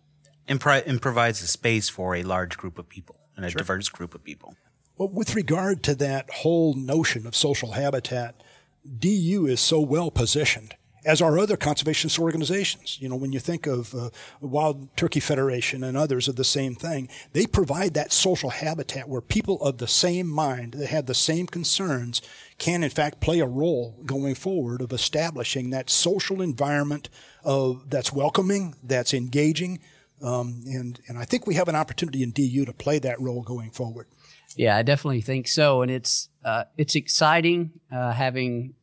And, 0.47 0.61
pro- 0.61 0.83
and 0.85 1.01
provides 1.01 1.41
a 1.41 1.47
space 1.47 1.89
for 1.89 2.15
a 2.15 2.21
large 2.21 2.55
group 2.55 2.77
of 2.77 2.87
people 2.87 3.15
and 3.35 3.43
a 3.43 3.49
sure. 3.49 3.57
diverse 3.57 3.89
group 3.89 4.13
of 4.13 4.23
people. 4.23 4.55
Well, 4.95 5.09
with 5.09 5.33
regard 5.33 5.81
to 5.85 5.95
that 5.95 6.29
whole 6.29 6.75
notion 6.75 7.25
of 7.25 7.35
social 7.35 7.71
habitat, 7.71 8.43
DU 8.99 9.47
is 9.47 9.59
so 9.59 9.81
well 9.81 10.11
positioned 10.11 10.75
as 11.07 11.21
are 11.21 11.39
other 11.39 11.55
conservationist 11.55 12.19
organizations. 12.19 12.97
You 13.01 13.07
know, 13.07 13.15
when 13.15 13.31
you 13.31 13.39
think 13.39 13.65
of 13.65 13.95
uh, 13.95 14.09
Wild 14.41 14.95
Turkey 14.97 15.21
Federation 15.21 15.81
and 15.81 15.95
others 15.95 16.27
of 16.27 16.35
the 16.35 16.43
same 16.43 16.75
thing, 16.75 17.07
they 17.31 17.47
provide 17.47 17.93
that 17.93 18.11
social 18.11 18.49
habitat 18.49 19.07
where 19.07 19.21
people 19.21 19.59
of 19.61 19.77
the 19.77 19.87
same 19.87 20.27
mind 20.27 20.73
that 20.73 20.89
have 20.89 21.05
the 21.05 21.15
same 21.15 21.47
concerns 21.47 22.21
can 22.57 22.83
in 22.83 22.89
fact 22.89 23.21
play 23.21 23.39
a 23.39 23.47
role 23.47 24.01
going 24.05 24.35
forward 24.35 24.81
of 24.81 24.91
establishing 24.91 25.69
that 25.69 25.89
social 25.89 26.41
environment 26.41 27.09
of 27.43 27.89
that's 27.89 28.11
welcoming, 28.11 28.75
that's 28.83 29.13
engaging, 29.13 29.79
um, 30.21 30.63
and 30.65 30.99
and 31.07 31.17
I 31.17 31.23
think 31.23 31.47
we 31.47 31.55
have 31.55 31.69
an 31.69 31.75
opportunity 31.75 32.21
in 32.21 32.31
DU 32.31 32.65
to 32.65 32.73
play 32.73 32.99
that 32.99 33.21
role 33.21 33.43
going 33.43 33.71
forward. 33.71 34.07
Yeah, 34.55 34.75
I 34.75 34.81
definitely 34.81 35.21
think 35.21 35.47
so, 35.47 35.83
and 35.83 35.91
it's 35.91 36.29
uh, 36.43 36.63
it's 36.77 36.95
exciting 36.95 37.79
uh, 37.91 38.11
having 38.11 38.73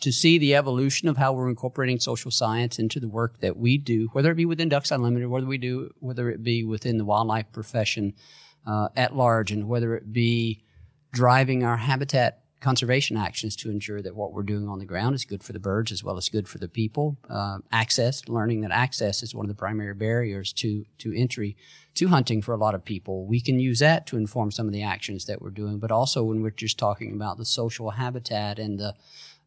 to 0.00 0.12
see 0.12 0.38
the 0.38 0.54
evolution 0.54 1.08
of 1.08 1.16
how 1.16 1.32
we're 1.32 1.48
incorporating 1.48 2.00
social 2.00 2.30
science 2.30 2.78
into 2.78 2.98
the 3.00 3.08
work 3.08 3.40
that 3.40 3.56
we 3.56 3.78
do, 3.78 4.08
whether 4.12 4.30
it 4.30 4.36
be 4.36 4.46
within 4.46 4.68
Ducks 4.68 4.90
Unlimited, 4.90 5.28
whether 5.28 5.46
we 5.46 5.58
do, 5.58 5.90
whether 5.98 6.30
it 6.30 6.42
be 6.42 6.64
within 6.64 6.98
the 6.98 7.04
wildlife 7.04 7.52
profession 7.52 8.14
uh, 8.66 8.88
at 8.96 9.14
large, 9.14 9.52
and 9.52 9.68
whether 9.68 9.94
it 9.94 10.12
be 10.12 10.62
driving 11.12 11.64
our 11.64 11.76
habitat 11.76 12.40
conservation 12.60 13.16
actions 13.16 13.56
to 13.56 13.70
ensure 13.70 14.02
that 14.02 14.14
what 14.14 14.32
we're 14.32 14.42
doing 14.42 14.68
on 14.68 14.78
the 14.78 14.84
ground 14.84 15.14
is 15.14 15.24
good 15.24 15.42
for 15.42 15.52
the 15.52 15.58
birds 15.58 15.90
as 15.90 16.04
well 16.04 16.18
as 16.18 16.28
good 16.28 16.46
for 16.46 16.58
the 16.58 16.68
people. 16.68 17.16
Uh, 17.28 17.58
access, 17.72 18.28
learning 18.28 18.60
that 18.60 18.70
access 18.70 19.22
is 19.22 19.34
one 19.34 19.46
of 19.46 19.48
the 19.48 19.54
primary 19.54 19.94
barriers 19.94 20.52
to 20.52 20.84
to 20.98 21.12
entry 21.16 21.56
to 21.94 22.08
hunting 22.08 22.42
for 22.42 22.52
a 22.52 22.58
lot 22.58 22.74
of 22.74 22.84
people. 22.84 23.26
We 23.26 23.40
can 23.40 23.58
use 23.58 23.78
that 23.80 24.06
to 24.08 24.16
inform 24.16 24.52
some 24.52 24.66
of 24.66 24.72
the 24.72 24.82
actions 24.82 25.24
that 25.24 25.40
we're 25.40 25.50
doing, 25.50 25.78
but 25.78 25.90
also 25.90 26.22
when 26.22 26.42
we're 26.42 26.50
just 26.50 26.78
talking 26.78 27.12
about 27.12 27.38
the 27.38 27.44
social 27.44 27.90
habitat 27.90 28.58
and 28.58 28.78
the 28.78 28.94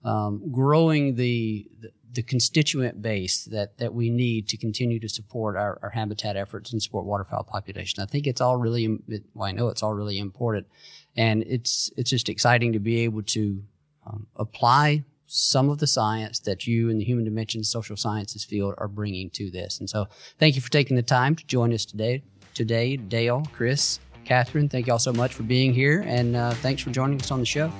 um, 0.03 0.51
growing 0.51 1.15
the, 1.15 1.67
the, 1.79 1.91
the 2.13 2.23
constituent 2.23 3.01
base 3.01 3.45
that 3.45 3.77
that 3.77 3.93
we 3.93 4.09
need 4.09 4.47
to 4.49 4.57
continue 4.57 4.99
to 4.99 5.09
support 5.09 5.55
our, 5.55 5.79
our 5.81 5.89
habitat 5.89 6.35
efforts 6.35 6.71
and 6.71 6.81
support 6.81 7.05
waterfowl 7.05 7.43
population. 7.43 8.03
I 8.03 8.05
think 8.05 8.27
it's 8.27 8.41
all 8.41 8.57
really 8.57 8.99
well, 9.33 9.47
I 9.47 9.51
know 9.51 9.69
it's 9.69 9.83
all 9.83 9.93
really 9.93 10.19
important, 10.19 10.67
and 11.15 11.43
it's 11.43 11.91
it's 11.97 12.09
just 12.09 12.29
exciting 12.29 12.73
to 12.73 12.79
be 12.79 12.99
able 12.99 13.23
to 13.23 13.63
um, 14.05 14.27
apply 14.35 15.05
some 15.25 15.69
of 15.69 15.79
the 15.79 15.87
science 15.87 16.39
that 16.41 16.67
you 16.67 16.89
in 16.89 16.99
the 16.99 17.03
human 17.03 17.25
dimension 17.25 17.63
social 17.63 17.97
sciences 17.97 18.43
field 18.43 18.75
are 18.77 18.87
bringing 18.87 19.31
to 19.31 19.49
this. 19.49 19.79
And 19.79 19.89
so, 19.89 20.07
thank 20.37 20.55
you 20.55 20.61
for 20.61 20.69
taking 20.69 20.95
the 20.95 21.01
time 21.01 21.35
to 21.35 21.45
join 21.47 21.73
us 21.73 21.85
today. 21.85 22.21
Today, 22.53 22.97
Dale, 22.97 23.43
Chris, 23.51 23.99
Katherine, 24.25 24.69
thank 24.69 24.85
you 24.85 24.93
all 24.93 24.99
so 24.99 25.13
much 25.13 25.33
for 25.33 25.41
being 25.41 25.73
here, 25.73 26.03
and 26.05 26.35
uh, 26.35 26.51
thanks 26.51 26.83
for 26.83 26.91
joining 26.91 27.19
us 27.19 27.31
on 27.31 27.39
the 27.39 27.45
show. 27.47 27.71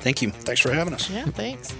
Thank 0.00 0.22
you. 0.22 0.30
Thanks 0.30 0.60
for 0.60 0.72
having 0.72 0.94
us. 0.94 1.08
Yeah, 1.10 1.24
thanks. 1.26 1.74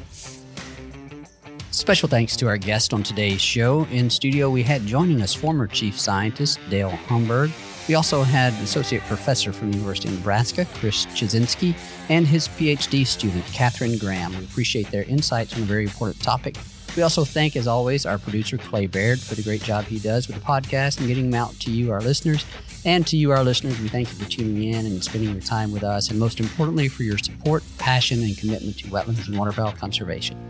Special 1.71 2.09
thanks 2.09 2.37
to 2.37 2.47
our 2.47 2.59
guest 2.59 2.93
on 2.93 3.03
today's 3.03 3.41
show. 3.41 3.87
In 3.91 4.11
studio, 4.11 4.51
we 4.51 4.63
had 4.63 4.85
joining 4.87 5.23
us 5.23 5.35
former 5.35 5.67
chief 5.67 5.99
scientist 5.99 6.59
Dale 6.69 6.91
Humburg. 6.91 7.51
We 7.89 7.95
also 7.95 8.23
had 8.23 8.53
associate 8.63 9.03
professor 9.03 9.53
from 9.53 9.71
the 9.71 9.79
University 9.79 10.09
of 10.09 10.15
Nebraska, 10.15 10.67
Chris 10.75 11.07
Chizinski, 11.07 11.75
and 12.09 12.27
his 12.27 12.49
PhD 12.49 13.07
student, 13.07 13.45
Katherine 13.47 13.99
Graham. 13.99 14.37
We 14.37 14.45
appreciate 14.45 14.91
their 14.91 15.05
insights 15.05 15.57
on 15.57 15.63
a 15.63 15.65
very 15.65 15.85
important 15.85 16.23
topic. 16.23 16.57
We 16.97 17.03
also 17.03 17.25
thank, 17.25 17.57
as 17.57 17.67
always, 17.67 18.05
our 18.05 18.19
producer, 18.19 18.59
Clay 18.59 18.87
Baird, 18.87 19.21
for 19.21 19.35
the 19.35 19.43
great 19.43 19.63
job 19.63 19.85
he 19.85 19.99
does 19.99 20.27
with 20.27 20.37
the 20.37 20.43
podcast 20.43 20.99
and 20.99 21.07
getting 21.07 21.31
them 21.31 21.41
out 21.41 21.53
to 21.61 21.71
you, 21.71 21.93
our 21.93 22.01
listeners. 22.01 22.45
And 22.85 23.07
to 23.07 23.17
you, 23.17 23.31
our 23.31 23.45
listeners, 23.45 23.79
we 23.79 23.89
thank 23.89 24.09
you 24.09 24.15
for 24.15 24.29
tuning 24.29 24.73
in 24.73 24.87
and 24.87 25.03
spending 25.05 25.31
your 25.31 25.41
time 25.41 25.71
with 25.71 25.85
us, 25.85 26.11
and 26.11 26.19
most 26.19 26.41
importantly, 26.41 26.89
for 26.89 27.03
your 27.03 27.19
support, 27.19 27.63
passion, 27.79 28.23
and 28.23 28.37
commitment 28.37 28.79
to 28.79 28.89
wetlands 28.89 29.29
and 29.29 29.39
waterfowl 29.39 29.73
conservation. 29.73 30.50